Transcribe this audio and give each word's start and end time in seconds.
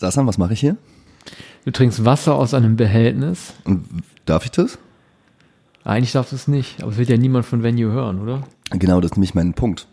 Sasan, 0.00 0.26
was 0.26 0.38
mache 0.38 0.54
ich 0.54 0.60
hier? 0.60 0.78
Du 1.66 1.70
trinkst 1.72 2.06
Wasser 2.06 2.34
aus 2.34 2.54
einem 2.54 2.76
Behältnis. 2.76 3.52
Und 3.64 3.84
darf 4.24 4.46
ich 4.46 4.50
das? 4.50 4.78
Eigentlich 5.84 6.12
darfst 6.12 6.32
du 6.32 6.36
es 6.36 6.48
nicht, 6.48 6.82
aber 6.82 6.90
es 6.92 6.96
wird 6.96 7.10
ja 7.10 7.18
niemand 7.18 7.44
von 7.44 7.62
Venue 7.62 7.92
hören, 7.92 8.18
oder? 8.18 8.42
Genau, 8.70 9.02
das 9.02 9.10
ist 9.10 9.16
nämlich 9.18 9.34
mein 9.34 9.52
Punkt. 9.52 9.88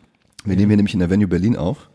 Wir 0.45 0.55
nehmen 0.55 0.69
hier 0.69 0.77
nämlich 0.77 0.93
in 0.93 1.01
der 1.01 1.09
Venue 1.09 1.27
Berlin 1.27 1.57
auf 1.57 1.89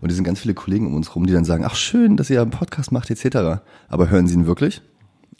und 0.00 0.08
es 0.10 0.14
sind 0.14 0.22
ganz 0.24 0.38
viele 0.38 0.54
Kollegen 0.54 0.86
um 0.86 0.94
uns 0.94 1.12
rum, 1.16 1.26
die 1.26 1.32
dann 1.32 1.44
sagen, 1.44 1.64
ach 1.66 1.74
schön, 1.74 2.16
dass 2.16 2.30
ihr 2.30 2.40
einen 2.40 2.52
Podcast 2.52 2.92
macht 2.92 3.10
etc. 3.10 3.60
Aber 3.88 4.10
hören 4.10 4.28
sie 4.28 4.34
ihn 4.34 4.46
wirklich? 4.46 4.80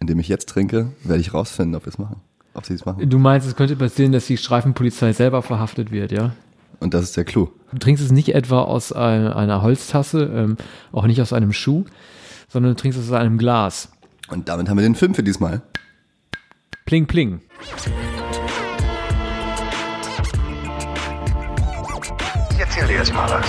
Indem 0.01 0.19
ich 0.19 0.27
jetzt 0.27 0.49
trinke, 0.49 0.89
werde 1.05 1.21
ich 1.21 1.33
rausfinden, 1.33 1.77
ob 1.77 1.85
wir 1.87 1.91
es 1.91 1.99
machen. 1.99 2.17
Ob 2.55 2.67
sie 2.67 2.75
es 2.75 2.85
machen. 2.85 3.09
Du 3.09 3.19
meinst, 3.21 3.47
es 3.47 3.55
könnte 3.55 3.77
passieren, 3.77 4.11
dass 4.11 4.27
die 4.27 4.37
Streifenpolizei 4.37 5.13
selber 5.13 5.43
verhaftet 5.43 5.93
wird, 5.93 6.11
ja? 6.11 6.33
Und 6.81 6.93
das 6.93 7.05
ist 7.05 7.17
der 7.17 7.25
Clou. 7.25 7.51
Du 7.71 7.79
trinkst 7.79 8.03
es 8.05 8.11
nicht 8.11 8.35
etwa 8.35 8.63
aus 8.63 8.93
ein- 8.93 9.29
einer 9.29 9.63
Holztasse, 9.63 10.25
ähm, 10.35 10.57
auch 10.91 11.07
nicht 11.07 11.23
aus 11.23 11.33
einem 11.33 11.53
Schuh, 11.53 11.85
sondern 12.49 12.73
du 12.73 12.77
trinkst 12.77 12.99
es 12.99 13.07
aus 13.07 13.13
einem 13.13 13.39
Glas. 13.39 13.91
Und 14.29 14.49
damit 14.49 14.69
haben 14.69 14.77
wir 14.77 14.83
den 14.83 14.95
Film 14.95 15.15
für 15.15 15.23
diesmal. 15.23 15.63
Pling, 16.85 17.07
pling. 17.07 17.41
Ich 22.51 22.59
erzähl 22.59 22.87
dir 22.87 22.97
jetzt 22.97 23.13
mal 23.13 23.29
was. 23.29 23.47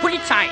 Polizei! 0.00 0.44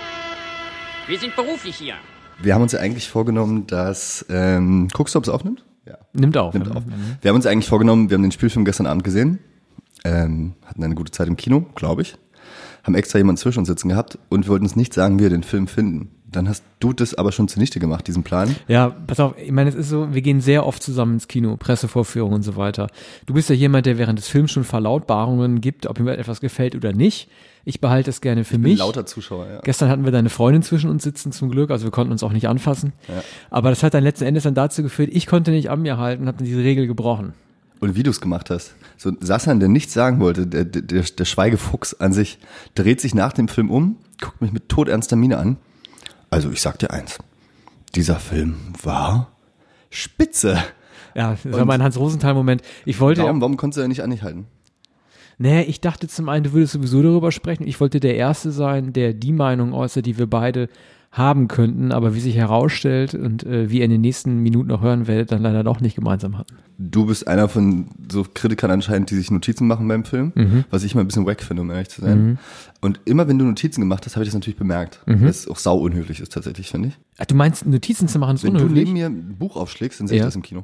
Wir 1.06 1.18
sind 1.18 1.34
beruflich 1.36 1.76
hier. 1.76 1.94
Wir 2.42 2.54
haben 2.54 2.62
uns 2.62 2.72
ja 2.72 2.80
eigentlich 2.80 3.08
vorgenommen, 3.08 3.66
dass, 3.66 4.24
ähm, 4.30 4.88
guckst 4.92 5.14
du, 5.14 5.18
ob 5.18 5.24
es 5.24 5.28
aufnimmt? 5.30 5.64
Ja. 5.86 5.98
Nimmt 6.12 6.36
auf. 6.36 6.54
Nimmt 6.54 6.74
auf. 6.74 6.84
Wir 7.20 7.28
haben 7.28 7.36
uns 7.36 7.46
eigentlich 7.46 7.68
vorgenommen, 7.68 8.08
wir 8.08 8.14
haben 8.14 8.22
den 8.22 8.32
Spielfilm 8.32 8.64
gestern 8.64 8.86
Abend 8.86 9.04
gesehen, 9.04 9.40
ähm, 10.04 10.54
hatten 10.64 10.82
eine 10.82 10.94
gute 10.94 11.10
Zeit 11.10 11.28
im 11.28 11.36
Kino, 11.36 11.66
glaube 11.74 12.02
ich, 12.02 12.16
haben 12.84 12.94
extra 12.94 13.18
jemanden 13.18 13.38
zwischen 13.38 13.58
uns 13.60 13.68
sitzen 13.68 13.88
gehabt 13.88 14.18
und 14.28 14.48
wollten 14.48 14.64
uns 14.64 14.76
nicht 14.76 14.94
sagen, 14.94 15.18
wie 15.18 15.24
wir 15.24 15.30
den 15.30 15.42
Film 15.42 15.66
finden. 15.66 16.10
Dann 16.32 16.48
hast 16.48 16.62
du 16.78 16.92
das 16.92 17.14
aber 17.14 17.32
schon 17.32 17.48
zunichte 17.48 17.80
gemacht, 17.80 18.06
diesen 18.06 18.22
Plan. 18.22 18.54
Ja, 18.68 18.90
pass 18.90 19.18
auf, 19.18 19.34
ich 19.36 19.50
meine, 19.50 19.68
es 19.68 19.74
ist 19.74 19.88
so, 19.88 20.14
wir 20.14 20.22
gehen 20.22 20.40
sehr 20.40 20.64
oft 20.64 20.80
zusammen 20.80 21.14
ins 21.14 21.26
Kino, 21.26 21.56
Pressevorführungen 21.56 22.36
und 22.36 22.42
so 22.42 22.54
weiter. 22.54 22.86
Du 23.26 23.34
bist 23.34 23.48
ja 23.48 23.56
jemand, 23.56 23.86
der 23.86 23.98
während 23.98 24.16
des 24.18 24.28
Films 24.28 24.52
schon 24.52 24.62
Verlautbarungen 24.62 25.60
gibt, 25.60 25.86
ob 25.88 25.98
ihm 25.98 26.06
etwas 26.06 26.40
gefällt 26.40 26.76
oder 26.76 26.92
nicht. 26.92 27.28
Ich 27.64 27.80
behalte 27.80 28.10
es 28.10 28.20
gerne 28.20 28.44
für 28.44 28.54
Ich 28.54 28.62
bin 28.62 28.70
mich. 28.70 28.78
lauter 28.78 29.06
Zuschauer, 29.06 29.46
ja. 29.48 29.60
Gestern 29.64 29.88
hatten 29.88 30.04
wir 30.04 30.12
deine 30.12 30.30
Freundin 30.30 30.62
zwischen 30.62 30.88
uns 30.88 31.02
sitzen 31.02 31.32
zum 31.32 31.50
Glück, 31.50 31.70
also 31.72 31.84
wir 31.84 31.90
konnten 31.90 32.12
uns 32.12 32.22
auch 32.22 32.32
nicht 32.32 32.46
anfassen. 32.48 32.92
Aber 33.50 33.70
das 33.70 33.82
hat 33.82 33.94
dann 33.94 34.04
letzten 34.04 34.24
Endes 34.24 34.44
dann 34.44 34.54
dazu 34.54 34.84
geführt, 34.84 35.10
ich 35.12 35.26
konnte 35.26 35.50
nicht 35.50 35.68
an 35.68 35.82
mir 35.82 35.98
halten, 35.98 36.28
habe 36.28 36.44
diese 36.44 36.60
Regel 36.62 36.86
gebrochen. 36.86 37.34
Und 37.80 37.96
wie 37.96 38.02
du 38.02 38.10
es 38.10 38.20
gemacht 38.20 38.50
hast. 38.50 38.74
So 38.98 39.12
Sassan, 39.20 39.58
der 39.58 39.68
nichts 39.68 39.94
sagen 39.94 40.20
wollte, 40.20 40.46
der, 40.46 40.64
der, 40.64 41.02
der 41.02 41.24
Schweigefuchs 41.24 41.94
an 41.94 42.12
sich, 42.12 42.38
dreht 42.74 43.00
sich 43.00 43.14
nach 43.14 43.32
dem 43.32 43.48
Film 43.48 43.70
um, 43.70 43.96
guckt 44.20 44.40
mich 44.42 44.52
mit 44.52 44.68
todernster 44.68 45.16
Miene 45.16 45.38
an. 45.38 45.56
Also 46.28 46.50
ich 46.50 46.60
sag 46.60 46.78
dir 46.78 46.90
eins, 46.90 47.18
dieser 47.94 48.16
Film 48.16 48.56
war 48.82 49.32
spitze. 49.88 50.62
Ja, 51.14 51.36
das 51.42 51.52
war 51.52 51.64
mein 51.64 51.82
Hans-Rosenthal-Moment. 51.82 52.62
Ich 52.84 53.00
wollte, 53.00 53.22
Warum, 53.22 53.40
warum 53.40 53.56
konntest 53.56 53.78
du 53.78 53.82
ja 53.82 53.88
nicht 53.88 54.02
an 54.02 54.10
dich 54.10 54.22
halten? 54.22 54.46
nee, 55.38 55.62
ich 55.62 55.80
dachte 55.80 56.06
zum 56.06 56.28
einen, 56.28 56.44
du 56.44 56.52
würdest 56.52 56.74
sowieso 56.74 57.02
darüber 57.02 57.32
sprechen. 57.32 57.66
Ich 57.66 57.80
wollte 57.80 57.98
der 57.98 58.14
Erste 58.14 58.52
sein, 58.52 58.92
der 58.92 59.14
die 59.14 59.32
Meinung 59.32 59.72
äußert, 59.72 60.04
die 60.04 60.18
wir 60.18 60.28
beide 60.28 60.68
haben 61.12 61.48
könnten, 61.48 61.90
aber 61.90 62.14
wie 62.14 62.20
sich 62.20 62.36
herausstellt 62.36 63.14
und 63.14 63.42
äh, 63.44 63.68
wie 63.68 63.78
ihr 63.78 63.84
in 63.84 63.90
den 63.90 64.00
nächsten 64.00 64.38
Minuten 64.38 64.68
noch 64.68 64.80
hören 64.80 65.08
werdet, 65.08 65.32
dann 65.32 65.42
leider 65.42 65.64
doch 65.64 65.80
nicht 65.80 65.96
gemeinsam 65.96 66.38
hatten. 66.38 66.54
Du 66.78 67.06
bist 67.06 67.26
einer 67.26 67.48
von 67.48 67.86
so 68.10 68.24
Kritikern 68.32 68.70
anscheinend, 68.70 69.10
die 69.10 69.16
sich 69.16 69.28
Notizen 69.30 69.66
machen 69.66 69.88
beim 69.88 70.04
Film, 70.04 70.30
Mhm. 70.36 70.64
was 70.70 70.84
ich 70.84 70.94
mal 70.94 71.00
ein 71.00 71.08
bisschen 71.08 71.26
wack 71.26 71.42
finde, 71.42 71.62
um 71.62 71.70
ehrlich 71.70 71.88
zu 71.88 72.00
sein. 72.00 72.38
Und 72.80 73.00
immer 73.06 73.26
wenn 73.26 73.38
du 73.40 73.44
Notizen 73.44 73.80
gemacht 73.80 74.06
hast, 74.06 74.14
habe 74.14 74.22
ich 74.22 74.28
das 74.28 74.34
natürlich 74.34 74.56
bemerkt. 74.58 75.00
Mhm. 75.06 75.26
Was 75.26 75.48
auch 75.48 75.56
sau 75.56 75.78
unhöflich 75.78 76.20
ist 76.20 76.32
tatsächlich, 76.32 76.70
finde 76.70 76.88
ich. 76.90 76.98
Ach, 77.18 77.26
du 77.26 77.34
meinst, 77.34 77.66
Notizen 77.66 78.06
zu 78.06 78.20
machen 78.20 78.36
ist 78.36 78.44
Wenn 78.44 78.54
du 78.54 78.60
unhöflich? 78.60 78.84
neben 78.84 78.92
mir 78.92 79.06
ein 79.06 79.36
Buch 79.36 79.56
aufschlägst, 79.56 79.98
dann 79.98 80.06
sehe 80.06 80.16
ich 80.16 80.20
Ja. 80.20 80.26
das 80.26 80.36
im 80.36 80.42
Kino. 80.42 80.62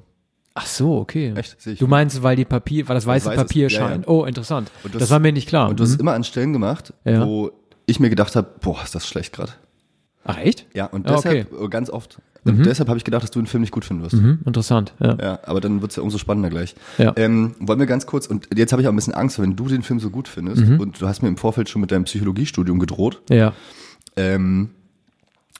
Ach 0.54 0.64
so, 0.66 0.96
okay. 0.98 1.32
Echt? 1.34 1.60
Sehe 1.60 1.72
ich. 1.72 1.80
Du 1.80 1.88
meinst, 1.88 2.22
weil 2.22 2.36
die 2.36 2.44
Papier, 2.46 2.88
weil 2.88 2.94
das 2.94 3.04
weiße 3.04 3.28
weißes- 3.30 3.34
Papier 3.34 3.68
ja, 3.68 3.78
ja. 3.80 3.88
scheint. 3.88 4.06
Oh, 4.08 4.24
interessant. 4.24 4.70
Das, 4.84 4.92
das- 4.92 5.10
war 5.10 5.18
mir 5.18 5.32
nicht 5.32 5.48
klar. 5.48 5.68
Und 5.68 5.80
du 5.80 5.82
hast 5.82 5.90
es 5.90 5.96
Mhm. 5.96 6.02
immer 6.02 6.12
an 6.14 6.22
Stellen 6.24 6.52
gemacht, 6.52 6.94
Ja. 7.04 7.26
wo 7.26 7.50
ich 7.86 7.98
mir 8.00 8.08
gedacht 8.10 8.36
habe, 8.36 8.48
boah, 8.60 8.80
ist 8.82 8.94
das 8.94 9.06
schlecht 9.08 9.34
gerade. 9.34 9.52
Ach 10.26 10.38
echt? 10.38 10.66
Ja, 10.74 10.86
und 10.86 11.08
deshalb, 11.08 11.52
äh, 11.52 11.68
ganz 11.68 11.88
oft, 11.90 12.18
und 12.44 12.64
deshalb 12.64 12.88
habe 12.88 12.98
ich 12.98 13.04
gedacht, 13.04 13.22
dass 13.22 13.30
du 13.30 13.40
den 13.40 13.46
Film 13.46 13.60
nicht 13.62 13.72
gut 13.72 13.84
finden 13.84 14.02
wirst. 14.02 14.14
Mhm, 14.14 14.40
interessant. 14.44 14.92
Ja. 15.00 15.16
Ja, 15.20 15.38
aber 15.44 15.60
dann 15.60 15.82
wird's 15.82 15.96
ja 15.96 16.02
umso 16.02 16.18
spannender 16.18 16.48
gleich. 16.50 16.74
Ja. 16.98 17.12
Ähm, 17.16 17.54
wollen 17.60 17.78
wir 17.78 17.86
ganz 17.86 18.06
kurz, 18.06 18.26
und 18.26 18.48
jetzt 18.54 18.72
habe 18.72 18.82
ich 18.82 18.88
auch 18.88 18.92
ein 18.92 18.96
bisschen 18.96 19.14
Angst, 19.14 19.40
wenn 19.40 19.56
du 19.56 19.66
den 19.68 19.82
Film 19.82 19.98
so 20.00 20.10
gut 20.10 20.28
findest, 20.28 20.64
Mhm. 20.64 20.80
und 20.80 21.00
du 21.00 21.06
hast 21.08 21.22
mir 21.22 21.28
im 21.28 21.36
Vorfeld 21.36 21.68
schon 21.68 21.80
mit 21.80 21.90
deinem 21.90 22.04
Psychologiestudium 22.04 22.78
gedroht, 22.78 23.22
ja. 23.30 23.52
ähm, 24.16 24.70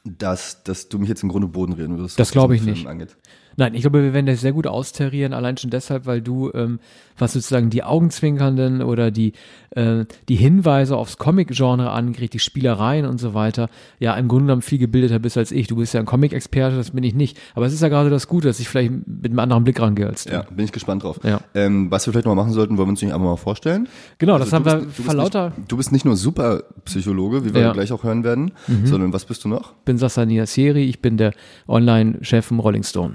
dass, 0.05 0.63
dass 0.63 0.89
du 0.89 0.99
mich 0.99 1.09
jetzt 1.09 1.23
im 1.25 1.29
Grunde 1.29 1.49
Boden 1.49 1.73
reden 1.73 1.99
wirst. 1.99 2.19
Das 2.19 2.29
was 2.29 2.33
glaube 2.33 2.55
ich 2.55 2.63
Film 2.63 2.75
nicht. 2.75 2.87
Angeht. 2.87 3.17
Nein, 3.59 3.75
ich 3.75 3.81
glaube, 3.81 4.03
wir 4.03 4.13
werden 4.13 4.27
das 4.27 4.43
sehr 4.43 4.53
gut 4.53 4.67
austarieren, 4.67 5.33
allein 5.33 5.57
schon 5.57 5.71
deshalb, 5.71 6.05
weil 6.05 6.21
du, 6.21 6.51
ähm, 6.53 6.79
was 7.17 7.33
sozusagen 7.33 7.71
die 7.71 7.83
Augenzwinkernden 7.83 8.83
oder 8.83 9.11
die, 9.11 9.33
äh, 9.71 10.05
die 10.29 10.37
Hinweise 10.37 10.97
aufs 10.97 11.17
Comic-Genre 11.17 11.91
angeht, 11.91 12.35
die 12.35 12.39
Spielereien 12.39 13.07
und 13.07 13.19
so 13.19 13.33
weiter, 13.33 13.69
ja, 13.99 14.15
im 14.17 14.29
Grunde 14.29 14.45
genommen 14.45 14.61
viel 14.63 14.77
gebildeter 14.79 15.19
bist 15.19 15.39
als 15.39 15.53
ich. 15.53 15.69
Du 15.69 15.77
bist 15.77 15.95
ja 15.95 16.01
ein 16.01 16.07
Comic-Experte, 16.07 16.77
das 16.77 16.91
bin 16.91 17.03
ich 17.03 17.15
nicht. 17.15 17.39
Aber 17.55 17.65
es 17.65 17.73
ist 17.73 17.81
ja 17.81 17.89
gerade 17.89 18.11
das 18.11 18.29
Gute, 18.29 18.47
dass 18.49 18.61
ich 18.61 18.69
vielleicht 18.69 18.91
mit 19.07 19.27
einem 19.31 19.39
anderen 19.39 19.65
Blick 19.65 19.81
rangehe 19.81 20.07
als 20.07 20.25
du. 20.25 20.33
Ja, 20.35 20.43
bin 20.43 20.65
ich 20.67 20.73
gespannt 20.73 21.03
drauf. 21.05 21.19
Ja. 21.23 21.41
Ähm, 21.55 21.91
was 21.91 22.07
wir 22.07 22.13
vielleicht 22.13 22.27
noch 22.27 22.35
mal 22.35 22.43
machen 22.43 22.53
sollten, 22.53 22.77
wollen 22.77 22.89
wir 22.89 22.91
uns 22.91 23.01
nicht 23.03 23.15
einmal 23.15 23.31
mal 23.31 23.37
vorstellen. 23.37 23.89
Genau, 24.19 24.39
das 24.39 24.53
Also 24.53 24.57
haben 24.57 24.65
du 24.65 24.71
wir 24.71 24.87
bist- 24.87 24.99
du 24.99 25.03
bist 25.05 25.15
lauter, 25.17 25.53
Nicht, 25.57 25.73
du 25.73 25.77
bist 25.79 25.93
nicht 25.93 26.05
nur 26.05 26.17
Superpsychologe, 26.17 27.45
wie 27.47 27.55
wir 27.55 27.63
Ja. 27.63 27.69
Mhm. 27.71 27.73
gleich 27.73 27.93
auch 27.93 28.05
hören 28.05 28.23
werden, 28.25 28.53
sondern 28.85 29.13
was 29.15 29.25
bist 29.25 29.45
du 29.45 29.49
noch? 29.49 29.73
bin 29.87 29.97
Sassania 29.99 30.45
Seri, 30.47 30.85
ich 30.85 31.01
bin 31.01 31.17
der 31.17 31.33
Online-Chef 31.69 32.45
vom 32.45 32.61
Rolling 32.61 32.83
Stone. 32.83 33.15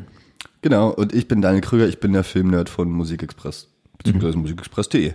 Genau, 0.62 0.90
und 0.90 1.14
ich 1.14 1.28
bin 1.28 1.42
Daniel 1.42 1.62
Krüger, 1.62 1.88
ich 1.88 2.00
bin 2.00 2.14
der 2.14 2.24
Filmnerd 2.24 2.70
von 2.70 2.90
Musikexpress, 2.92 3.68
beziehungsweise 3.98 4.38
musikexpress.de. 4.38 5.14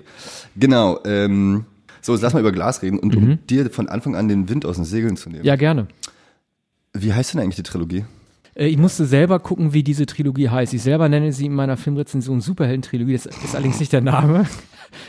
Genau, 0.56 0.98
ähm, 1.04 1.64
so, 2.02 2.12
jetzt 2.12 2.22
lass 2.22 2.34
mal 2.34 2.40
über 2.40 2.52
Glas 2.52 2.82
reden 2.82 2.98
und 2.98 3.14
um 3.16 3.38
dir 3.48 3.70
von 3.70 3.88
Anfang 3.88 4.16
an 4.16 4.28
den 4.28 4.48
Wind 4.48 4.64
aus 4.66 4.76
den 4.76 4.84
Segeln 4.84 5.16
zu 5.16 5.28
nehmen. 5.28 5.42
Mhm. 5.42 5.46
Ja, 5.46 5.56
gerne. 5.56 5.86
Wie 6.92 7.12
heißt 7.12 7.34
denn 7.34 7.40
eigentlich 7.40 7.56
die 7.56 7.62
Trilogie? 7.62 8.04
Äh, 8.54 8.66
Ich 8.68 8.78
musste 8.78 9.04
selber 9.06 9.38
gucken, 9.38 9.72
wie 9.72 9.82
diese 9.82 10.06
Trilogie 10.06 10.48
heißt. 10.48 10.72
Ich 10.74 10.82
selber 10.82 11.08
nenne 11.08 11.32
sie 11.32 11.46
in 11.46 11.54
meiner 11.54 11.76
Filmrezension 11.76 12.40
Superhelden-Trilogie. 12.40 13.12
Das 13.12 13.26
ist 13.26 13.54
allerdings 13.54 13.78
nicht 13.80 13.92
der 13.92 14.00
Name. 14.00 14.46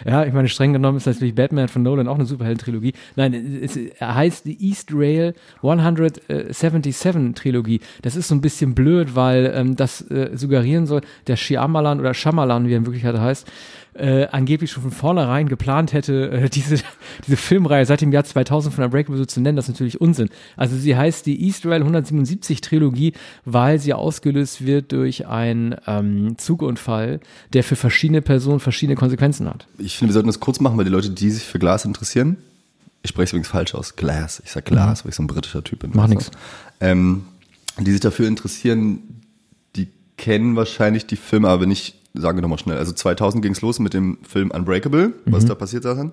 Ja, 0.06 0.26
ich 0.26 0.34
meine, 0.34 0.50
streng 0.50 0.74
genommen 0.74 0.98
ist 0.98 1.06
natürlich 1.06 1.36
Batman 1.36 1.68
von 1.68 1.84
Nolan 1.84 2.08
auch 2.08 2.16
eine 2.16 2.26
Superhelden-Trilogie. 2.26 2.94
Nein, 3.16 3.60
es 3.62 3.78
heißt 4.00 4.46
die 4.46 4.68
East 4.68 4.90
Rail 4.94 5.36
177-Trilogie. 5.62 7.82
Das 8.02 8.16
ist 8.16 8.28
so 8.28 8.36
ein 8.36 8.42
bisschen 8.42 8.76
blöd, 8.76 9.16
weil 9.16 9.52
ähm, 9.56 9.76
das 9.76 10.02
äh, 10.10 10.32
suggerieren 10.36 10.86
soll, 10.86 11.02
der 11.28 11.36
Shyamalan 11.36 12.00
oder 12.00 12.14
Shyamalan, 12.14 12.68
wie 12.68 12.74
er 12.74 12.78
in 12.78 12.86
Wirklichkeit 12.86 13.18
heißt, 13.18 13.52
äh, 13.98 14.28
angeblich 14.32 14.72
schon 14.72 14.84
von 14.84 14.92
vornherein 14.92 15.50
geplant 15.50 15.94
hätte, 15.94 16.30
äh, 16.32 16.50
diese, 16.54 16.78
diese 17.26 17.38
Filmreihe 17.38 17.86
seit 17.86 18.02
dem 18.02 18.12
Jahr 18.12 18.24
2000 18.24 18.74
von 18.74 18.84
Unbreakable 18.84 19.18
so 19.18 19.26
zu 19.26 19.42
nennen, 19.42 19.56
das 19.56 19.66
ist 19.66 19.76
natürlich 19.76 20.00
Unsinn. 20.00 20.30
Also 20.56 20.76
sie 20.76 20.96
heißt 20.96 21.26
die 21.26 21.44
East 21.46 21.66
Rail 21.66 21.82
177 21.82 22.62
Trilogie, 22.62 23.14
weil 23.46 23.80
sie 23.80 23.94
ausgelöst 23.94 24.66
wird 24.66 24.92
durch 24.92 25.28
einen 25.28 25.76
ähm, 25.88 26.38
Zugunfall, 26.38 27.20
der 27.54 27.64
für 27.64 27.76
verschiedene 27.76 28.22
Personen 28.22 28.60
verschiedene 28.60 28.96
Konsequenzen 28.96 29.48
hat. 29.50 29.68
Ich 29.78 29.98
finde, 29.98 30.12
wir 30.12 30.14
sollten 30.14 30.28
das 30.28 30.40
kurz 30.40 30.60
machen, 30.60 30.78
weil 30.78 30.86
die 30.86 30.92
Leute, 30.92 31.10
die 31.10 31.30
sich 31.30 31.44
für 31.44 31.60
Glas 31.60 31.86
interessieren, 31.86 32.38
ich 33.04 33.10
spreche 33.10 33.26
es 33.26 33.32
übrigens 33.32 33.48
falsch 33.48 33.76
aus, 33.76 33.96
Glass, 33.96 34.42
ich 34.44 34.52
sag 34.52 34.66
Glas, 34.66 35.06
weil 35.06 35.10
ich 35.10 35.16
so 35.16 35.24
ein 35.24 35.28
britischer 35.28 35.64
Typ 35.64 35.80
bin. 35.80 35.92
Mhm. 35.92 35.96
Mach 35.96 36.08
nix. 36.08 36.32
Ähm, 36.80 37.24
die 37.80 37.92
sich 37.92 38.02
dafür 38.02 38.28
interessieren, 38.28 39.22
die 39.76 39.88
kennen 40.18 40.56
wahrscheinlich 40.56 41.06
die 41.06 41.16
Filme, 41.16 41.48
aber 41.48 41.66
nicht, 41.66 41.96
sagen 42.20 42.38
wir 42.38 42.42
nochmal 42.42 42.60
schnell. 42.60 42.78
Also 42.78 42.92
2000 42.94 43.42
ging 43.44 43.54
es 43.54 43.62
los 43.62 43.80
mit 43.80 43.94
dem 43.94 44.18
Film 44.24 44.52
Unbreakable. 44.52 45.14
Was 45.26 45.44
Mhm. 45.44 45.48
da 45.50 45.56
passiert, 45.56 45.84
Sachen? 45.84 46.12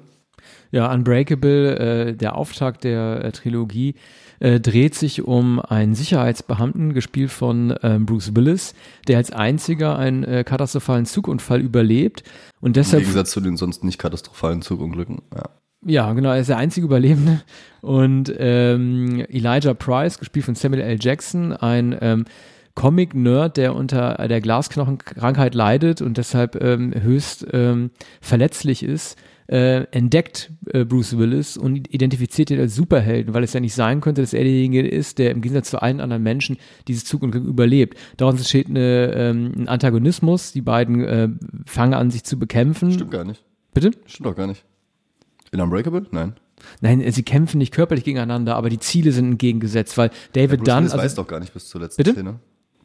Ja, 0.70 0.92
Unbreakable, 0.92 1.78
äh, 1.78 2.12
der 2.14 2.36
Auftakt 2.36 2.84
der 2.84 3.24
äh, 3.24 3.32
Trilogie, 3.32 3.94
äh, 4.40 4.58
dreht 4.60 4.94
sich 4.94 5.22
um 5.22 5.60
einen 5.60 5.94
Sicherheitsbeamten, 5.94 6.92
gespielt 6.92 7.30
von 7.30 7.74
ähm, 7.82 8.04
Bruce 8.04 8.34
Willis, 8.34 8.74
der 9.06 9.18
als 9.18 9.30
einziger 9.30 9.96
einen 9.96 10.24
äh, 10.24 10.44
katastrophalen 10.44 11.06
Zugunfall 11.06 11.60
überlebt 11.60 12.24
und 12.60 12.70
Im 12.70 12.72
deshalb 12.74 13.02
Gegensatz 13.02 13.30
zu 13.30 13.40
den 13.40 13.56
sonst 13.56 13.84
nicht 13.84 13.98
katastrophalen 13.98 14.62
Zugunglücken. 14.62 15.22
Ja. 15.34 15.44
Ja, 15.86 16.12
genau, 16.14 16.30
er 16.30 16.40
ist 16.40 16.48
der 16.48 16.56
einzige 16.56 16.86
Überlebende. 16.86 17.42
Und 17.82 18.32
ähm, 18.38 19.22
Elijah 19.28 19.74
Price, 19.74 20.18
gespielt 20.18 20.46
von 20.46 20.54
Samuel 20.54 20.80
L. 20.82 20.96
Jackson, 20.98 21.52
ein 21.52 21.94
ähm, 22.00 22.24
Comic-Nerd, 22.74 23.56
der 23.56 23.74
unter 23.74 24.14
der 24.28 24.40
Glasknochenkrankheit 24.40 25.54
leidet 25.54 26.02
und 26.02 26.18
deshalb 26.18 26.60
ähm, 26.62 26.92
höchst 26.94 27.46
ähm, 27.52 27.90
verletzlich 28.20 28.82
ist, 28.82 29.16
äh, 29.46 29.84
entdeckt 29.90 30.50
äh, 30.66 30.84
Bruce 30.84 31.18
Willis 31.18 31.56
und 31.56 31.92
identifiziert 31.92 32.50
ihn 32.50 32.60
als 32.60 32.74
Superhelden, 32.74 33.34
weil 33.34 33.44
es 33.44 33.52
ja 33.52 33.60
nicht 33.60 33.74
sein 33.74 34.00
könnte, 34.00 34.22
dass 34.22 34.32
er 34.32 34.42
derjenige 34.42 34.86
ist, 34.86 35.18
der 35.18 35.30
im 35.30 35.42
Gegensatz 35.42 35.70
zu 35.70 35.82
allen 35.82 36.00
anderen 36.00 36.22
Menschen 36.22 36.56
dieses 36.88 37.04
Zugunglück 37.04 37.44
überlebt. 37.44 37.98
Daraus 38.16 38.36
entsteht 38.36 38.68
eine, 38.68 39.12
ähm, 39.12 39.52
ein 39.56 39.68
Antagonismus. 39.68 40.52
Die 40.52 40.62
beiden 40.62 41.04
äh, 41.04 41.28
fangen 41.66 41.94
an, 41.94 42.10
sich 42.10 42.24
zu 42.24 42.38
bekämpfen. 42.38 42.92
Stimmt 42.92 43.10
gar 43.10 43.24
nicht. 43.24 43.44
Bitte? 43.74 43.90
Stimmt 44.06 44.26
doch 44.26 44.36
gar 44.36 44.46
nicht. 44.46 44.64
In 45.52 45.60
Unbreakable? 45.60 46.06
Nein. 46.10 46.34
Nein, 46.80 47.04
sie 47.12 47.22
kämpfen 47.22 47.58
nicht 47.58 47.72
körperlich 47.72 48.04
gegeneinander, 48.04 48.56
aber 48.56 48.70
die 48.70 48.78
Ziele 48.78 49.12
sind 49.12 49.26
entgegengesetzt, 49.32 49.98
weil 49.98 50.10
David 50.32 50.60
Bruce 50.60 50.66
Dunn. 50.66 50.78
Willis 50.78 50.92
also- 50.92 51.04
weiß 51.04 51.14
doch 51.16 51.26
gar 51.26 51.40
nicht 51.40 51.52
bis 51.52 51.68
zur 51.68 51.82
letzten 51.82 52.02
Bitte? 52.02 52.12
Szene. 52.12 52.40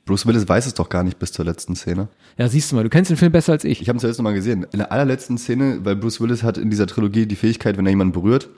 Bruce 0.09 0.25
Willis 0.25 0.50
weiß 0.50 0.65
es 0.65 0.73
doch 0.73 0.89
gar 0.89 1.03
nicht 1.03 1.19
bis 1.19 1.31
zur 1.31 1.45
letzten 1.45 1.75
Szene. 1.75 2.07
ja, 2.35 2.47
siehst 2.47 2.71
du 2.71 2.75
mal, 2.75 2.83
du 2.83 2.89
kennst 2.89 3.11
den 3.11 3.17
Film 3.17 3.31
besser 3.31 3.51
als 3.51 3.63
ich. 3.63 3.79
Ich 3.79 3.89
habe 3.89 3.97
ihn 3.97 4.00
zuerst 4.00 4.17
noch 4.17 4.23
mal 4.23 4.33
gesehen. 4.33 4.65
In 4.71 4.79
der 4.79 4.91
allerletzten 4.91 5.38
Szene, 5.38 5.81
weil 5.83 5.95
Bruce 5.95 6.19
Willis 6.19 6.41
hat 6.41 6.57
in 6.57 6.71
dieser 6.71 6.88
Trilogie 6.88 7.27
die 7.27 7.35
Fähigkeit, 7.35 7.77
wenn 7.77 7.85
er 7.85 7.91
jemanden 7.91 8.13
berührt, 8.13 8.50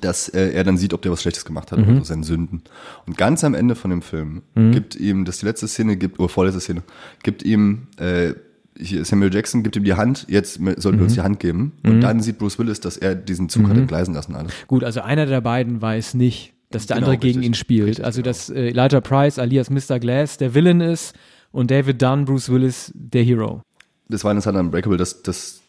dass 0.00 0.28
äh, 0.28 0.50
er 0.50 0.64
dann 0.64 0.76
sieht, 0.76 0.92
ob 0.92 1.02
der 1.02 1.12
was 1.12 1.22
Schlechtes 1.22 1.44
gemacht 1.44 1.70
hat, 1.70 1.78
also 1.78 2.02
seine 2.02 2.24
Sünden. 2.24 2.62
Und 3.06 3.16
ganz 3.16 3.44
am 3.44 3.54
Ende 3.54 3.76
von 3.76 3.90
dem 3.92 4.02
Film 4.02 4.42
gibt 4.72 4.96
ihm, 4.96 5.24
das 5.24 5.36
ist 5.36 5.42
die 5.42 5.46
letzte 5.46 5.68
Szene, 5.68 5.96
gibt, 5.96 6.18
oder 6.18 6.28
vorletzte 6.28 6.60
Szene, 6.60 6.82
gibt 7.22 7.44
ihm 7.44 7.86
äh, 7.98 8.32
Samuel 9.04 9.32
Jackson 9.32 9.62
gibt 9.62 9.76
ihm 9.76 9.84
die 9.84 9.94
Hand, 9.94 10.26
jetzt 10.28 10.54
sollten 10.78 10.98
wir 10.98 11.04
uns 11.04 11.14
die 11.14 11.20
Hand 11.20 11.38
geben. 11.38 11.72
Und 11.84 12.00
dann 12.00 12.20
sieht 12.20 12.38
Bruce 12.38 12.58
Willis, 12.58 12.80
dass 12.80 12.96
er 12.96 13.14
diesen 13.14 13.48
Zug 13.48 13.68
hat 13.68 13.76
entgleisen 13.76 14.14
lassen. 14.14 14.34
Alles. 14.34 14.52
Gut, 14.66 14.82
also 14.82 15.00
einer 15.02 15.26
der 15.26 15.42
beiden 15.42 15.80
weiß 15.80 16.14
nicht, 16.14 16.54
dass 16.74 16.86
der 16.86 16.96
Genau, 16.96 17.06
andere 17.08 17.18
gegen 17.20 17.38
richtig. 17.40 17.46
ihn 17.46 17.54
spielt. 17.54 17.88
Richtig, 17.88 18.04
also 18.04 18.18
genau. 18.22 18.30
dass 18.30 18.50
äh, 18.50 18.68
Elijah 18.68 19.00
Price 19.00 19.38
alias 19.38 19.70
Mr. 19.70 19.98
Glass 20.00 20.36
der 20.38 20.54
Villain 20.54 20.80
ist 20.80 21.14
und 21.52 21.70
David 21.70 22.00
Dunn, 22.02 22.24
Bruce 22.24 22.48
Willis, 22.50 22.90
der 22.94 23.22
Hero. 23.22 23.62
Das 24.08 24.24
war 24.24 24.30
interessant 24.32 24.56
an 24.58 24.66
Unbreakable, 24.66 24.96
dass, 24.98 25.22
dass 25.22 25.60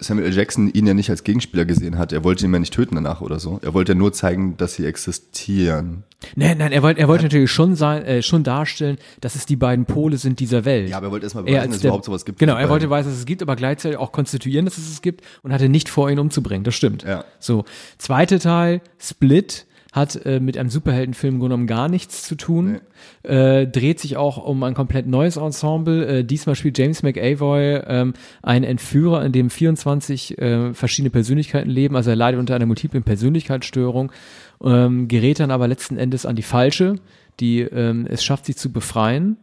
Samuel 0.00 0.26
L. 0.26 0.34
Jackson 0.36 0.70
ihn 0.70 0.86
ja 0.86 0.92
nicht 0.92 1.08
als 1.08 1.24
Gegenspieler 1.24 1.64
gesehen 1.64 1.96
hat. 1.96 2.12
Er 2.12 2.22
wollte 2.22 2.44
ihn 2.44 2.52
ja 2.52 2.58
nicht 2.58 2.74
töten 2.74 2.94
danach 2.96 3.20
oder 3.22 3.38
so. 3.38 3.58
Er 3.62 3.72
wollte 3.72 3.92
ja 3.92 3.98
nur 3.98 4.12
zeigen, 4.12 4.56
dass 4.58 4.74
sie 4.74 4.84
existieren. 4.84 6.02
Nein, 6.34 6.58
nein, 6.58 6.72
er 6.72 6.82
wollte, 6.82 7.00
er 7.00 7.08
wollte 7.08 7.24
natürlich 7.24 7.50
schon 7.50 7.74
sein, 7.76 8.02
äh, 8.04 8.22
schon 8.22 8.42
darstellen, 8.42 8.98
dass 9.20 9.34
es 9.34 9.46
die 9.46 9.56
beiden 9.56 9.84
Pole 9.86 10.16
sind 10.18 10.40
dieser 10.40 10.64
Welt. 10.64 10.90
Ja, 10.90 10.96
aber 10.98 11.06
er 11.06 11.12
wollte 11.12 11.24
erstmal 11.26 11.44
Er 11.44 11.46
beweisen, 11.46 11.60
als 11.60 11.68
dass 11.70 11.76
es 11.76 11.82
der- 11.82 11.88
überhaupt 11.90 12.04
sowas 12.04 12.24
gibt. 12.24 12.38
Genau, 12.38 12.56
er 12.56 12.68
wollte 12.68 12.86
beweisen, 12.86 13.10
dass 13.10 13.18
es 13.18 13.24
gibt, 13.26 13.40
aber 13.40 13.56
gleichzeitig 13.56 13.96
auch 13.98 14.12
konstituieren, 14.12 14.64
dass 14.66 14.76
es 14.76 14.90
es 14.90 15.00
gibt 15.00 15.22
und 15.42 15.52
hatte 15.52 15.68
nicht 15.68 15.88
vor, 15.88 16.10
ihn 16.10 16.18
umzubringen. 16.18 16.64
Das 16.64 16.74
stimmt. 16.74 17.04
Ja. 17.04 17.24
So, 17.38 17.64
zweite 17.98 18.38
Teil, 18.40 18.80
Split, 18.98 19.64
hat 19.98 20.24
äh, 20.24 20.40
mit 20.40 20.56
einem 20.56 20.70
Superheldenfilm 20.70 21.40
genommen 21.40 21.66
gar 21.66 21.88
nichts 21.88 22.22
zu 22.22 22.34
tun. 22.36 22.80
Äh, 23.22 23.66
dreht 23.66 24.00
sich 24.00 24.16
auch 24.16 24.38
um 24.38 24.62
ein 24.62 24.74
komplett 24.74 25.06
neues 25.06 25.36
Ensemble. 25.36 26.06
Äh, 26.06 26.24
diesmal 26.24 26.54
spielt 26.54 26.78
James 26.78 27.02
McAvoy 27.02 27.82
ähm, 27.86 28.14
einen 28.42 28.64
Entführer, 28.64 29.24
in 29.24 29.32
dem 29.32 29.50
24 29.50 30.38
äh, 30.38 30.74
verschiedene 30.74 31.10
Persönlichkeiten 31.10 31.70
leben. 31.70 31.96
Also 31.96 32.10
er 32.10 32.16
leidet 32.16 32.40
unter 32.40 32.54
einer 32.54 32.66
multiplen 32.66 33.02
Persönlichkeitsstörung, 33.02 34.12
ähm, 34.64 35.08
gerät 35.08 35.40
dann 35.40 35.50
aber 35.50 35.68
letzten 35.68 35.98
Endes 35.98 36.24
an 36.24 36.36
die 36.36 36.42
falsche, 36.42 36.94
die 37.40 37.60
ähm, 37.60 38.06
es 38.08 38.24
schafft, 38.24 38.46
sich 38.46 38.56
zu 38.56 38.72
befreien. 38.72 39.36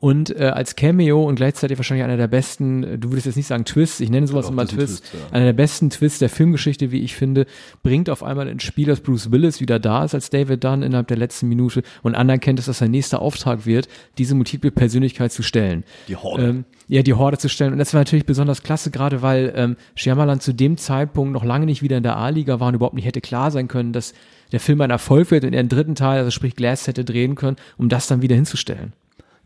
Und 0.00 0.30
äh, 0.38 0.44
als 0.44 0.76
Cameo 0.76 1.24
und 1.24 1.34
gleichzeitig 1.34 1.76
wahrscheinlich 1.76 2.04
einer 2.04 2.16
der 2.16 2.28
besten, 2.28 2.84
äh, 2.84 2.98
du 2.98 3.10
würdest 3.10 3.26
jetzt 3.26 3.34
nicht 3.34 3.48
sagen 3.48 3.64
Twist, 3.64 4.00
ich 4.00 4.10
nenne 4.10 4.28
sowas 4.28 4.46
Doch, 4.46 4.52
immer 4.52 4.62
ein 4.62 4.68
Twist, 4.68 5.00
Twist, 5.00 5.12
ja. 5.12 5.34
einer 5.34 5.46
der 5.46 5.54
besten 5.54 5.90
Twists 5.90 6.20
der 6.20 6.28
Filmgeschichte, 6.28 6.92
wie 6.92 7.00
ich 7.00 7.16
finde, 7.16 7.46
bringt 7.82 8.08
auf 8.08 8.22
einmal 8.22 8.46
ins 8.46 8.62
Spiel, 8.62 8.86
dass 8.86 9.00
Bruce 9.00 9.32
Willis 9.32 9.60
wieder 9.60 9.80
da 9.80 10.04
ist 10.04 10.14
als 10.14 10.30
David 10.30 10.62
Dunn 10.62 10.84
innerhalb 10.84 11.08
der 11.08 11.16
letzten 11.16 11.48
Minute 11.48 11.82
und 12.04 12.14
anerkennt, 12.14 12.60
dass 12.60 12.66
das 12.66 12.78
sein 12.78 12.92
nächster 12.92 13.20
Auftrag 13.20 13.66
wird, 13.66 13.88
diese 14.18 14.36
multiple 14.36 14.70
Persönlichkeit 14.70 15.32
zu 15.32 15.42
stellen. 15.42 15.82
Die 16.06 16.14
Horde. 16.14 16.48
Ähm, 16.48 16.64
ja, 16.86 17.02
die 17.02 17.14
Horde 17.14 17.38
zu 17.38 17.48
stellen. 17.48 17.72
Und 17.72 17.80
das 17.80 17.92
war 17.92 18.00
natürlich 18.00 18.24
besonders 18.24 18.62
klasse, 18.62 18.92
gerade 18.92 19.20
weil 19.20 19.52
ähm, 19.56 19.76
Shyamalan 19.96 20.38
zu 20.38 20.52
dem 20.52 20.76
Zeitpunkt 20.76 21.32
noch 21.32 21.44
lange 21.44 21.66
nicht 21.66 21.82
wieder 21.82 21.96
in 21.96 22.04
der 22.04 22.16
A-Liga 22.16 22.60
war 22.60 22.68
und 22.68 22.74
überhaupt 22.74 22.94
nicht 22.94 23.04
hätte 23.04 23.20
klar 23.20 23.50
sein 23.50 23.66
können, 23.66 23.92
dass 23.92 24.14
der 24.52 24.60
Film 24.60 24.80
ein 24.80 24.90
Erfolg 24.90 25.32
wird 25.32 25.42
und 25.42 25.54
er 25.54 25.58
einen 25.60 25.68
dritten 25.68 25.96
Teil, 25.96 26.18
also 26.18 26.30
sprich 26.30 26.54
Glass, 26.54 26.86
hätte 26.86 27.04
drehen 27.04 27.34
können, 27.34 27.56
um 27.76 27.88
das 27.88 28.06
dann 28.06 28.22
wieder 28.22 28.36
hinzustellen. 28.36 28.92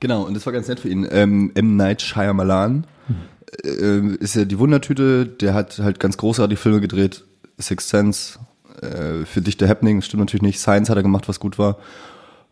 Genau, 0.03 0.25
und 0.25 0.35
das 0.35 0.45
war 0.47 0.53
ganz 0.53 0.67
nett 0.67 0.81
für 0.81 0.89
ihn. 0.89 1.07
Ähm, 1.09 1.53
M. 1.55 1.77
Night 1.77 2.03
Shyamalan 2.03 2.89
äh, 3.65 4.01
ist 4.17 4.35
ja 4.35 4.45
die 4.45 4.59
Wundertüte, 4.59 5.27
der 5.27 5.55
hat 5.55 5.79
halt 5.79 6.01
ganz 6.01 6.17
großartige 6.17 6.61
Filme 6.61 6.81
gedreht. 6.81 7.23
Sixth 7.57 7.89
Sense, 7.89 8.41
äh, 8.81 9.25
für 9.25 9.43
Dichte 9.43 9.69
Happening, 9.69 10.03
stimmt 10.03 10.23
natürlich 10.23 10.43
nicht. 10.43 10.59
Science 10.59 10.91
hat 10.91 10.97
er 10.97 11.05
gemacht, 11.05 11.29
was 11.29 11.39
gut 11.39 11.57
war. 11.57 11.79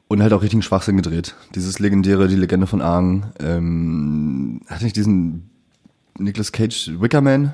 Und 0.06 0.22
halt 0.22 0.32
auch 0.32 0.42
richtigen 0.42 0.62
Schwachsinn 0.62 0.96
gedreht. 0.96 1.34
Dieses 1.56 1.80
legendäre, 1.80 2.28
die 2.28 2.36
Legende 2.36 2.68
von 2.68 2.82
Aang. 2.82 3.32
Ähm, 3.40 4.60
hat 4.68 4.82
nicht 4.82 4.94
diesen 4.94 5.50
Nicolas 6.20 6.52
Cage 6.52 6.92
Wickerman? 7.00 7.52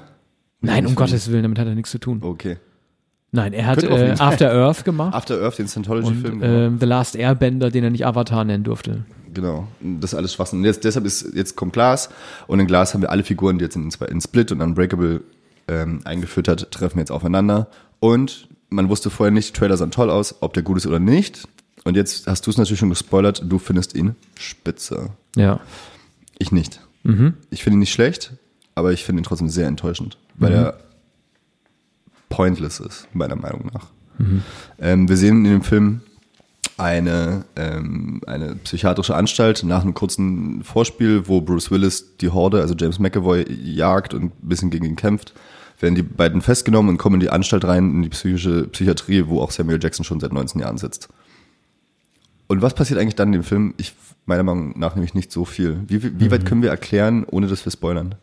Nein, 0.61 0.85
um 0.85 0.95
Gottes 0.95 1.31
Willen, 1.31 1.45
damit 1.45 1.59
hat 1.59 1.69
er 1.69 1.75
nichts 1.75 1.91
zu 1.91 1.99
tun. 1.99 2.19
Okay. 2.21 2.59
Nein, 3.33 3.55
er 3.55 3.65
hat 3.65 3.83
äh. 3.83 4.15
After 4.19 4.53
Earth 4.53 4.85
gemacht 4.85 5.15
After 5.15 5.41
Earth, 5.41 5.59
den 5.59 5.69
Scientology-Film. 5.69 6.41
ähm, 6.43 6.77
The 6.81 6.87
Last 6.87 7.17
Airbender, 7.17 7.71
den 7.71 7.83
er 7.83 7.91
nicht 7.91 8.05
Avatar 8.05 8.45
nennen 8.45 8.63
durfte. 8.63 9.07
Genau, 9.37 9.69
das 9.81 10.15
ist 10.15 10.19
alles 10.19 10.33
Schwachsinn. 10.33 10.61
Und 10.61 10.65
Jetzt, 10.65 10.83
deshalb 10.85 11.05
ist, 11.05 11.35
jetzt 11.35 11.57
kommt 11.57 11.75
Glas 11.75 12.09
und 12.47 12.59
in 12.59 12.67
Glas 12.67 12.95
haben 12.95 13.03
wir 13.03 13.11
alle 13.11 13.23
Figuren, 13.23 13.59
die 13.59 13.65
jetzt 13.65 13.77
in, 13.77 13.91
in 14.09 14.21
Split 14.23 14.51
und 14.51 14.63
Unbreakable 14.63 15.21
ähm, 15.69 16.01
eingeführt 16.05 16.49
hat, 16.49 16.71
treffen 16.71 16.99
jetzt 16.99 17.11
aufeinander. 17.11 17.69
Und 18.01 18.49
man 18.71 18.89
wusste 18.89 19.11
vorher 19.11 19.31
nicht, 19.31 19.55
Trailer 19.55 19.77
sahen 19.77 19.91
toll 19.91 20.09
aus, 20.09 20.37
ob 20.41 20.55
der 20.55 20.63
gut 20.63 20.79
ist 20.79 20.87
oder 20.87 21.01
nicht. 21.01 21.47
Und 21.85 21.97
jetzt 21.97 22.27
hast 22.27 22.47
du 22.47 22.51
es 22.51 22.57
natürlich 22.57 22.81
schon 22.81 22.89
gespoilert, 22.89 23.43
du 23.47 23.59
findest 23.59 23.95
ihn 23.95 24.17
spitze. 24.39 25.11
Ja. 25.37 25.61
Ich 26.39 26.51
nicht. 26.51 26.81
Mhm. 27.03 27.35
Ich 27.51 27.63
finde 27.63 27.77
ihn 27.77 27.81
nicht 27.81 27.93
schlecht, 27.93 28.33
aber 28.75 28.95
ich 28.95 29.05
finde 29.05 29.21
ihn 29.21 29.25
trotzdem 29.25 29.51
sehr 29.51 29.67
enttäuschend, 29.69 30.17
weil 30.37 30.55
er 30.55 30.81
pointless 32.31 32.81
ist, 32.81 33.07
meiner 33.13 33.37
Meinung 33.37 33.69
nach. 33.71 33.89
Ähm, 34.79 35.11
wir 35.11 35.19
sehen 35.19 35.45
in 35.45 35.53
dem 35.53 35.63
Film 35.63 36.01
eine, 36.79 37.45
ähm, 37.57 38.21
eine 38.27 38.57
psychiatrische 38.57 39.15
Anstalt 39.15 39.63
nach 39.65 39.83
einem 39.83 39.95
kurzen 39.95 40.63
Vorspiel, 40.63 41.27
wo 41.27 41.41
Bruce 41.41 41.71
Willis 41.71 42.17
die 42.19 42.29
Horde, 42.29 42.61
also 42.61 42.75
James 42.79 42.99
McAvoy, 42.99 43.45
jagt 43.51 44.13
und 44.15 44.25
ein 44.25 44.33
bisschen 44.43 44.71
gegen 44.71 44.85
ihn 44.85 44.97
kämpft. 44.97 45.33
Werden 45.81 45.95
die 45.95 46.03
beiden 46.03 46.41
festgenommen 46.41 46.91
und 46.91 46.99
kommen 46.99 47.15
in 47.15 47.21
die 47.21 47.31
Anstalt 47.31 47.65
rein, 47.65 47.91
in 47.91 48.03
die 48.03 48.09
psychische 48.09 48.67
Psychiatrie, 48.69 49.25
wo 49.27 49.41
auch 49.41 49.51
Samuel 49.51 49.79
Jackson 49.83 50.05
schon 50.05 50.21
seit 50.21 50.33
19 50.33 50.61
Jahren 50.61 50.79
sitzt. 50.79 51.09
Und 52.47 52.63
was 52.63 52.75
passiert 52.75 52.99
eigentlich 53.01 53.17
dann 53.17 53.29
in 53.29 53.33
dem 53.41 53.43
Film? 53.45 53.75
Ich, 53.77 53.93
meiner 54.25 54.43
Meinung 54.43 54.79
nach 54.79 54.95
nämlich 54.95 55.15
nicht 55.15 55.33
so 55.33 55.45
viel. 55.45 55.81
Wie, 55.89 56.03
wie, 56.03 56.21
wie 56.21 56.31
weit 56.31 56.47
können 56.47 56.63
wir 56.63 56.71
erklären, 56.71 57.25
ohne 57.31 57.47
dass 57.47 57.65
wir 57.67 57.73
spoilern? 57.73 58.15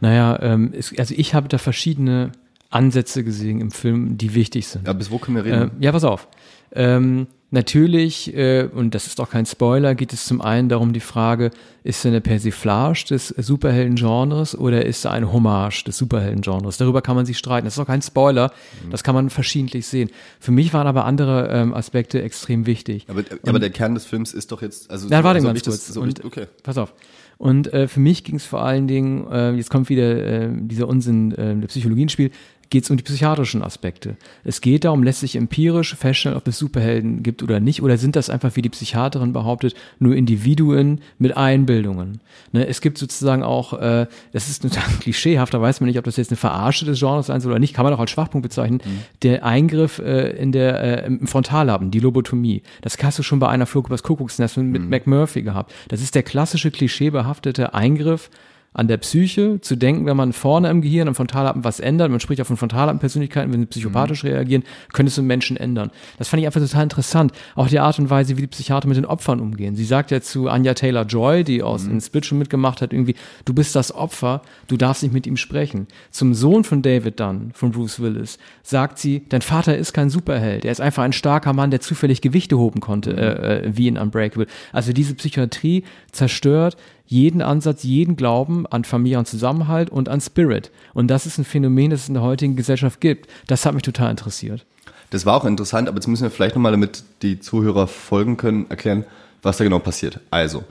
Naja, 0.00 0.38
ähm, 0.42 0.72
es, 0.76 0.92
also 0.98 1.14
ich 1.16 1.34
habe 1.34 1.48
da 1.48 1.58
verschiedene 1.58 2.32
Ansätze 2.70 3.24
gesehen 3.24 3.60
im 3.60 3.70
Film, 3.70 4.16
die 4.18 4.34
wichtig 4.34 4.66
sind. 4.66 4.86
Ja, 4.86 4.92
bis 4.92 5.10
wo 5.10 5.18
können 5.18 5.36
wir 5.36 5.46
Äh, 5.46 5.54
reden? 5.58 5.70
ja, 5.80 5.92
pass 5.92 6.04
auf. 6.04 6.28
Ähm, 6.72 7.26
natürlich, 7.50 8.34
äh, 8.34 8.68
und 8.72 8.94
das 8.94 9.06
ist 9.06 9.18
doch 9.18 9.30
kein 9.30 9.46
Spoiler, 9.46 9.94
geht 9.94 10.12
es 10.12 10.24
zum 10.26 10.40
einen 10.40 10.68
darum, 10.68 10.92
die 10.92 11.00
Frage, 11.00 11.50
ist 11.82 12.04
er 12.04 12.10
eine 12.10 12.20
Persiflage 12.20 13.04
des 13.10 13.28
Superhelden-Genres 13.28 14.56
oder 14.58 14.84
ist 14.84 15.04
er 15.04 15.12
eine 15.12 15.32
Hommage 15.32 15.84
des 15.84 15.96
Superhelden-Genres? 15.98 16.76
Darüber 16.76 17.02
kann 17.02 17.16
man 17.16 17.26
sich 17.26 17.38
streiten. 17.38 17.64
Das 17.66 17.74
ist 17.74 17.78
doch 17.78 17.86
kein 17.86 18.02
Spoiler, 18.02 18.52
das 18.90 19.02
kann 19.02 19.14
man 19.14 19.30
verschiedentlich 19.30 19.86
sehen. 19.86 20.10
Für 20.38 20.52
mich 20.52 20.72
waren 20.74 20.86
aber 20.86 21.04
andere 21.04 21.48
ähm, 21.48 21.74
Aspekte 21.74 22.22
extrem 22.22 22.66
wichtig. 22.66 23.06
aber, 23.08 23.22
aber 23.46 23.58
der 23.58 23.70
Kern 23.70 23.94
des 23.94 24.04
Films 24.06 24.32
ist 24.34 24.52
doch 24.52 24.62
jetzt, 24.62 24.90
also 24.90 25.06
Na, 25.10 25.24
warte 25.24 25.40
so 25.40 25.52
wie 25.52 25.56
ich 25.56 25.62
das- 25.62 25.74
kurz. 25.86 25.94
so 25.94 26.00
und, 26.02 26.24
okay. 26.24 26.46
Pass 26.62 26.78
auf. 26.78 26.92
Und 27.38 27.72
äh, 27.72 27.88
für 27.88 28.00
mich 28.00 28.22
ging 28.24 28.36
es 28.36 28.44
vor 28.44 28.62
allen 28.62 28.86
Dingen, 28.86 29.26
äh, 29.32 29.52
jetzt 29.52 29.70
kommt 29.70 29.88
wieder 29.88 30.04
äh, 30.42 30.48
dieser 30.52 30.86
Unsinn 30.86 31.32
äh, 31.32 31.56
der 31.56 31.68
Psychologie 31.68 32.02
ins 32.02 32.12
Spiel, 32.12 32.30
geht 32.70 32.84
es 32.84 32.90
um 32.90 32.96
die 32.96 33.02
psychiatrischen 33.02 33.62
Aspekte. 33.62 34.16
Es 34.44 34.60
geht 34.60 34.84
darum, 34.84 35.02
lässt 35.02 35.20
sich 35.20 35.34
empirisch 35.34 35.94
feststellen, 35.96 36.38
ob 36.38 36.46
es 36.46 36.56
Superhelden 36.56 37.22
gibt 37.22 37.42
oder 37.42 37.58
nicht, 37.58 37.82
oder 37.82 37.98
sind 37.98 38.14
das 38.14 38.30
einfach, 38.30 38.54
wie 38.54 38.62
die 38.62 38.68
Psychiaterin 38.68 39.32
behauptet, 39.32 39.74
nur 39.98 40.14
Individuen 40.14 41.00
mit 41.18 41.36
Einbildungen. 41.36 42.20
Ne, 42.52 42.66
es 42.66 42.80
gibt 42.80 42.96
sozusagen 42.96 43.42
auch, 43.42 43.72
äh, 43.74 44.06
das 44.32 44.48
ist 44.48 44.62
total 44.62 44.84
klischeehaft, 45.00 45.52
da 45.52 45.60
weiß 45.60 45.80
man 45.80 45.88
nicht, 45.88 45.98
ob 45.98 46.04
das 46.04 46.16
jetzt 46.16 46.30
eine 46.30 46.36
Verarsche 46.36 46.84
des 46.84 47.00
Genres 47.00 47.26
sein 47.26 47.40
soll 47.40 47.52
oder 47.52 47.58
nicht, 47.58 47.74
kann 47.74 47.84
man 47.84 47.92
auch 47.92 47.98
als 48.00 48.12
Schwachpunkt 48.12 48.44
bezeichnen, 48.44 48.80
der 49.22 49.44
Eingriff 49.44 49.98
äh, 49.98 50.30
in 50.30 50.52
der, 50.52 51.04
äh, 51.04 51.06
im 51.06 51.26
Frontallappen, 51.26 51.90
die 51.90 52.00
Lobotomie. 52.00 52.62
Das 52.82 52.96
hast 53.02 53.18
du 53.18 53.22
schon 53.24 53.40
bei 53.40 53.48
einer 53.48 53.66
Flug 53.66 53.88
übers 53.88 54.04
Kuckucksnest 54.04 54.58
mit 54.58 54.88
McMurphy 54.88 55.42
gehabt. 55.42 55.72
Das 55.88 56.00
ist 56.00 56.14
der 56.14 56.22
klassische 56.22 56.70
klischeebehaftete 56.70 57.74
Eingriff 57.74 58.30
an 58.72 58.86
der 58.86 58.98
Psyche, 58.98 59.60
zu 59.60 59.74
denken, 59.74 60.06
wenn 60.06 60.16
man 60.16 60.32
vorne 60.32 60.70
im 60.70 60.80
Gehirn, 60.80 61.08
im 61.08 61.16
Frontallappen 61.16 61.64
was 61.64 61.80
ändert, 61.80 62.10
man 62.10 62.20
spricht 62.20 62.38
ja 62.38 62.44
von 62.44 62.56
Frontallappenpersönlichkeiten, 62.56 63.52
wenn 63.52 63.60
sie 63.60 63.66
psychopathisch 63.66 64.22
reagieren, 64.22 64.62
könnte 64.92 65.10
es 65.10 65.18
einen 65.18 65.26
Menschen 65.26 65.56
ändern. 65.56 65.90
Das 66.18 66.28
fand 66.28 66.40
ich 66.40 66.46
einfach 66.46 66.60
total 66.60 66.84
interessant. 66.84 67.32
Auch 67.56 67.66
die 67.66 67.80
Art 67.80 67.98
und 67.98 68.10
Weise, 68.10 68.36
wie 68.36 68.42
die 68.42 68.46
Psychiater 68.46 68.86
mit 68.86 68.96
den 68.96 69.06
Opfern 69.06 69.40
umgehen. 69.40 69.74
Sie 69.74 69.84
sagt 69.84 70.12
ja 70.12 70.20
zu 70.20 70.48
Anja 70.48 70.74
Taylor-Joy, 70.74 71.42
die 71.42 71.64
aus 71.64 71.86
in 71.86 72.00
Split 72.00 72.26
schon 72.26 72.38
mitgemacht 72.38 72.80
hat, 72.80 72.92
irgendwie, 72.92 73.16
du 73.44 73.54
bist 73.54 73.74
das 73.74 73.92
Opfer, 73.92 74.42
du 74.68 74.76
darfst 74.76 75.02
nicht 75.02 75.12
mit 75.12 75.26
ihm 75.26 75.36
sprechen. 75.36 75.88
Zum 76.12 76.34
Sohn 76.34 76.62
von 76.62 76.80
David 76.82 77.18
Dunn, 77.18 77.50
von 77.52 77.72
Bruce 77.72 77.98
Willis, 77.98 78.38
sagt 78.62 78.98
sie, 78.98 79.24
dein 79.28 79.42
Vater 79.42 79.76
ist 79.76 79.92
kein 79.92 80.10
Superheld, 80.10 80.64
er 80.64 80.70
ist 80.70 80.80
einfach 80.80 81.02
ein 81.02 81.12
starker 81.12 81.52
Mann, 81.52 81.72
der 81.72 81.80
zufällig 81.80 82.20
Gewichte 82.20 82.56
hoben 82.56 82.80
konnte, 82.80 83.16
äh, 83.16 83.66
äh, 83.66 83.70
wie 83.74 83.88
in 83.88 83.98
Unbreakable. 83.98 84.46
Also 84.72 84.92
diese 84.92 85.14
Psychiatrie 85.14 85.82
zerstört 86.12 86.76
jeden 87.10 87.42
Ansatz, 87.42 87.82
jeden 87.82 88.14
Glauben 88.14 88.68
an 88.68 88.84
Familie 88.84 89.18
und 89.18 89.26
Zusammenhalt 89.26 89.90
und 89.90 90.08
an 90.08 90.20
Spirit. 90.20 90.70
Und 90.94 91.08
das 91.08 91.26
ist 91.26 91.38
ein 91.38 91.44
Phänomen, 91.44 91.90
das 91.90 92.02
es 92.02 92.08
in 92.08 92.14
der 92.14 92.22
heutigen 92.22 92.54
Gesellschaft 92.54 93.00
gibt. 93.00 93.28
Das 93.48 93.66
hat 93.66 93.74
mich 93.74 93.82
total 93.82 94.12
interessiert. 94.12 94.64
Das 95.10 95.26
war 95.26 95.34
auch 95.34 95.44
interessant, 95.44 95.88
aber 95.88 95.96
jetzt 95.96 96.06
müssen 96.06 96.22
wir 96.22 96.30
vielleicht 96.30 96.54
nochmal, 96.54 96.70
damit 96.70 97.02
die 97.22 97.40
Zuhörer 97.40 97.88
folgen 97.88 98.36
können, 98.36 98.70
erklären, 98.70 99.04
was 99.42 99.56
da 99.56 99.64
genau 99.64 99.80
passiert. 99.80 100.20
Also, 100.30 100.62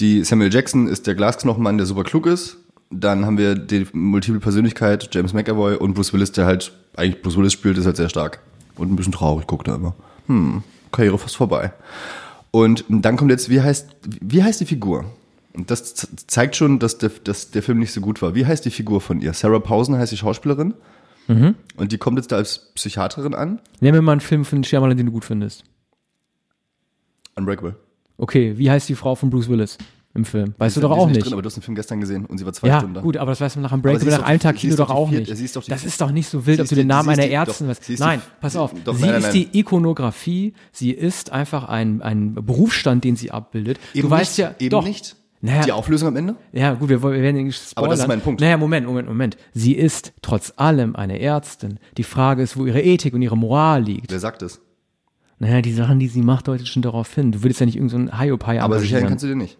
die 0.00 0.24
Samuel 0.24 0.52
Jackson 0.52 0.88
ist 0.88 1.06
der 1.06 1.14
Glasknochenmann, 1.14 1.78
der 1.78 1.86
super 1.86 2.02
klug 2.02 2.26
ist. 2.26 2.56
Dann 2.90 3.24
haben 3.24 3.38
wir 3.38 3.54
die 3.54 3.86
multiple 3.92 4.40
Persönlichkeit, 4.40 5.08
James 5.12 5.34
McAvoy 5.34 5.76
und 5.76 5.94
Bruce 5.94 6.12
Willis, 6.12 6.32
der 6.32 6.46
halt 6.46 6.72
eigentlich 6.96 7.22
Bruce 7.22 7.36
Willis 7.36 7.52
spielt, 7.52 7.78
ist 7.78 7.86
halt 7.86 7.96
sehr 7.96 8.08
stark. 8.08 8.40
und 8.76 8.92
ein 8.92 8.96
bisschen 8.96 9.12
traurig 9.12 9.46
guckt 9.46 9.68
er 9.68 9.76
immer. 9.76 9.94
Hm, 10.26 10.64
Karriere 10.90 11.16
fast 11.16 11.36
vorbei. 11.36 11.72
Und 12.50 12.84
dann 12.88 13.16
kommt 13.16 13.30
jetzt, 13.30 13.48
wie 13.48 13.60
heißt, 13.60 13.88
wie 14.20 14.42
heißt 14.42 14.60
die 14.60 14.66
Figur? 14.66 15.04
Und 15.56 15.70
das 15.70 15.94
zeigt 16.26 16.54
schon, 16.56 16.78
dass 16.78 16.98
der, 16.98 17.10
dass 17.24 17.50
der 17.50 17.62
Film 17.62 17.78
nicht 17.78 17.92
so 17.92 18.00
gut 18.00 18.20
war. 18.22 18.34
Wie 18.34 18.44
heißt 18.46 18.64
die 18.64 18.70
Figur 18.70 19.00
von 19.00 19.20
ihr? 19.20 19.32
Sarah 19.32 19.58
Pausen 19.58 19.96
heißt 19.96 20.12
die 20.12 20.16
Schauspielerin. 20.18 20.74
Und 21.28 21.90
die 21.92 21.98
kommt 21.98 22.18
jetzt 22.18 22.30
da 22.30 22.36
als 22.36 22.70
Psychiaterin 22.74 23.34
an. 23.34 23.58
Nenn 23.80 23.92
mir 23.94 24.00
mal 24.02 24.12
einen 24.12 24.20
Film 24.20 24.44
von 24.44 24.62
Shyamalan, 24.62 24.96
den 24.96 25.06
du 25.06 25.12
gut 25.12 25.24
findest. 25.24 25.64
Unbreakable. 27.34 27.74
Okay, 28.18 28.56
wie 28.56 28.70
heißt 28.70 28.88
die 28.88 28.94
Frau 28.94 29.14
von 29.14 29.28
Bruce 29.30 29.48
Willis 29.48 29.76
im 30.14 30.24
Film? 30.24 30.54
Weißt 30.56 30.76
du 30.76 30.80
doch 30.80 30.90
auch 30.92 31.08
nicht. 31.08 31.24
Drin, 31.24 31.32
aber 31.32 31.42
du 31.42 31.46
hast 31.46 31.56
den 31.56 31.62
Film 31.62 31.74
gestern 31.74 32.00
gesehen 32.00 32.24
und 32.26 32.38
sie 32.38 32.46
war 32.46 32.52
zwei 32.52 32.68
ja, 32.68 32.78
Stunden 32.78 32.94
da. 32.94 33.00
gut, 33.02 33.16
aber 33.16 33.32
das 33.32 33.40
weiß 33.40 33.56
man 33.56 33.62
nach 33.64 33.72
ist 33.72 34.06
nach 34.06 34.22
einem 34.22 34.38
Tag 34.40 34.56
Kino 34.56 34.76
doch 34.76 34.88
auch 34.88 35.10
vierte- 35.10 35.32
nicht. 35.34 35.56
doch 35.56 35.64
das 35.64 35.84
ist 35.84 36.00
doch 36.00 36.12
nicht 36.12 36.28
so 36.28 36.46
wild, 36.46 36.60
ob 36.60 36.68
du 36.68 36.74
den 36.76 36.86
Namen 36.86 37.08
einer 37.10 37.24
die- 37.26 37.32
Ärztin 37.32 37.66
doch, 37.66 37.70
weißt. 37.72 37.80
ist 37.90 37.98
die- 37.98 38.02
Nein, 38.02 38.22
pass 38.40 38.56
auf. 38.56 38.72
Doch, 38.84 38.94
sie 38.94 39.02
nein, 39.02 39.10
nein, 39.10 39.18
ist 39.18 39.34
nein. 39.34 39.48
die 39.52 39.58
Ikonografie, 39.58 40.54
sie 40.72 40.92
ist 40.92 41.32
einfach 41.32 41.64
ein, 41.64 42.00
ein 42.02 42.34
Berufsstand, 42.34 43.04
den 43.04 43.16
sie 43.16 43.32
abbildet. 43.32 43.78
Eben 43.92 44.08
du 44.08 44.10
weißt 44.10 44.38
nicht, 44.38 44.46
ja, 44.46 44.54
eben 44.58 44.70
doch. 44.70 44.84
nicht. 44.84 45.16
Naja, 45.42 45.62
Die 45.64 45.72
Auflösung 45.72 46.08
am 46.08 46.16
Ende? 46.16 46.36
ja, 46.52 46.72
gut, 46.74 46.88
wir, 46.88 47.02
wir 47.02 47.10
werden 47.12 47.44
nicht 47.44 47.56
spoilern. 47.56 47.72
Aber 47.76 47.88
das 47.88 48.00
ist 48.00 48.08
mein 48.08 48.20
Punkt. 48.20 48.40
Naja, 48.40 48.56
Moment, 48.56 48.86
Moment, 48.86 49.06
Moment. 49.08 49.36
Sie 49.52 49.74
ist 49.74 50.12
trotz 50.22 50.52
allem 50.56 50.96
eine 50.96 51.20
Ärztin. 51.20 51.78
Die 51.98 52.04
Frage 52.04 52.42
ist, 52.42 52.56
wo 52.56 52.66
ihre 52.66 52.80
Ethik 52.82 53.14
und 53.14 53.22
ihre 53.22 53.36
Moral 53.36 53.82
liegt. 53.82 54.10
Wer 54.10 54.18
sagt 54.20 54.42
es? 54.42 54.60
Naja, 55.38 55.60
die 55.60 55.72
Sachen, 55.74 55.98
die 55.98 56.08
sie 56.08 56.22
macht, 56.22 56.48
deutet 56.48 56.66
schon 56.68 56.80
darauf 56.82 57.14
hin. 57.14 57.30
Du 57.32 57.42
würdest 57.42 57.60
ja 57.60 57.66
nicht 57.66 57.76
irgendein 57.76 58.08
so 58.08 58.18
Hiopai 58.18 58.60
Aber 58.62 58.78
sicher 58.80 59.02
kannst 59.02 59.22
du 59.24 59.28
dir 59.28 59.36
nicht. 59.36 59.58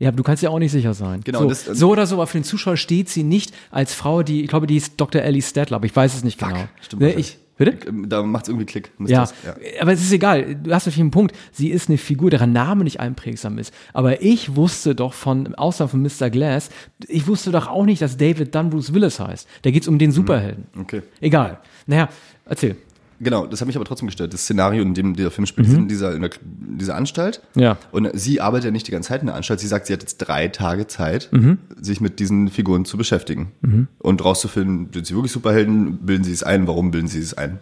Ja, 0.00 0.08
aber 0.08 0.16
du 0.16 0.24
kannst 0.24 0.42
ja 0.42 0.50
auch 0.50 0.58
nicht 0.58 0.72
sicher 0.72 0.94
sein. 0.94 1.20
Genau, 1.22 1.42
So, 1.42 1.48
das- 1.48 1.64
so 1.64 1.90
oder 1.90 2.06
so, 2.06 2.16
aber 2.16 2.26
für 2.26 2.38
den 2.38 2.44
Zuschauer 2.44 2.76
steht 2.76 3.08
sie 3.08 3.22
nicht 3.22 3.54
als 3.70 3.94
Frau, 3.94 4.24
die, 4.24 4.42
ich 4.42 4.48
glaube, 4.48 4.66
die 4.66 4.76
ist 4.76 5.00
Dr. 5.00 5.22
Ellie 5.22 5.42
Stadler, 5.42 5.76
aber 5.76 5.86
ich 5.86 5.94
weiß 5.94 6.14
es 6.16 6.24
nicht 6.24 6.40
Fuck, 6.40 6.48
genau. 6.48 6.64
stimmt 6.80 7.02
Ne, 7.02 7.12
ich, 7.12 7.38
bitte? 7.56 7.92
Da 8.06 8.22
macht 8.22 8.44
es 8.44 8.48
irgendwie 8.48 8.66
Klick. 8.66 8.92
Ja. 9.06 9.28
ja. 9.44 9.54
aber 9.80 9.92
es 9.92 10.02
ist 10.02 10.12
egal. 10.12 10.56
Du 10.56 10.72
hast 10.72 10.86
natürlich 10.86 11.00
einen 11.00 11.10
Punkt. 11.10 11.36
Sie 11.52 11.70
ist 11.70 11.88
eine 11.88 11.98
Figur, 11.98 12.30
deren 12.30 12.52
Name 12.52 12.84
nicht 12.84 13.00
einprägsam 13.00 13.58
ist. 13.58 13.72
Aber 13.92 14.22
ich 14.22 14.56
wusste 14.56 14.94
doch 14.94 15.12
von, 15.12 15.54
außer 15.54 15.88
von 15.88 16.02
Mr. 16.02 16.30
Glass, 16.30 16.70
ich 17.08 17.26
wusste 17.26 17.50
doch 17.50 17.68
auch 17.68 17.84
nicht, 17.84 18.02
dass 18.02 18.16
David 18.16 18.54
Dunn 18.54 18.70
Bruce 18.70 18.94
Willis 18.94 19.20
heißt. 19.20 19.48
Da 19.62 19.70
geht's 19.70 19.88
um 19.88 19.98
den 19.98 20.12
Superhelden. 20.12 20.66
Okay. 20.78 21.02
Egal. 21.20 21.58
Naja, 21.86 22.08
erzähl. 22.44 22.76
Genau, 23.24 23.46
das 23.46 23.60
hat 23.60 23.66
mich 23.68 23.76
aber 23.76 23.84
trotzdem 23.84 24.06
gestört. 24.08 24.32
Das 24.34 24.42
Szenario, 24.42 24.82
in 24.82 24.94
dem 24.94 25.14
der 25.14 25.30
Film 25.30 25.46
spielt, 25.46 25.68
Mhm. 25.68 25.72
ist 25.74 25.78
in 25.78 25.88
dieser, 25.88 26.14
in 26.14 26.22
der, 26.22 26.30
in 26.68 26.78
dieser 26.78 26.96
Anstalt. 26.96 27.40
Ja. 27.54 27.78
Und 27.92 28.10
sie 28.14 28.40
arbeitet 28.40 28.64
ja 28.64 28.70
nicht 28.72 28.88
die 28.88 28.90
ganze 28.90 29.10
Zeit 29.10 29.20
in 29.20 29.26
der 29.28 29.36
Anstalt. 29.36 29.60
Sie 29.60 29.68
sagt, 29.68 29.86
sie 29.86 29.92
hat 29.92 30.00
jetzt 30.00 30.18
drei 30.18 30.48
Tage 30.48 30.88
Zeit, 30.88 31.28
Mhm. 31.30 31.58
sich 31.80 32.00
mit 32.00 32.18
diesen 32.18 32.48
Figuren 32.48 32.84
zu 32.84 32.96
beschäftigen. 32.96 33.52
Und 34.00 34.24
rauszufinden, 34.24 34.88
sind 34.92 35.06
sie 35.06 35.14
wirklich 35.14 35.30
Superhelden? 35.32 35.98
Bilden 35.98 36.24
sie 36.24 36.32
es 36.32 36.42
ein? 36.42 36.66
Warum 36.66 36.90
bilden 36.90 37.06
sie 37.08 37.20
es 37.20 37.34
ein? 37.34 37.58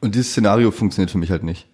Und 0.00 0.14
dieses 0.14 0.32
Szenario 0.32 0.70
funktioniert 0.70 1.10
für 1.10 1.18
mich 1.18 1.30
halt 1.30 1.44
nicht. 1.44 1.66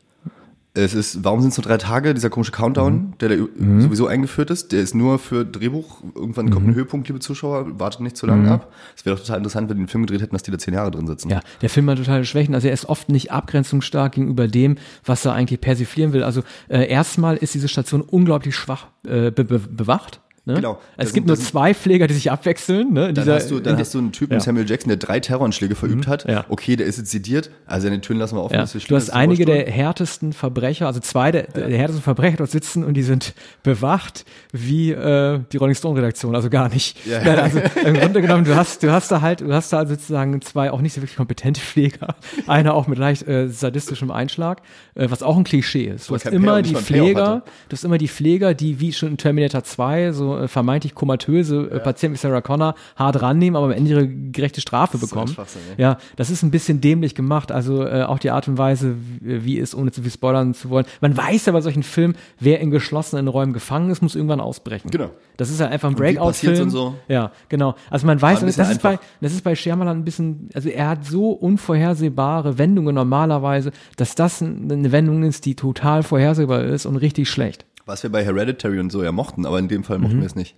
Es 0.73 0.95
ist, 0.95 1.25
warum 1.25 1.41
sind 1.41 1.51
es 1.51 1.57
nur 1.59 1.65
drei 1.65 1.79
Tage? 1.79 2.15
Dieser 2.15 2.31
komische 2.31 2.53
Countdown, 2.53 3.15
der 3.21 3.29
da 3.29 3.35
sowieso 3.81 4.07
eingeführt 4.07 4.51
ist, 4.51 4.71
der 4.71 4.81
ist 4.81 4.95
nur 4.95 5.19
für 5.19 5.45
Drehbuch. 5.45 6.03
Irgendwann 6.15 6.51
kommt 6.51 6.69
ein 6.69 6.75
Höhepunkt, 6.75 7.09
liebe 7.09 7.19
Zuschauer, 7.19 7.81
wartet 7.81 8.03
nicht 8.03 8.17
zu 8.17 8.27
lange 8.27 8.51
ab. 8.51 8.73
Es 8.97 9.05
wäre 9.05 9.17
doch 9.17 9.23
total 9.23 9.39
interessant, 9.39 9.69
wenn 9.69 9.79
die 9.79 9.83
den 9.83 9.89
Film 9.89 10.07
gedreht 10.07 10.23
hätten, 10.23 10.33
dass 10.33 10.45
die 10.45 10.53
da 10.53 10.59
zehn 10.59 10.75
Jahre 10.75 10.93
drin 10.93 11.09
sitzen. 11.09 11.29
Ja, 11.29 11.41
der 11.61 11.71
Film 11.71 11.91
hat 11.91 11.99
totale 11.99 12.25
Schwächen. 12.25 12.55
Also 12.55 12.69
er 12.69 12.75
ist 12.75 12.85
oft 12.85 13.09
nicht 13.09 13.33
abgrenzungsstark 13.33 14.13
gegenüber 14.13 14.47
dem, 14.47 14.77
was 15.05 15.25
er 15.25 15.33
eigentlich 15.33 15.61
persiflieren 15.61 16.13
will. 16.13 16.23
Also 16.23 16.43
äh, 16.69 16.89
erstmal 16.89 17.37
ist 17.37 17.53
diese 17.55 17.67
Station 17.67 18.01
unglaublich 18.01 18.55
schwach 18.55 18.87
äh, 19.05 19.33
be 19.33 19.45
be 19.45 19.59
bewacht. 19.59 20.20
Ne? 20.47 20.55
Genau. 20.55 20.81
Es 20.97 21.13
gibt 21.13 21.27
nur 21.27 21.37
zwei 21.37 21.75
Pfleger, 21.75 22.07
die 22.07 22.15
sich 22.15 22.31
abwechseln. 22.31 22.93
Ne? 22.95 23.09
In 23.11 23.15
Dann, 23.15 23.25
dieser- 23.25 23.35
hast, 23.37 23.51
du, 23.51 23.61
dann 23.61 23.79
hast 23.79 23.93
du 23.93 23.99
einen 23.99 24.13
Typen, 24.13 24.33
Ja. 24.35 24.39
Mhm. 24.39 24.45
Samuel 24.45 24.69
Jackson, 24.69 24.89
der 24.89 24.97
drei 24.97 25.21
Terroranschläge 25.21 25.75
verübt 25.75 26.07
hat. 26.07 26.27
Ja. 26.29 26.47
Okay, 26.49 26.77
der 26.77 26.87
ist 26.87 26.97
jetzt 26.99 27.11
sediert. 27.11 27.51
Also 27.67 27.87
seine 27.89 28.01
Türen 28.01 28.19
lassen 28.19 28.37
wir 28.37 28.43
offen. 28.45 28.55
Ja. 28.55 28.65
Du 28.65 28.97
hast 28.97 29.11
einige 29.11 29.45
der 29.45 29.71
härtesten 29.71 30.33
Verbrecher, 30.33 30.87
also 30.87 31.01
zwei 31.01 31.31
der, 31.31 31.43
der 31.45 31.77
härtesten 31.77 32.03
Verbrecher 32.03 32.39
dort 32.39 32.51
sitzen 32.51 32.85
und 32.85 32.95
die 32.95 33.03
sind 33.03 33.35
bewacht 33.63 34.25
wie 34.53 34.93
äh, 34.93 35.41
die 35.53 35.57
Rolling 35.59 35.75
Stone 35.75 35.99
Redaktion, 35.99 36.35
also 36.35 36.49
gar 36.51 36.69
nicht. 36.69 36.97
Also 37.41 37.61
im 37.85 37.95
Grunde 37.95 38.21
genommen, 38.23 38.45
du 38.45 38.57
hast, 38.57 38.83
du 38.83 38.91
hast 38.93 39.11
da 39.11 39.21
halt, 39.21 39.41
du 39.41 39.53
hast 39.53 39.73
da 39.73 39.87
sozusagen 39.87 40.41
zwei 40.43 40.71
auch 40.71 40.81
nicht 40.81 40.95
so 40.95 41.01
wirklich 41.03 41.17
kompetente 41.17 41.61
Pfleger, 41.61 42.15
einer 42.47 42.75
auch 42.75 42.87
mit 42.87 42.99
leicht 42.99 43.27
äh, 43.29 43.49
sadistischem 43.49 44.11
Einschlag, 44.11 44.63
äh, 44.95 45.09
was 45.11 45.23
auch 45.23 45.37
ein 45.37 45.45
Klischee 45.45 45.85
ist. 45.85 46.09
Du 46.09 46.15
hast 46.15 46.27
immer 46.27 46.63
die 46.63 46.75
Pfleger, 46.75 47.43
du 47.69 47.73
hast 47.75 47.85
immer 47.85 47.99
die 47.99 48.09
Pfleger, 48.09 48.55
die 48.55 48.81
wie 48.81 48.93
schon 48.93 49.11
in 49.11 49.17
Terminator 49.17 49.63
2 49.65 50.13
so 50.13 50.30
äh, 50.39 50.49
vermeintlich 50.49 50.95
komatöse 50.95 51.69
äh, 51.71 51.79
Patienten 51.81 52.15
wie 52.15 52.19
Sarah 52.19 52.41
Connor 52.41 52.75
hart 52.97 53.21
rannehmen, 53.23 53.57
aber 53.57 53.67
am 53.67 53.73
Ende 53.73 53.91
ihre 53.91 54.09
gerechte 54.09 54.61
Strafe 54.61 54.99
bekommen. 54.99 55.29
Ey. 55.77 55.83
Ja, 55.83 55.99
das 56.17 56.31
ist 56.31 56.43
ein 56.43 56.51
bisschen 56.51 56.81
dämlich 56.81 57.15
gemacht. 57.15 57.53
Also 57.53 57.85
äh, 57.87 58.03
auch 58.03 58.19
die 58.19 58.31
Art 58.31 58.49
und 58.49 58.59
Weise, 58.59 58.95
wie, 59.21 59.59
es, 59.59 59.75
ohne 59.75 59.91
zu 59.93 60.03
viel 60.03 60.11
spoilern 60.11 60.55
zu 60.55 60.71
wollen. 60.71 60.87
Man 61.01 61.17
weiß 61.17 61.47
ja 61.47 61.53
bei 61.53 61.61
solchen 61.61 61.83
Filmen, 61.83 62.17
wer 62.39 62.61
in 62.61 62.71
geschlossenen 62.71 63.29
Räumen 63.29 63.53
gefangen 63.53 63.91
ist, 63.91 64.03
muss 64.03 64.15
irgendwann 64.15 64.41
ausbrechen. 64.41 64.91
Genau. 64.91 65.11
Das 65.37 65.51
ist 65.51 65.61
ja 65.61 65.69
einfach 65.69 65.89
ein 65.89 65.95
Breakout-Film. 65.95 66.71
so? 66.71 66.95
Ja, 67.09 67.33
genau. 67.49 67.75
Also 67.91 68.07
man 68.07 68.21
weiß, 68.21 68.41
das 68.41 68.71
ist, 68.71 68.83
bei, 68.83 68.99
das 69.21 69.33
ist 69.33 69.43
bei 69.43 69.55
Shyamalan 69.55 69.99
ein 69.99 70.05
bisschen, 70.05 70.49
also 70.55 70.69
er 70.69 70.89
hat 70.89 71.05
so 71.07 71.31
unvorhersehbare 71.31 72.59
Wendungen 72.59 72.95
normalerweise, 72.95 73.71
dass 73.97 74.15
das 74.15 74.41
ein- 74.41 74.71
eine 74.71 74.93
Wendung 74.93 75.23
ist, 75.23 75.47
die 75.47 75.55
total 75.55 76.03
vorhersehbar 76.03 76.63
ist 76.65 76.87
und 76.87 76.97
richtig 76.97 77.29
schlecht. 77.31 77.65
Was 77.91 78.03
wir 78.05 78.11
bei 78.11 78.25
Hereditary 78.25 78.79
und 78.79 78.91
so 78.93 79.03
ja 79.03 79.11
mochten, 79.11 79.45
aber 79.47 79.59
in 79.59 79.67
dem 79.67 79.83
Fall 79.83 79.99
mochten 79.99 80.17
Mhm. 80.17 80.21
wir 80.21 80.27
es 80.27 80.37
nicht. 80.37 80.55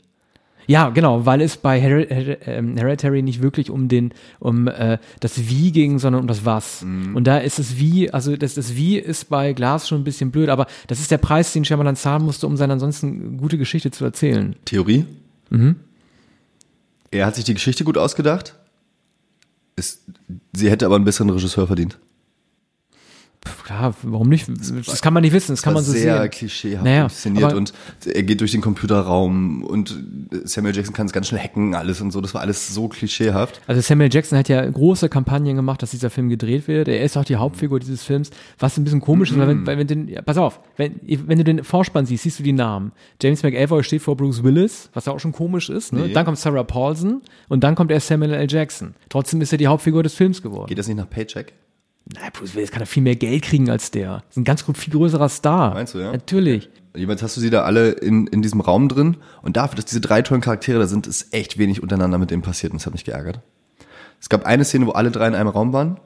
Ja, 0.66 0.90
genau, 0.90 1.26
weil 1.26 1.40
es 1.40 1.56
bei 1.56 1.80
Her 1.80 2.06
Her 2.08 2.46
ähm, 2.46 2.76
Hereditary 2.76 3.22
nicht 3.22 3.42
wirklich 3.42 3.68
um 3.70 3.88
den 3.88 4.12
um 4.38 4.68
äh, 4.68 4.98
das 5.18 5.48
Wie 5.48 5.72
ging, 5.72 5.98
sondern 5.98 6.20
um 6.22 6.28
das 6.28 6.44
Was. 6.44 6.82
Und 6.82 7.24
da 7.24 7.38
ist 7.38 7.58
es 7.58 7.78
Wie, 7.78 8.12
also 8.12 8.36
das 8.36 8.54
das 8.54 8.76
Wie 8.76 8.96
ist 8.98 9.28
bei 9.28 9.54
Glas 9.54 9.88
schon 9.88 10.02
ein 10.02 10.04
bisschen 10.04 10.30
blöd, 10.30 10.50
aber 10.50 10.66
das 10.86 11.00
ist 11.00 11.10
der 11.10 11.18
Preis, 11.18 11.52
den 11.52 11.64
Shyamalan 11.64 11.96
zahlen 11.96 12.22
musste, 12.24 12.46
um 12.46 12.56
seine 12.56 12.74
ansonsten 12.74 13.38
gute 13.38 13.58
Geschichte 13.58 13.90
zu 13.90 14.04
erzählen. 14.04 14.54
Theorie? 14.66 15.04
Mhm. 15.50 15.76
Er 17.10 17.26
hat 17.26 17.34
sich 17.34 17.44
die 17.44 17.54
Geschichte 17.54 17.82
gut 17.84 17.98
ausgedacht. 17.98 18.54
Ist, 19.74 20.02
sie 20.52 20.70
hätte 20.70 20.86
aber 20.86 20.94
einen 20.96 21.04
besseren 21.04 21.30
Regisseur 21.30 21.66
verdient. 21.66 21.98
Klar, 23.72 23.94
warum 24.02 24.28
nicht? 24.28 24.48
Das 24.86 25.00
kann 25.02 25.14
man 25.14 25.22
nicht 25.22 25.32
wissen, 25.32 25.52
das 25.52 25.62
kann 25.62 25.74
man 25.74 25.82
so 25.82 25.92
sehr 25.92 26.20
sehen. 26.20 26.30
klischeehaft 26.30 26.84
Naja, 26.84 27.04
inszeniert 27.04 27.54
und 27.54 27.72
er 28.06 28.22
geht 28.22 28.40
durch 28.40 28.52
den 28.52 28.60
Computerraum 28.60 29.64
und 29.64 29.98
Samuel 30.44 30.74
Jackson 30.74 30.94
kann 30.94 31.06
es 31.06 31.12
ganz 31.12 31.28
schnell 31.28 31.40
hacken, 31.40 31.74
alles 31.74 32.00
und 32.00 32.10
so. 32.10 32.20
Das 32.20 32.34
war 32.34 32.42
alles 32.42 32.74
so 32.74 32.88
klischeehaft. 32.88 33.60
Also 33.66 33.80
Samuel 33.80 34.12
Jackson 34.12 34.38
hat 34.38 34.48
ja 34.48 34.68
große 34.68 35.08
Kampagnen 35.08 35.56
gemacht, 35.56 35.82
dass 35.82 35.90
dieser 35.90 36.10
Film 36.10 36.28
gedreht 36.28 36.68
wird. 36.68 36.88
Er 36.88 37.02
ist 37.02 37.16
auch 37.16 37.24
die 37.24 37.36
Hauptfigur 37.36 37.80
dieses 37.80 38.02
Films, 38.02 38.30
was 38.58 38.76
ein 38.76 38.84
bisschen 38.84 39.00
komisch 39.00 39.30
ist, 39.30 39.38
weil 39.38 39.48
wenn, 39.48 39.66
weil 39.66 39.78
wenn 39.78 39.86
den, 39.86 40.08
ja, 40.08 40.22
pass 40.22 40.36
auf, 40.36 40.60
wenn, 40.76 41.00
wenn 41.06 41.38
du 41.38 41.44
den 41.44 41.64
Vorspann 41.64 42.06
siehst, 42.06 42.24
siehst 42.24 42.38
du 42.38 42.42
die 42.42 42.52
Namen. 42.52 42.92
James 43.20 43.42
McAvoy 43.42 43.82
steht 43.82 44.02
vor 44.02 44.16
Bruce 44.16 44.42
Willis, 44.42 44.90
was 44.92 45.06
ja 45.06 45.12
auch 45.12 45.20
schon 45.20 45.32
komisch 45.32 45.70
ist. 45.70 45.92
Ne? 45.92 46.08
Nee. 46.08 46.12
Dann 46.12 46.24
kommt 46.24 46.38
Sarah 46.38 46.64
Paulson 46.64 47.22
und 47.48 47.64
dann 47.64 47.74
kommt 47.74 47.90
erst 47.90 48.08
Samuel 48.08 48.34
L. 48.34 48.46
Jackson. 48.50 48.94
Trotzdem 49.08 49.40
ist 49.40 49.52
er 49.52 49.58
die 49.58 49.66
Hauptfigur 49.66 50.02
des 50.02 50.14
Films 50.14 50.42
geworden. 50.42 50.66
Geht 50.66 50.78
das 50.78 50.88
nicht 50.88 50.96
nach 50.96 51.08
Paycheck? 51.08 51.54
Na, 52.06 52.20
Bruce 52.32 52.54
Willis 52.54 52.70
kann 52.70 52.80
ja 52.80 52.86
viel 52.86 53.02
mehr 53.02 53.16
Geld 53.16 53.42
kriegen 53.42 53.70
als 53.70 53.90
der. 53.90 54.22
Ist 54.28 54.36
ein 54.36 54.44
ganz 54.44 54.66
gut 54.66 54.76
viel 54.76 54.92
größerer 54.92 55.28
Star. 55.28 55.74
Meinst 55.74 55.94
du, 55.94 55.98
ja? 55.98 56.12
Natürlich. 56.12 56.68
Jeweils 56.94 57.22
hast 57.22 57.36
du 57.36 57.40
sie 57.40 57.50
da 57.50 57.62
alle 57.62 57.90
in, 57.90 58.26
in 58.26 58.42
diesem 58.42 58.60
Raum 58.60 58.88
drin 58.88 59.16
und 59.40 59.56
dafür, 59.56 59.76
dass 59.76 59.86
diese 59.86 60.00
drei 60.00 60.20
tollen 60.22 60.42
Charaktere 60.42 60.78
da 60.78 60.86
sind, 60.86 61.06
ist 61.06 61.32
echt 61.32 61.56
wenig 61.58 61.82
untereinander 61.82 62.18
mit 62.18 62.30
denen 62.30 62.42
passiert 62.42 62.72
und 62.72 62.80
das 62.80 62.86
hat 62.86 62.92
mich 62.92 63.04
geärgert. 63.04 63.40
Es 64.20 64.28
gab 64.28 64.44
eine 64.44 64.64
Szene, 64.64 64.86
wo 64.86 64.90
alle 64.90 65.10
drei 65.10 65.26
in 65.26 65.34
einem 65.34 65.48
Raum 65.48 65.72
waren, 65.72 65.98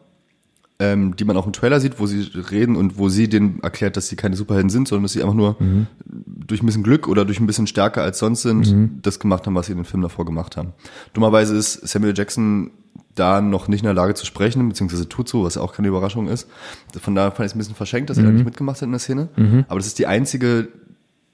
ähm, 0.78 1.16
die 1.16 1.24
man 1.24 1.36
auch 1.36 1.46
im 1.46 1.52
Trailer 1.52 1.80
sieht, 1.80 1.98
wo 1.98 2.06
sie 2.06 2.20
reden 2.50 2.76
und 2.76 2.98
wo 2.98 3.08
sie 3.08 3.28
denen 3.28 3.60
erklärt, 3.62 3.96
dass 3.96 4.08
sie 4.08 4.16
keine 4.16 4.36
Superhelden 4.36 4.70
sind, 4.70 4.86
sondern 4.86 5.02
dass 5.04 5.12
sie 5.12 5.22
einfach 5.22 5.34
nur 5.34 5.56
durch 6.04 6.62
ein 6.62 6.66
bisschen 6.66 6.84
Glück 6.84 7.08
oder 7.08 7.24
durch 7.24 7.40
ein 7.40 7.46
bisschen 7.46 7.66
stärker 7.66 8.02
als 8.02 8.18
sonst 8.20 8.42
sind, 8.42 9.00
das 9.02 9.18
gemacht 9.18 9.46
haben, 9.46 9.54
was 9.54 9.66
sie 9.66 9.72
in 9.72 9.78
den 9.78 9.84
Film 9.84 10.02
davor 10.02 10.24
gemacht 10.24 10.56
haben. 10.56 10.72
Dummerweise 11.14 11.56
ist 11.56 11.88
Samuel 11.88 12.14
Jackson 12.16 12.70
da 13.16 13.40
noch 13.40 13.66
nicht 13.66 13.80
in 13.80 13.86
der 13.86 13.94
Lage 13.94 14.14
zu 14.14 14.24
sprechen, 14.24 14.68
beziehungsweise 14.68 15.08
tut 15.08 15.28
so, 15.28 15.42
was 15.42 15.56
ja 15.56 15.62
auch 15.62 15.72
keine 15.72 15.88
Überraschung 15.88 16.28
ist. 16.28 16.48
Von 17.00 17.14
daher 17.14 17.32
fand 17.32 17.46
ich 17.46 17.50
es 17.50 17.54
ein 17.56 17.58
bisschen 17.58 17.74
verschenkt, 17.74 18.10
dass 18.10 18.18
er 18.18 18.24
da 18.24 18.30
nicht 18.30 18.44
mitgemacht 18.44 18.76
hat 18.76 18.82
in 18.86 18.92
der 18.92 19.00
Szene. 19.00 19.28
Aber 19.68 19.78
das 19.78 19.88
ist 19.88 19.98
die 19.98 20.06
einzige 20.06 20.68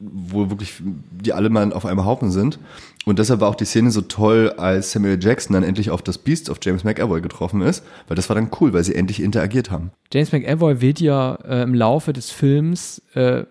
wo 0.03 0.51
wirklich 0.51 0.83
die 0.83 1.33
alle 1.33 1.49
mal 1.49 1.73
auf 1.73 1.87
einem 1.87 2.05
Haufen 2.05 2.31
sind. 2.31 2.59
Und 3.05 3.19
deshalb 3.19 3.41
war 3.41 3.49
auch 3.49 3.55
die 3.55 3.65
Szene 3.65 3.91
so 3.91 4.01
toll, 4.01 4.53
als 4.57 4.93
Samuel 4.93 5.19
Jackson 5.21 5.55
dann 5.55 5.62
endlich 5.62 5.91
auf 5.91 6.03
das 6.03 6.19
Beast 6.19 6.51
of 6.51 6.59
James 6.62 6.85
McAvoy 6.85 7.21
getroffen 7.21 7.62
ist, 7.62 7.85
weil 8.09 8.17
das 8.17 8.29
war 8.29 8.37
dann 8.37 8.51
cool, 8.61 8.73
weil 8.73 8.85
sie 8.85 8.95
endlich 8.95 9.23
interagiert 9.23 9.71
haben. 9.71 9.91
James 10.12 10.33
McAvoy 10.33 10.81
wird 10.81 11.01
ja 11.01 11.35
äh, 11.45 11.62
im 11.62 11.75
Laufe 11.75 12.12
des 12.12 12.31
Films 12.31 13.03
äh, 13.15 13.45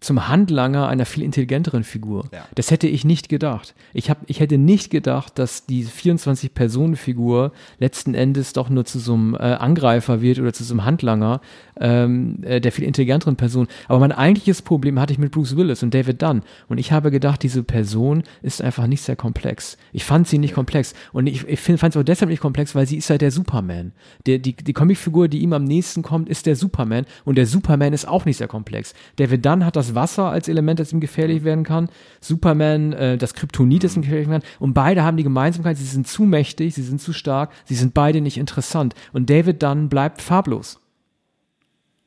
zum 0.00 0.28
Handlanger 0.28 0.88
einer 0.88 1.06
viel 1.06 1.22
intelligenteren 1.22 1.82
Figur. 1.82 2.26
Ja. 2.32 2.44
Das 2.54 2.70
hätte 2.70 2.86
ich 2.86 3.04
nicht 3.04 3.28
gedacht. 3.28 3.74
Ich, 3.94 4.10
hab, 4.10 4.18
ich 4.26 4.40
hätte 4.40 4.58
nicht 4.58 4.90
gedacht, 4.90 5.38
dass 5.38 5.66
die 5.66 5.86
24-Personen-Figur 5.86 7.52
letzten 7.78 8.14
Endes 8.14 8.52
doch 8.52 8.68
nur 8.68 8.84
zu 8.84 8.98
so 8.98 9.14
einem 9.14 9.34
äh, 9.34 9.38
Angreifer 9.38 10.20
wird 10.20 10.38
oder 10.38 10.52
zu 10.52 10.64
so 10.64 10.74
einem 10.74 10.84
Handlanger 10.84 11.40
ähm, 11.80 12.38
äh, 12.42 12.60
der 12.60 12.72
viel 12.72 12.84
intelligenteren 12.84 13.36
Person. 13.36 13.68
Aber 13.88 13.98
mein 13.98 14.12
eigentliches 14.12 14.62
Problem 14.62 15.00
hatte 15.00 15.12
ich 15.12 15.18
mit 15.18 15.32
Bruce 15.32 15.56
Willis 15.56 15.82
und 15.82 15.94
David 15.94 16.22
Dunn. 16.22 16.42
Und 16.68 16.78
ich 16.78 16.92
habe 16.92 17.10
gedacht, 17.10 17.42
diese 17.42 17.62
Person 17.62 18.22
ist 18.42 18.62
einfach 18.62 18.86
nicht 18.86 19.02
sehr 19.02 19.16
komplex. 19.16 19.76
Ich 19.92 20.04
fand 20.04 20.28
sie 20.28 20.38
nicht 20.38 20.54
komplex. 20.54 20.94
Und 21.12 21.26
ich, 21.26 21.46
ich 21.48 21.60
fand 21.60 21.92
sie 21.92 21.98
auch 21.98 22.04
deshalb 22.04 22.30
nicht 22.30 22.40
komplex, 22.40 22.74
weil 22.74 22.86
sie 22.86 22.96
ist 22.96 23.08
ja 23.08 23.18
der 23.18 23.30
Superman. 23.30 23.92
Der, 24.26 24.38
die, 24.38 24.54
die 24.54 24.72
Comicfigur, 24.72 25.28
die 25.28 25.38
ihm 25.38 25.52
am 25.52 25.64
nächsten 25.64 26.02
kommt, 26.02 26.28
ist 26.28 26.46
der 26.46 26.56
Superman. 26.56 27.06
Und 27.24 27.36
der 27.36 27.46
Superman 27.46 27.92
ist 27.92 28.06
auch 28.06 28.24
nicht 28.24 28.36
sehr 28.36 28.48
komplex. 28.48 28.94
David 29.16 29.44
Dunn 29.44 29.64
hat 29.64 29.76
das 29.76 29.85
Wasser 29.94 30.30
als 30.30 30.48
Element, 30.48 30.80
das 30.80 30.92
ihm 30.92 31.00
gefährlich 31.00 31.44
werden 31.44 31.64
kann. 31.64 31.88
Superman, 32.20 32.92
äh, 32.92 33.18
das 33.18 33.34
Kryptonit, 33.34 33.84
das 33.84 33.96
ihm 33.96 34.02
gefährlich 34.02 34.28
werden 34.28 34.42
kann. 34.42 34.50
Und 34.58 34.74
beide 34.74 35.02
haben 35.02 35.16
die 35.16 35.22
Gemeinsamkeit, 35.22 35.76
sie 35.76 35.84
sind 35.84 36.08
zu 36.08 36.24
mächtig, 36.24 36.74
sie 36.74 36.82
sind 36.82 37.00
zu 37.00 37.12
stark, 37.12 37.52
sie 37.64 37.74
sind 37.74 37.94
beide 37.94 38.20
nicht 38.20 38.38
interessant. 38.38 38.94
Und 39.12 39.30
David 39.30 39.62
Dunn 39.62 39.88
bleibt 39.88 40.22
farblos. 40.22 40.80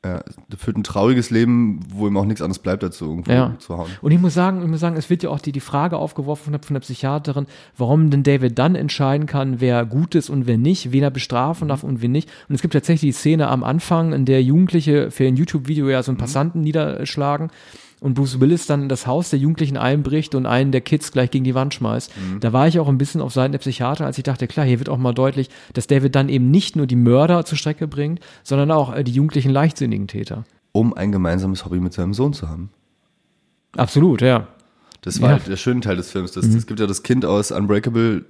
Ja, 0.02 0.22
der 0.48 0.58
führt 0.58 0.78
ein 0.78 0.82
trauriges 0.82 1.28
Leben, 1.28 1.80
wo 1.92 2.06
ihm 2.08 2.16
auch 2.16 2.24
nichts 2.24 2.40
anderes 2.40 2.58
bleibt, 2.58 2.82
dazu 2.82 3.04
irgendwo 3.04 3.30
Ja. 3.32 3.54
zu 3.58 3.76
hauen. 3.76 3.90
Und 4.00 4.12
ich 4.12 4.18
muss 4.18 4.32
sagen, 4.32 4.62
ich 4.62 4.68
muss 4.68 4.80
sagen, 4.80 4.96
es 4.96 5.10
wird 5.10 5.22
ja 5.22 5.28
auch 5.28 5.40
die, 5.40 5.52
die 5.52 5.60
Frage 5.60 5.98
aufgeworfen 5.98 6.44
von 6.44 6.52
der, 6.54 6.62
von 6.62 6.72
der 6.72 6.80
Psychiaterin, 6.80 7.46
warum 7.76 8.08
denn 8.08 8.22
David 8.22 8.58
dann 8.58 8.76
entscheiden 8.76 9.26
kann, 9.26 9.60
wer 9.60 9.84
gut 9.84 10.14
ist 10.14 10.30
und 10.30 10.46
wer 10.46 10.56
nicht, 10.56 10.90
wen 10.92 11.02
er 11.02 11.10
bestrafen 11.10 11.68
darf 11.68 11.84
und 11.84 12.00
wen 12.00 12.12
nicht. 12.12 12.30
Und 12.48 12.54
es 12.54 12.62
gibt 12.62 12.72
tatsächlich 12.72 13.10
die 13.14 13.18
Szene 13.18 13.48
am 13.48 13.62
Anfang, 13.62 14.14
in 14.14 14.24
der 14.24 14.42
Jugendliche 14.42 15.10
für 15.10 15.26
ein 15.26 15.36
YouTube-Video 15.36 15.86
ja 15.90 16.02
so 16.02 16.12
einen 16.12 16.18
Passanten 16.18 16.62
niederschlagen 16.62 17.50
und 18.00 18.14
Bruce 18.14 18.40
Willis 18.40 18.66
dann 18.66 18.82
in 18.82 18.88
das 18.88 19.06
Haus 19.06 19.30
der 19.30 19.38
Jugendlichen 19.38 19.76
einbricht 19.76 20.34
und 20.34 20.46
einen 20.46 20.72
der 20.72 20.80
Kids 20.80 21.12
gleich 21.12 21.30
gegen 21.30 21.44
die 21.44 21.54
Wand 21.54 21.74
schmeißt. 21.74 22.10
Da 22.40 22.52
war 22.52 22.66
ich 22.66 22.78
auch 22.80 22.88
ein 22.88 22.98
bisschen 22.98 23.20
auf 23.20 23.32
Seiten 23.32 23.52
der 23.52 23.58
Psychiater, 23.58 24.06
als 24.06 24.16
ich 24.18 24.24
dachte, 24.24 24.46
klar, 24.46 24.64
hier 24.66 24.78
wird 24.78 24.88
auch 24.88 24.96
mal 24.98 25.12
deutlich, 25.12 25.50
dass 25.74 25.86
David 25.86 26.14
dann 26.14 26.28
eben 26.28 26.50
nicht 26.50 26.76
nur 26.76 26.86
die 26.86 26.96
Mörder 26.96 27.44
zur 27.44 27.58
Strecke 27.58 27.86
bringt, 27.86 28.20
sondern 28.42 28.70
auch 28.70 28.94
äh, 28.94 29.04
die 29.04 29.12
jugendlichen 29.12 29.50
leichtsinnigen 29.50 30.08
Täter. 30.08 30.44
Um 30.72 30.94
ein 30.94 31.12
gemeinsames 31.12 31.64
Hobby 31.64 31.78
mit 31.80 31.92
seinem 31.92 32.14
Sohn 32.14 32.32
zu 32.32 32.48
haben. 32.48 32.70
Absolut, 33.76 34.22
ja. 34.22 34.48
Das 35.02 35.20
war 35.20 35.30
Ja. 35.30 35.36
halt 35.36 35.46
der 35.46 35.56
schöne 35.56 35.80
Teil 35.80 35.96
des 35.96 36.10
Films. 36.10 36.32
Das, 36.32 36.44
Es 36.46 36.66
gibt 36.66 36.80
ja 36.80 36.86
das 36.86 37.02
Kind 37.02 37.24
aus 37.24 37.50
Unbreakable, 37.52 38.24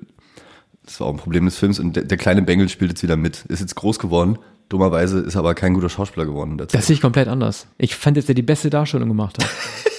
das 0.84 1.00
war 1.00 1.06
auch 1.08 1.12
ein 1.12 1.16
Problem 1.18 1.44
des 1.44 1.56
Films, 1.58 1.78
und 1.78 1.96
der, 1.96 2.04
der 2.04 2.18
kleine 2.18 2.42
Bengel 2.42 2.68
spielt 2.68 2.90
jetzt 2.90 3.02
wieder 3.02 3.16
mit. 3.16 3.44
Ist 3.46 3.60
jetzt 3.60 3.74
groß 3.74 3.98
geworden, 3.98 4.38
dummerweise 4.70 5.18
ist 5.18 5.36
aber 5.36 5.54
kein 5.54 5.74
guter 5.74 5.90
Schauspieler 5.90 6.24
geworden. 6.24 6.56
Dazu. 6.56 6.74
Das 6.74 6.86
sehe 6.86 6.94
ich 6.94 7.02
komplett 7.02 7.28
anders. 7.28 7.66
Ich 7.76 7.94
fand 7.94 8.16
jetzt, 8.16 8.28
der 8.28 8.34
die 8.34 8.42
beste 8.42 8.70
Darstellung 8.70 9.08
gemacht 9.08 9.36
hat. 9.36 9.50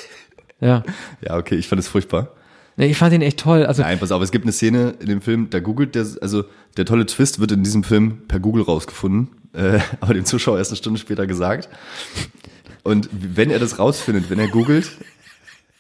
ja. 0.60 0.84
Ja, 1.22 1.38
okay, 1.38 1.56
ich 1.56 1.68
fand 1.68 1.80
es 1.80 1.88
furchtbar. 1.88 2.32
Ich 2.78 2.98
fand 2.98 3.14
ihn 3.14 3.22
echt 3.22 3.40
toll. 3.40 3.66
Also, 3.66 3.84
Nein, 3.84 4.00
pass 4.00 4.12
auf, 4.12 4.24
es 4.24 4.32
gibt 4.32 4.46
eine 4.46 4.54
Szene 4.54 4.96
in 5.00 5.08
dem 5.08 5.22
Film, 5.22 5.50
da 5.50 5.60
googelt 5.60 5.94
der, 5.94 6.08
also 6.22 6.46
der 6.78 6.86
tolle 6.86 7.06
Twist 7.06 7.40
wird 7.40 7.52
in 7.52 7.64
diesem 7.64 7.84
Film 7.84 8.28
per 8.28 8.40
Google 8.40 8.64
rausgefunden, 8.64 9.30
äh, 9.54 9.80
aber 10.00 10.14
dem 10.14 10.26
Zuschauer 10.26 10.58
erst 10.58 10.72
eine 10.72 10.78
Stunde 10.78 11.00
später 11.00 11.28
gesagt. 11.28 11.70
Und 12.84 13.10
wenn 13.12 13.52
er 13.52 13.60
das 13.60 13.78
rausfindet, 13.78 14.30
wenn 14.30 14.40
er 14.40 14.48
googelt, 14.48 14.90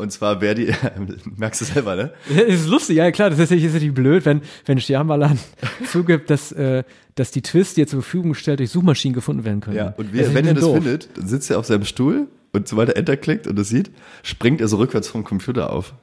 und 0.01 0.11
zwar 0.11 0.41
wer 0.41 0.55
die, 0.55 0.73
merkst 1.37 1.61
du 1.61 1.65
selber, 1.65 1.95
ne? 1.95 2.11
das 2.27 2.61
ist 2.61 2.67
lustig, 2.67 2.97
ja 2.97 3.11
klar, 3.11 3.29
das 3.29 3.39
ist 3.39 3.45
natürlich, 3.45 3.65
ist 3.65 3.73
natürlich 3.73 3.93
blöd, 3.93 4.25
wenn, 4.25 4.41
wenn 4.65 4.79
Shyamalan 4.79 5.39
zugibt, 5.91 6.29
dass, 6.29 6.51
äh, 6.51 6.83
dass 7.15 7.31
die 7.31 7.41
Twists, 7.41 7.75
die 7.75 7.83
er 7.83 7.87
zur 7.87 8.01
Verfügung 8.01 8.33
stellt, 8.33 8.59
durch 8.59 8.71
Suchmaschinen 8.71 9.13
gefunden 9.13 9.45
werden 9.45 9.61
können. 9.61 9.77
Ja, 9.77 9.93
und 9.97 10.13
ist 10.13 10.33
wenn 10.33 10.47
er 10.47 10.55
das 10.55 10.63
doof. 10.63 10.75
findet, 10.75 11.09
dann 11.15 11.27
sitzt 11.27 11.51
er 11.51 11.59
auf 11.59 11.65
seinem 11.65 11.85
Stuhl 11.85 12.27
und 12.51 12.67
sobald 12.67 12.89
er 12.89 12.97
Enter 12.97 13.15
klickt 13.15 13.47
und 13.47 13.57
das 13.57 13.69
sieht, 13.69 13.91
springt 14.23 14.59
er 14.59 14.67
so 14.67 14.77
rückwärts 14.77 15.07
vom 15.07 15.23
Computer 15.23 15.71
auf. 15.71 15.93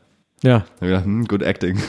Ja. 0.43 0.65
Hab 0.75 0.81
gedacht, 0.81 1.05
hm, 1.05 1.27
good 1.27 1.43
acting. 1.43 1.79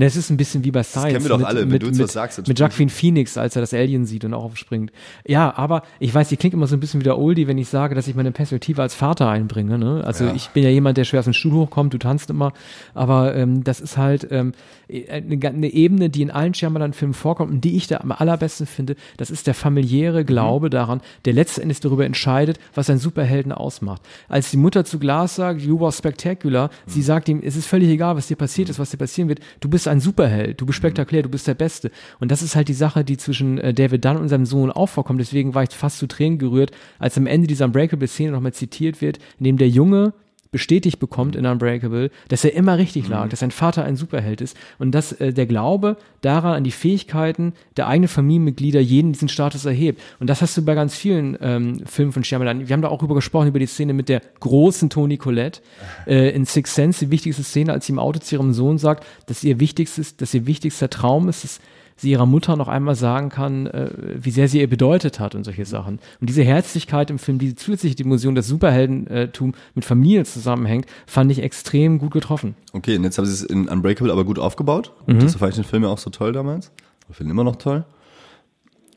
Ne, 0.00 0.06
es 0.06 0.14
ist 0.14 0.30
ein 0.30 0.36
bisschen 0.36 0.62
wie 0.62 0.70
bei 0.70 0.84
Science. 0.84 1.08
kennen 1.08 1.24
wir 1.24 1.28
doch 1.30 1.38
mit, 1.38 1.46
alle, 1.48 1.62
wenn 1.62 1.70
mit, 1.70 1.82
du 1.82 1.88
uns 1.88 1.98
mit, 1.98 2.04
was 2.06 2.12
sagst, 2.12 2.46
mit 2.46 2.56
Jacqueline 2.56 2.88
Phoenix, 2.88 3.36
als 3.36 3.56
er 3.56 3.62
das 3.62 3.74
Alien 3.74 4.06
sieht 4.06 4.24
und 4.24 4.32
auch 4.32 4.44
aufspringt. 4.44 4.92
Ja, 5.26 5.52
aber 5.56 5.82
ich 5.98 6.14
weiß, 6.14 6.30
ich 6.30 6.38
klingt 6.38 6.54
immer 6.54 6.68
so 6.68 6.76
ein 6.76 6.78
bisschen 6.80 7.00
wie 7.00 7.04
der 7.04 7.18
Oldie, 7.18 7.48
wenn 7.48 7.58
ich 7.58 7.68
sage, 7.68 7.96
dass 7.96 8.06
ich 8.06 8.14
meine 8.14 8.30
Perspektive 8.30 8.80
als 8.80 8.94
Vater 8.94 9.28
einbringe. 9.28 9.76
Ne? 9.76 10.04
Also 10.06 10.26
Ja. 10.26 10.34
ich 10.36 10.50
bin 10.50 10.62
ja 10.62 10.70
jemand, 10.70 10.98
der 10.98 11.02
schwer 11.04 11.18
aus 11.18 11.24
dem 11.24 11.32
Stuhl 11.32 11.50
hochkommt, 11.50 11.92
du 11.94 11.98
tanzt 11.98 12.30
immer. 12.30 12.52
Aber 12.94 13.34
ähm, 13.34 13.64
das 13.64 13.80
ist 13.80 13.96
halt 13.96 14.28
ähm, 14.30 14.52
eine, 14.88 15.48
eine 15.48 15.68
Ebene, 15.68 16.10
die 16.10 16.22
in 16.22 16.30
allen 16.30 16.54
Shyamalan-Filmen 16.54 17.12
vorkommt 17.14 17.50
und 17.50 17.64
die 17.64 17.76
ich 17.76 17.88
da 17.88 17.96
am 17.96 18.12
allerbesten 18.12 18.68
finde. 18.68 18.94
Das 19.16 19.30
ist 19.30 19.48
der 19.48 19.54
familiäre 19.54 20.24
Glaube 20.24 20.70
daran, 20.70 21.00
der 21.24 21.32
letzten 21.32 21.62
Endes 21.62 21.80
darüber 21.80 22.06
entscheidet, 22.06 22.60
was 22.72 22.88
ein 22.88 22.98
Superhelden 22.98 23.50
ausmacht. 23.50 24.02
Als 24.28 24.52
die 24.52 24.58
Mutter 24.58 24.84
zu 24.84 25.00
Glas 25.00 25.34
sagt, 25.34 25.60
you 25.60 25.80
were 25.80 25.90
spectacular, 25.90 26.70
sie 26.86 27.02
sagt 27.02 27.28
ihm, 27.28 27.40
es 27.44 27.56
ist 27.56 27.66
völlig 27.66 27.77
egal, 27.86 28.16
was 28.16 28.26
dir 28.28 28.36
passiert 28.36 28.68
ist, 28.68 28.78
was 28.78 28.90
dir 28.90 28.96
passieren 28.96 29.28
wird. 29.28 29.40
Du 29.60 29.68
bist 29.68 29.88
ein 29.88 30.00
Superheld, 30.00 30.60
du 30.60 30.66
bist 30.66 30.76
spektakulär, 30.76 31.22
du 31.22 31.28
bist 31.28 31.46
der 31.46 31.54
Beste. 31.54 31.90
Und 32.18 32.30
das 32.30 32.42
ist 32.42 32.56
halt 32.56 32.68
die 32.68 32.74
Sache, 32.74 33.04
die 33.04 33.16
zwischen 33.16 33.58
äh, 33.58 33.72
David 33.72 34.04
Dunn 34.04 34.16
und 34.16 34.28
seinem 34.28 34.46
Sohn 34.46 34.70
auch 34.70 34.88
vorkommt. 34.88 35.20
Deswegen 35.20 35.54
war 35.54 35.62
ich 35.62 35.70
fast 35.70 35.98
zu 35.98 36.06
Tränen 36.06 36.38
gerührt, 36.38 36.72
als 36.98 37.16
am 37.16 37.26
Ende 37.26 37.46
dieser 37.46 37.66
Unbreakable-Szene 37.66 38.32
nochmal 38.32 38.52
zitiert 38.52 39.00
wird, 39.00 39.18
in 39.38 39.44
dem 39.44 39.56
der 39.56 39.68
Junge 39.68 40.14
bestätigt 40.50 40.98
bekommt 40.98 41.36
in 41.36 41.46
Unbreakable, 41.46 42.10
dass 42.28 42.44
er 42.44 42.54
immer 42.54 42.78
richtig 42.78 43.08
lag, 43.08 43.28
dass 43.28 43.40
sein 43.40 43.50
Vater 43.50 43.84
ein 43.84 43.96
Superheld 43.96 44.40
ist 44.40 44.56
und 44.78 44.92
dass 44.92 45.12
äh, 45.12 45.32
der 45.32 45.46
Glaube 45.46 45.96
daran 46.20 46.54
an 46.54 46.64
die 46.64 46.70
Fähigkeiten 46.70 47.52
der 47.76 47.86
eigenen 47.86 48.08
Familienmitglieder 48.08 48.80
jeden 48.80 49.12
diesen 49.12 49.28
Status 49.28 49.64
erhebt. 49.64 50.00
Und 50.18 50.28
das 50.28 50.42
hast 50.42 50.56
du 50.56 50.64
bei 50.64 50.74
ganz 50.74 50.94
vielen 50.94 51.36
ähm, 51.40 51.82
Filmen 51.86 52.12
von 52.12 52.24
Shyamalan. 52.24 52.68
Wir 52.68 52.72
haben 52.72 52.82
da 52.82 52.88
auch 52.88 52.98
drüber 52.98 53.14
gesprochen, 53.14 53.48
über 53.48 53.58
die 53.58 53.66
Szene 53.66 53.92
mit 53.92 54.08
der 54.08 54.22
großen 54.40 54.90
Toni 54.90 55.18
Collette 55.18 55.60
äh, 56.06 56.30
in 56.30 56.44
Six 56.44 56.74
Sense, 56.74 57.04
die 57.04 57.10
wichtigste 57.10 57.42
Szene, 57.42 57.72
als 57.72 57.86
sie 57.86 57.92
im 57.92 57.98
Auto 57.98 58.18
zu 58.18 58.36
ihrem 58.36 58.52
Sohn 58.52 58.78
sagt, 58.78 59.06
dass 59.26 59.44
ihr 59.44 59.60
wichtigstes, 59.60 60.16
dass 60.16 60.34
ihr 60.34 60.46
wichtigster 60.46 60.88
Traum 60.90 61.28
ist, 61.28 61.44
dass 61.44 61.60
sie 61.98 62.10
ihrer 62.10 62.24
Mutter 62.26 62.56
noch 62.56 62.68
einmal 62.68 62.94
sagen 62.94 63.28
kann, 63.28 63.66
äh, 63.66 63.90
wie 64.18 64.30
sehr 64.30 64.48
sie 64.48 64.60
ihr 64.60 64.68
bedeutet 64.70 65.20
hat 65.20 65.34
und 65.34 65.44
solche 65.44 65.66
Sachen. 65.66 65.98
Und 66.20 66.28
diese 66.30 66.42
Herzlichkeit 66.42 67.10
im 67.10 67.18
Film, 67.18 67.38
diese 67.38 67.56
zusätzliche 67.56 67.96
Dimension, 67.96 68.34
das 68.34 68.46
Superheldentum 68.48 69.54
mit 69.74 69.84
Familie 69.84 70.24
zusammenhängt, 70.24 70.86
fand 71.06 71.30
ich 71.30 71.42
extrem 71.42 71.98
gut 71.98 72.12
getroffen. 72.12 72.54
Okay, 72.72 72.96
und 72.96 73.04
jetzt 73.04 73.18
haben 73.18 73.26
sie 73.26 73.32
es 73.32 73.42
in 73.42 73.68
Unbreakable 73.68 74.10
aber 74.12 74.24
gut 74.24 74.38
aufgebaut. 74.38 74.92
Mhm. 75.06 75.18
Das 75.18 75.34
fand 75.36 75.50
ich 75.50 75.56
den 75.56 75.64
Film 75.64 75.82
ja 75.82 75.88
auch 75.90 75.98
so 75.98 76.10
toll 76.10 76.32
damals. 76.32 76.70
Ich 77.10 77.16
finde 77.16 77.30
ihn 77.30 77.32
immer 77.32 77.44
noch 77.44 77.56
toll. 77.56 77.84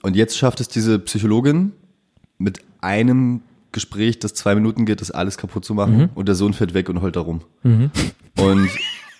Und 0.04 0.16
jetzt 0.16 0.38
schafft 0.38 0.60
es 0.62 0.68
diese 0.68 1.00
Psychologin 1.00 1.74
mit 2.38 2.60
einem 2.82 3.42
Gespräch, 3.72 4.20
das 4.20 4.34
zwei 4.34 4.54
Minuten 4.56 4.86
geht, 4.86 5.00
das 5.00 5.12
alles 5.12 5.38
kaputt 5.38 5.64
zu 5.64 5.74
Mhm. 5.74 5.78
machen. 5.78 6.10
Und 6.16 6.28
der 6.28 6.36
Sohn 6.36 6.54
fährt 6.54 6.74
weg 6.74 6.90
und 6.90 7.02
heult 7.02 7.16
da 7.16 7.22
rum. 7.22 7.42
Und 7.64 8.70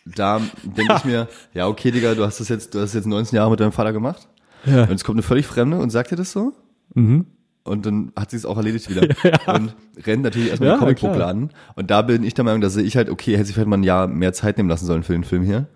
da 0.06 0.42
denke 0.64 0.96
ich 0.98 1.06
mir, 1.06 1.28
ja, 1.54 1.68
okay, 1.68 1.92
Digga, 1.92 2.16
du 2.16 2.26
hast 2.26 2.40
das 2.40 2.50
jetzt, 2.50 2.74
du 2.76 2.80
hast 2.80 2.94
jetzt 2.94 3.06
19 3.06 3.36
Jahre 3.36 3.52
mit 3.52 3.60
deinem 3.60 3.72
Vater 3.72 3.94
gemacht. 3.94 4.28
Ja. 4.66 4.84
Und 4.84 4.92
jetzt 4.92 5.04
kommt 5.04 5.16
eine 5.16 5.24
völlig 5.24 5.48
Fremde 5.48 5.78
und 5.78 5.90
sagt 5.90 6.12
dir 6.12 6.16
das 6.16 6.32
so. 6.32 6.54
Mhm. 6.94 7.26
Und 7.64 7.86
dann 7.86 8.12
hat 8.16 8.32
sie 8.32 8.38
es 8.38 8.46
auch 8.46 8.58
erledigt 8.58 8.90
wieder. 8.90 9.02
Und 9.54 9.76
rennt 10.06 10.24
natürlich 10.24 10.50
erstmal 10.50 10.70
Ja, 10.70 10.76
den 10.76 10.80
Comicbuchladen. 10.80 11.52
Und 11.76 11.92
da 11.92 12.02
bin 12.02 12.24
ich 12.24 12.34
der 12.34 12.44
Meinung, 12.44 12.60
da 12.60 12.70
sehe 12.70 12.84
ich 12.84 12.98
halt, 12.98 13.10
okay, 13.10 13.34
hätte 13.36 13.46
sich 13.46 13.54
vielleicht 13.54 13.70
mal 13.70 13.78
ein 13.78 13.84
Jahr 13.84 14.08
mehr 14.08 14.34
Zeit 14.34 14.58
nehmen 14.58 14.68
lassen 14.68 14.88
sollen 14.88 15.04
für 15.04 15.14
den 15.14 15.24
Film 15.24 15.44
hier. 15.44 15.68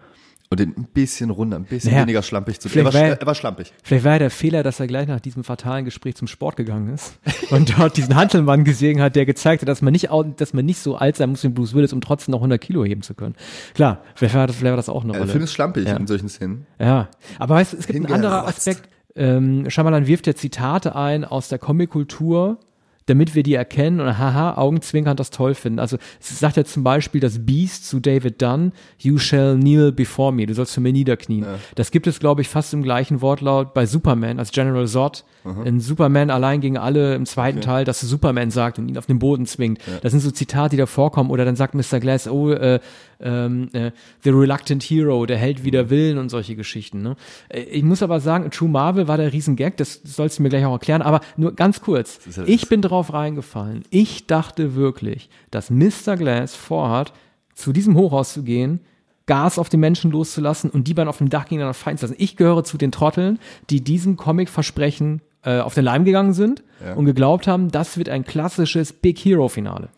Und 0.62 0.76
den 0.76 0.78
ein 0.78 0.88
bisschen 0.94 1.30
runder, 1.30 1.58
ein 1.58 1.66
bisschen 1.66 1.92
Naja, 1.92 2.04
weniger 2.04 2.24
schlampig 2.24 2.60
zu 2.60 2.70
er 2.70 2.86
war, 2.86 2.94
er 2.96 3.26
war 3.26 3.36
schlampig. 3.36 3.74
Vielleicht 3.84 4.06
war 4.06 4.14
ja 4.14 4.20
der 4.20 4.30
Fehler, 4.30 4.64
dass 4.64 4.80
er 4.80 4.88
gleich 4.88 5.08
nach 5.08 5.20
diesem 5.20 5.44
fatalen 5.44 5.86
Gespräch 5.86 6.16
zum 6.16 6.28
Sport 6.28 6.56
gegangen 6.56 6.94
ist 6.94 7.18
und 7.52 7.78
dort 7.78 7.98
diesen 7.98 8.16
Hantelmann 8.16 8.64
gesehen 8.64 9.02
hat, 9.02 9.16
der 9.16 9.26
gezeigt 9.26 9.62
hat, 9.62 9.70
dass 9.70 9.82
man 9.82 9.92
nicht, 9.92 10.10
dass 10.38 10.54
man 10.54 10.66
nicht 10.66 10.80
so 10.80 10.96
alt 10.96 11.18
sein 11.18 11.30
muss 11.30 11.44
wie 11.44 11.50
Bruce 11.50 11.74
Willis, 11.74 11.94
um 11.94 12.02
trotzdem 12.02 12.32
noch 12.32 12.40
100 12.40 12.60
Kilo 12.62 12.84
heben 12.86 13.02
zu 13.02 13.14
können. 13.14 13.36
Klar, 13.74 14.02
vielleicht 14.16 14.36
war 14.36 14.48
das, 14.48 14.56
vielleicht 14.56 14.72
war 14.72 14.78
das 14.78 14.90
auch 14.90 15.04
eine 15.04 15.12
Der 15.12 15.22
Rolle. 15.22 15.32
Film 15.32 15.44
ist 15.44 15.54
schlampig 15.54 15.86
Ja. 15.88 15.98
in 15.98 16.08
solchen 16.08 16.30
Szenen. 16.30 16.66
Ja, 16.80 17.10
aber 17.40 17.56
weißt 17.56 17.74
du, 17.74 17.78
es 17.78 17.88
gibt 17.88 17.98
einen 17.98 18.14
anderen. 18.14 18.34
Aspekt. 18.48 18.84
Ähm, 19.18 19.70
Shyamalan 19.70 20.08
wirft 20.08 20.28
ja 20.28 20.36
Zitate 20.36 20.96
ein 20.96 21.24
aus 21.24 21.48
der 21.48 21.58
Comic-Kultur, 21.60 22.60
damit 23.08 23.36
wir 23.36 23.44
die 23.44 23.54
erkennen 23.54 24.00
und 24.00 24.18
haha, 24.18 24.58
Augenzwinkern 24.58 25.16
das 25.16 25.30
toll 25.30 25.54
finden. 25.54 25.80
Also 25.80 25.98
es 26.20 26.40
sagt 26.40 26.58
ja 26.58 26.64
zum 26.66 26.84
Beispiel 26.84 27.22
das 27.22 27.46
Beast 27.46 27.88
zu 27.88 28.00
David 28.00 28.42
Dunn, 28.42 28.72
you 29.00 29.18
shall 29.18 29.56
kneel 29.58 29.92
before 29.92 30.32
me, 30.34 30.46
du 30.46 30.54
sollst 30.54 30.74
für 30.74 30.82
mir 30.82 30.92
niederknien. 30.92 31.46
Das 31.76 31.92
gibt 31.92 32.08
es, 32.08 32.20
glaube 32.20 32.42
ich, 32.42 32.50
fast 32.50 32.74
im 32.74 32.82
gleichen 32.84 33.22
Wortlaut 33.22 33.74
bei 33.74 33.86
Superman, 33.86 34.40
als 34.40 34.52
General 34.52 34.88
Zod 34.88 35.24
in 35.64 35.80
Superman 35.80 36.32
allein 36.32 36.60
gegen 36.60 36.78
alle 36.78 37.14
im 37.14 37.26
zweiten 37.28 37.62
Teil, 37.62 37.86
dass 37.86 38.02
Superman 38.02 38.50
sagt 38.50 38.80
und 38.80 38.90
ihn 38.90 38.98
auf 38.98 39.06
den 39.06 39.20
Boden 39.20 39.46
zwingt. 39.46 39.80
Das 40.02 40.12
sind 40.12 40.22
so 40.22 40.32
Zitate, 40.32 40.72
die 40.72 40.78
da 40.78 40.88
vorkommen. 40.88 41.30
Oder 41.30 41.46
dann 41.46 41.56
sagt 41.56 41.76
Mr. 41.76 42.00
Glass, 42.00 42.28
oh, 42.28 42.50
äh, 42.52 42.80
ähm, 43.20 43.70
äh, 43.74 43.92
The 44.24 44.32
Reluctant 44.32 44.84
Hero, 44.84 45.26
der 45.26 45.38
Held 45.38 45.64
wider 45.64 45.90
Willen 45.90 46.18
und 46.18 46.30
solche 46.30 46.56
Geschichten. 46.56 47.02
Ne? 47.02 47.16
Äh, 47.50 47.62
Ich 47.62 47.84
muss 47.84 48.02
aber 48.02 48.20
sagen, 48.20 48.50
True 48.52 48.70
Marvel 48.70 49.08
war 49.08 49.18
der 49.18 49.32
Riesengag, 49.32 49.78
das 49.78 50.02
sollst 50.04 50.40
du 50.40 50.44
mir 50.44 50.50
gleich 50.50 50.66
auch 50.66 50.74
erklären, 50.74 51.02
aber 51.02 51.22
nur 51.38 51.54
ganz 51.54 51.82
kurz. 51.82 52.20
ja 52.36 52.44
Ich 52.46 52.68
bin 52.68 52.82
drauf 52.82 52.95
reingefallen. 53.02 53.84
Ich 53.90 54.28
dachte 54.28 54.76
wirklich, 54.76 55.30
dass 55.52 55.70
Mr. 55.70 56.16
Glass 56.18 56.56
vorhat, 56.56 57.14
zu 57.54 57.72
diesem 57.72 57.96
Hochhaus 57.96 58.34
zu 58.34 58.44
gehen, 58.44 58.80
Gas 59.28 59.58
auf 59.58 59.70
die 59.70 59.78
Menschen 59.78 60.12
loszulassen 60.12 60.70
und 60.70 60.88
die 60.88 60.94
beiden 60.94 61.10
auf 61.10 61.18
dem 61.18 61.30
Dach 61.30 61.46
gegeneinander 61.46 61.74
feiern 61.74 61.98
zu 61.98 62.06
lassen. 62.06 62.16
Ich 62.20 62.36
gehöre 62.38 62.64
zu 62.64 62.78
den 62.78 62.92
Trotteln, 62.92 63.40
die 63.70 63.82
diesem 63.82 64.18
Comic-Versprechen 64.18 65.22
äh, 65.44 65.60
auf 65.60 65.74
den 65.74 65.84
Leim 65.84 66.06
gegangen 66.06 66.34
sind 66.34 66.64
Ja. 66.84 66.94
und 66.94 67.06
geglaubt 67.06 67.48
haben, 67.48 67.72
das 67.72 67.98
wird 67.98 68.10
ein 68.10 68.24
klassisches 68.24 68.94
Big 68.94 69.18
Hero-Finale. 69.18 69.90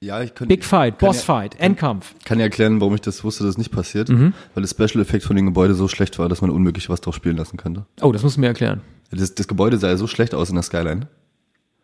Ja, 0.00 0.22
ich 0.22 0.34
könnte. 0.34 0.54
Big 0.54 0.64
Fight, 0.64 0.98
Boss 0.98 1.18
ja, 1.18 1.22
Fight, 1.34 1.58
Endkampf. 1.58 2.14
Kann 2.24 2.38
ja 2.38 2.44
erklären, 2.44 2.80
warum 2.80 2.94
ich 2.94 3.00
das 3.00 3.24
wusste, 3.24 3.44
dass 3.44 3.54
das 3.54 3.58
nicht 3.58 3.72
passiert. 3.72 4.08
Mhm. 4.10 4.34
Weil 4.54 4.62
das 4.62 4.70
Special 4.70 5.00
Effekt 5.00 5.24
von 5.24 5.36
dem 5.36 5.46
Gebäude 5.46 5.74
so 5.74 5.88
schlecht 5.88 6.18
war, 6.18 6.28
dass 6.28 6.42
man 6.42 6.50
unmöglich 6.50 6.88
was 6.90 7.00
drauf 7.00 7.14
spielen 7.14 7.36
lassen 7.36 7.56
könnte. 7.56 7.86
Oh, 8.02 8.12
das 8.12 8.22
musst 8.22 8.36
du 8.36 8.40
mir 8.42 8.48
erklären. 8.48 8.82
Das, 9.10 9.34
das 9.34 9.48
Gebäude 9.48 9.78
sah 9.78 9.88
ja 9.88 9.96
so 9.96 10.06
schlecht 10.06 10.34
aus 10.34 10.48
in 10.48 10.54
der 10.56 10.62
Skyline. 10.62 11.08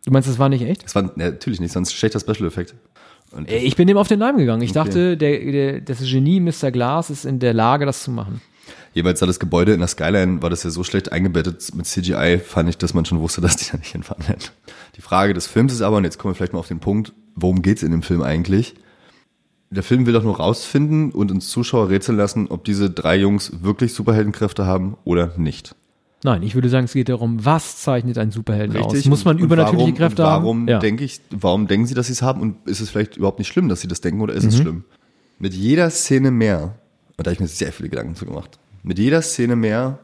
Du 0.05 0.11
meinst, 0.11 0.27
das 0.27 0.39
war 0.39 0.49
nicht 0.49 0.63
echt? 0.63 0.83
Das 0.83 0.95
war 0.95 1.11
natürlich 1.15 1.59
nicht, 1.61 1.71
sonst 1.71 1.93
schlechter 1.93 2.19
Special 2.19 2.45
Effekt. 2.45 2.75
Und 3.31 3.49
Äh, 3.49 3.59
Ich 3.59 3.75
bin 3.75 3.87
dem 3.87 3.97
auf 3.97 4.07
den 4.07 4.19
Leim 4.19 4.37
gegangen. 4.37 4.61
Ich 4.61 4.73
dachte, 4.73 5.15
der, 5.17 5.39
der, 5.39 5.81
das 5.81 5.99
Genie 5.99 6.39
Mr. 6.39 6.71
Glass 6.71 7.09
ist 7.09 7.25
in 7.25 7.39
der 7.39 7.53
Lage, 7.53 7.85
das 7.85 8.03
zu 8.03 8.11
machen. 8.11 8.41
jeweils 8.93 9.19
sah 9.19 9.25
das 9.25 9.39
Gebäude 9.39 9.73
in 9.73 9.79
der 9.79 9.87
Skyline, 9.87 10.41
war 10.41 10.49
das 10.49 10.63
ja 10.63 10.69
so 10.69 10.83
schlecht 10.83 11.11
eingebettet 11.11 11.73
mit 11.73 11.85
CGI, 11.85 12.39
fand 12.39 12.69
ich, 12.69 12.77
dass 12.77 12.93
man 12.93 13.05
schon 13.05 13.19
wusste, 13.21 13.41
dass 13.41 13.55
die 13.55 13.71
da 13.71 13.77
nicht 13.77 13.93
hinfahren 13.93 14.27
werden. 14.27 14.41
Die 14.97 15.01
Frage 15.01 15.33
des 15.33 15.47
Films 15.47 15.73
ist 15.73 15.81
aber, 15.81 15.97
und 15.97 16.03
jetzt 16.03 16.19
kommen 16.19 16.33
wir 16.33 16.35
vielleicht 16.35 16.53
mal 16.53 16.59
auf 16.59 16.67
den 16.67 16.79
Punkt, 16.79 17.13
worum 17.35 17.61
geht's 17.61 17.81
in 17.83 17.91
dem 17.91 18.03
Film 18.03 18.21
eigentlich? 18.21 18.75
Der 19.71 19.81
Film 19.81 20.05
will 20.05 20.13
doch 20.13 20.23
nur 20.23 20.37
rausfinden 20.37 21.11
und 21.11 21.31
uns 21.31 21.49
Zuschauer 21.49 21.89
rätseln 21.89 22.15
lassen, 22.17 22.47
ob 22.49 22.63
diese 22.63 22.91
drei 22.91 23.15
Jungs 23.15 23.63
wirklich 23.63 23.93
Superheldenkräfte 23.95 24.67
haben 24.67 24.97
oder 25.03 25.33
nicht. 25.37 25.75
Nein, 26.23 26.41
ich 26.43 26.55
würde 26.55 26.69
sagen, 26.69 26.85
es 26.85 26.93
geht 26.93 27.09
darum, 27.09 27.43
was 27.43 27.77
zeichnet 27.81 28.17
einen 28.17 28.31
Superhelden 28.31 28.77
aus? 28.81 29.05
Muss 29.05 29.25
man 29.25 29.35
Und- 29.37 29.43
übernatürliche 29.43 29.81
warum, 29.87 29.95
Kräfte 29.95 30.23
haben? 30.25 30.43
warum 30.43 30.67
Ja. 30.67 30.79
denke 30.79 31.03
ich, 31.03 31.19
warum 31.31 31.67
denken 31.67 31.85
sie, 31.85 31.93
dass 31.95 32.07
sie 32.07 32.13
es 32.13 32.21
haben 32.21 32.39
und 32.41 32.65
ist 32.67 32.79
es 32.79 32.89
vielleicht 32.89 33.17
überhaupt 33.17 33.39
nicht 33.39 33.49
schlimm, 33.49 33.67
dass 33.67 33.81
sie 33.81 33.87
das 33.87 33.99
denken 34.01 34.21
oder 34.21 34.33
Mhm. 34.33 34.39
ist 34.39 34.45
es 34.45 34.57
schlimm? 34.57 34.83
Mit 35.39 35.53
jeder 35.53 35.89
Szene 35.89 36.31
mehr, 36.31 36.75
und 37.17 37.27
da 37.27 37.29
habe 37.29 37.33
ich 37.33 37.39
mir 37.41 37.47
sehr 37.47 37.73
viele 37.73 37.89
Gedanken 37.89 38.15
zu 38.15 38.25
gemacht, 38.25 38.57
mit 38.83 38.99
jeder 38.99 39.21
Szene 39.21 39.55
mehr, 39.57 39.99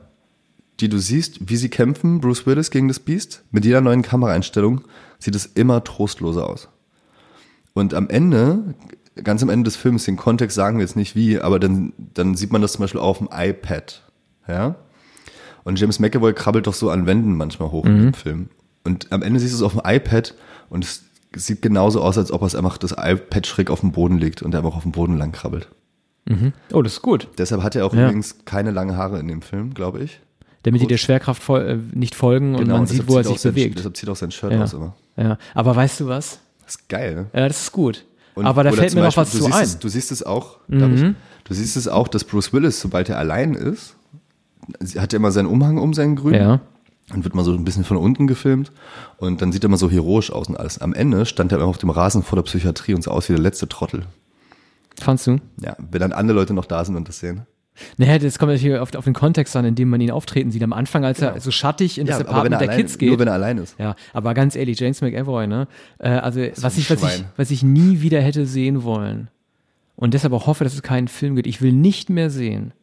die 0.81 0.89
du 0.89 0.97
siehst, 0.97 1.49
wie 1.49 1.55
sie 1.57 1.69
kämpfen, 1.69 2.19
Bruce 2.19 2.45
Willis 2.45 2.71
gegen 2.71 2.87
das 2.89 2.99
Biest, 2.99 3.43
mit 3.51 3.63
jeder 3.65 3.81
neuen 3.81 4.01
Kameraeinstellung 4.01 4.81
sieht 5.19 5.35
es 5.35 5.45
immer 5.45 5.83
trostloser 5.83 6.49
aus. 6.49 6.69
Und 7.73 7.93
am 7.93 8.09
Ende, 8.09 8.73
ganz 9.23 9.41
am 9.43 9.49
Ende 9.49 9.65
des 9.65 9.75
Films, 9.77 10.05
den 10.05 10.17
Kontext 10.17 10.55
sagen 10.55 10.77
wir 10.79 10.85
jetzt 10.85 10.95
nicht 10.95 11.15
wie, 11.15 11.39
aber 11.39 11.59
dann, 11.59 11.93
dann 12.13 12.35
sieht 12.35 12.51
man 12.51 12.61
das 12.61 12.73
zum 12.73 12.81
Beispiel 12.81 12.99
auf 13.01 13.17
dem 13.19 13.29
iPad. 13.31 14.03
Ja? 14.47 14.75
Und 15.63 15.79
James 15.79 15.99
McAvoy 15.99 16.33
krabbelt 16.33 16.67
doch 16.67 16.73
so 16.73 16.89
an 16.89 17.05
Wänden 17.05 17.35
manchmal 17.35 17.71
hoch 17.71 17.85
im 17.85 18.13
Film. 18.13 18.49
Und 18.83 19.11
am 19.11 19.21
Ende 19.21 19.39
siehst 19.39 19.53
du 19.53 19.57
es 19.57 19.61
auf 19.63 19.73
dem 19.73 19.81
iPad 19.85 20.33
und 20.69 20.85
es 20.85 21.03
sieht 21.35 21.61
genauso 21.61 22.01
aus, 22.01 22.17
als 22.17 22.31
ob 22.31 22.41
er 22.41 22.47
es 22.47 22.55
einfach 22.55 22.77
das 22.77 22.91
iPad 22.97 23.45
schräg 23.45 23.69
auf 23.69 23.81
dem 23.81 23.91
Boden 23.91 24.17
legt 24.17 24.41
und 24.41 24.53
er 24.53 24.61
einfach 24.63 24.75
auf 24.75 24.83
dem 24.83 24.91
Boden 24.93 25.17
lang 25.17 25.31
krabbelt. 25.31 25.67
Oh, 26.73 26.81
das 26.83 26.93
ist 26.93 27.01
gut. 27.01 27.27
Deshalb 27.37 27.63
hat 27.63 27.75
er 27.75 27.85
auch 27.85 27.93
Ja. 27.93 28.03
übrigens 28.05 28.37
keine 28.45 28.69
langen 28.71 28.95
Haare 28.95 29.19
in 29.19 29.27
dem 29.27 29.41
Film, 29.41 29.73
glaube 29.73 30.01
ich. 30.03 30.19
Damit 30.63 30.81
die 30.81 30.87
der 30.87 30.97
Schwerkraft 30.97 31.41
fol 31.41 31.61
äh, 31.61 31.77
nicht 31.97 32.13
folgen 32.15 32.55
und 32.55 32.67
man 32.67 32.85
sieht, 32.85 32.99
deshalb 32.99 33.09
wo 33.09 33.17
er 33.17 33.23
sich 33.23 33.33
auch 33.33 33.37
sein, 33.37 33.53
bewegt. 33.53 33.77
Deshalb 33.79 33.97
zieht 33.97 34.09
auch 34.09 34.15
sein 34.15 34.29
Shirt 34.31 34.51
Ja. 34.51 34.63
aus 34.63 34.73
immer. 34.73 34.95
Ja. 35.17 35.37
Aber 35.55 35.75
weißt 35.75 36.01
du 36.01 36.07
was? 36.07 36.39
Das 36.65 36.75
ist 36.75 36.89
geil. 36.89 37.27
Ja, 37.33 37.47
das 37.47 37.63
ist 37.63 37.71
gut. 37.71 38.05
Und- 38.35 38.45
Aber 38.45 38.63
da 38.63 38.71
fällt 38.71 38.93
mir 38.93 39.01
noch 39.01 39.17
was 39.17 39.31
zu 39.31 39.45
ein. 39.45 39.51
Mhm. 39.51 39.57
Es, 39.61 39.79
du 39.79 39.89
siehst 39.89 40.11
es 40.11 40.21
auch, 40.21 40.57
darf 40.67 40.91
ich, 40.91 41.01
du 41.45 41.53
siehst 41.53 41.77
es 41.77 41.87
auch, 41.87 42.07
dass 42.07 42.23
Bruce 42.25 42.53
Willis, 42.53 42.79
sobald 42.79 43.09
er 43.09 43.17
allein 43.17 43.53
ist, 43.55 43.95
hat 44.97 45.13
ja 45.13 45.17
immer 45.17 45.31
seinen 45.31 45.47
Umhang 45.47 45.77
um 45.77 45.93
seinen 45.93 46.15
grünen 46.15 46.35
Ja. 46.41 46.59
und 47.13 47.23
wird 47.23 47.35
mal 47.35 47.43
so 47.43 47.53
ein 47.53 47.63
bisschen 47.65 47.83
von 47.83 47.97
unten 47.97 48.27
gefilmt 48.27 48.71
und 49.17 49.41
dann 49.41 49.51
sieht 49.51 49.63
er 49.63 49.69
mal 49.69 49.77
so 49.77 49.89
heroisch 49.89 50.31
aus 50.31 50.47
und 50.47 50.57
alles. 50.57 50.79
Am 50.79 50.93
Ende 50.93 51.25
stand 51.25 51.51
er 51.51 51.57
immer 51.59 51.67
auf 51.67 51.77
dem 51.77 51.89
Rasen 51.89 52.23
vor 52.23 52.35
der 52.35 52.43
Psychiatrie 52.43 52.93
und 52.93 53.03
sah 53.03 53.11
aus 53.11 53.29
wie 53.29 53.33
der 53.33 53.41
letzte 53.41 53.67
Trottel. 53.67 54.03
Fandst 54.99 55.27
du? 55.27 55.37
Ja, 55.61 55.75
wenn 55.91 56.01
dann 56.01 56.11
andere 56.11 56.35
Leute 56.37 56.53
noch 56.53 56.65
da 56.65 56.83
sind 56.83 56.95
und 56.95 57.07
das 57.07 57.19
sehen. 57.19 57.43
Naja, 57.95 58.17
das 58.19 58.37
kommt 58.37 58.51
natürlich 58.51 58.77
auf, 58.77 58.93
auf 58.93 59.05
den 59.05 59.13
Kontext 59.13 59.55
an, 59.55 59.63
in 59.63 59.73
dem 59.73 59.87
man 59.89 60.01
ihn 60.01 60.11
auftreten 60.11 60.51
sieht. 60.51 60.61
Am 60.63 60.73
Anfang, 60.73 61.05
als 61.05 61.21
er 61.21 61.39
so 61.39 61.49
schattig 61.49 61.97
in 61.97 62.07
das 62.07 62.17
aber 62.17 62.25
wenn 62.25 62.29
Apartment 62.31 62.53
er 62.55 62.59
der 62.59 62.69
allein, 62.71 62.77
Kids 62.81 62.97
geht. 62.97 63.07
nur 63.09 63.19
wenn 63.19 63.29
er 63.29 63.35
allein 63.35 63.57
ist. 63.57 63.75
Ja, 63.79 63.95
aber 64.11 64.33
ganz 64.33 64.57
ehrlich, 64.57 64.77
James 64.77 64.99
McAvoy, 65.01 65.47
ne? 65.47 65.69
Äh, 65.97 66.09
also 66.09 66.41
was 66.57 66.77
ich, 66.77 66.89
was 66.89 67.01
ich, 67.03 67.23
was 67.37 67.51
ich 67.51 67.63
nie 67.63 68.01
wieder 68.01 68.19
hätte 68.19 68.45
sehen 68.45 68.83
wollen 68.83 69.29
und 69.95 70.13
deshalb 70.13 70.33
auch 70.33 70.45
hoffe, 70.47 70.65
dass 70.65 70.73
es 70.73 70.81
keinen 70.83 71.07
Film 71.07 71.35
gibt. 71.35 71.47
Ich 71.47 71.61
will 71.61 71.71
nicht 71.71 72.09
mehr 72.09 72.29
sehen, 72.29 72.73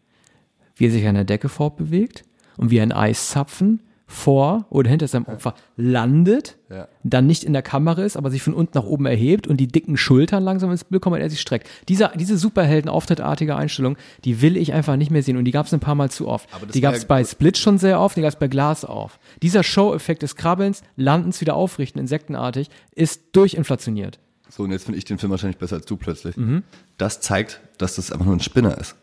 wie 0.76 0.86
er 0.86 0.90
sich 0.92 1.06
an 1.06 1.14
der 1.16 1.24
Decke 1.24 1.48
fortbewegt 1.48 2.22
und 2.56 2.70
wie 2.70 2.80
ein 2.80 2.92
Eiszapfen 2.92 3.80
vor 4.08 4.66
oder 4.70 4.88
hinter 4.88 5.08
seinem 5.08 5.24
Opfer 5.26 5.54
landet, 5.76 6.56
Ja. 6.70 6.86
dann 7.02 7.26
nicht 7.26 7.42
in 7.42 7.52
der 7.52 7.62
Kamera 7.62 8.02
ist, 8.04 8.16
aber 8.16 8.30
sich 8.30 8.40
von 8.40 8.54
unten 8.54 8.78
nach 8.78 8.84
oben 8.84 9.04
erhebt 9.06 9.48
und 9.48 9.56
die 9.56 9.66
dicken 9.66 9.96
Schultern 9.96 10.44
langsam 10.44 10.70
ins 10.70 10.84
Bild 10.84 11.02
kommen 11.02 11.16
und 11.16 11.22
er 11.22 11.28
sich 11.30 11.40
streckt. 11.40 11.68
Diese, 11.88 12.12
diese 12.14 12.38
Superhelden-Auftritartige 12.38 13.56
Einstellung, 13.56 13.96
die 14.24 14.42
will 14.42 14.56
ich 14.56 14.72
einfach 14.72 14.94
nicht 14.94 15.10
mehr 15.10 15.24
sehen 15.24 15.36
und 15.36 15.44
die 15.44 15.50
gab 15.50 15.66
es 15.66 15.74
ein 15.74 15.80
paar 15.80 15.96
Mal 15.96 16.08
zu 16.10 16.28
oft. 16.28 16.48
Die 16.72 16.80
gab 16.80 16.94
es 16.94 17.04
bei 17.06 17.24
Split 17.24 17.58
schon 17.58 17.78
sehr 17.78 18.00
oft, 18.00 18.16
die 18.16 18.20
gab 18.20 18.28
es 18.28 18.38
bei 18.38 18.46
Glas 18.46 18.84
auf. 18.84 19.18
Dieser 19.42 19.64
Show-Effekt 19.64 20.22
des 20.22 20.36
Krabbelns, 20.36 20.82
Landens 20.94 21.40
wieder 21.40 21.56
aufrichten, 21.56 22.00
insektenartig, 22.00 22.70
ist 22.94 23.22
durchinflationiert. 23.32 24.20
So, 24.48 24.62
und 24.62 24.70
jetzt 24.70 24.84
finde 24.84 24.98
ich 24.98 25.04
den 25.04 25.18
Film 25.18 25.30
wahrscheinlich 25.32 25.58
besser 25.58 25.76
als 25.76 25.86
du 25.86 25.96
plötzlich. 25.96 26.36
Mhm. 26.36 26.62
Das 26.96 27.20
zeigt, 27.20 27.60
dass 27.78 27.96
das 27.96 28.12
einfach 28.12 28.26
nur 28.26 28.36
ein 28.36 28.40
Spinner 28.40 28.78
ist. 28.78 28.94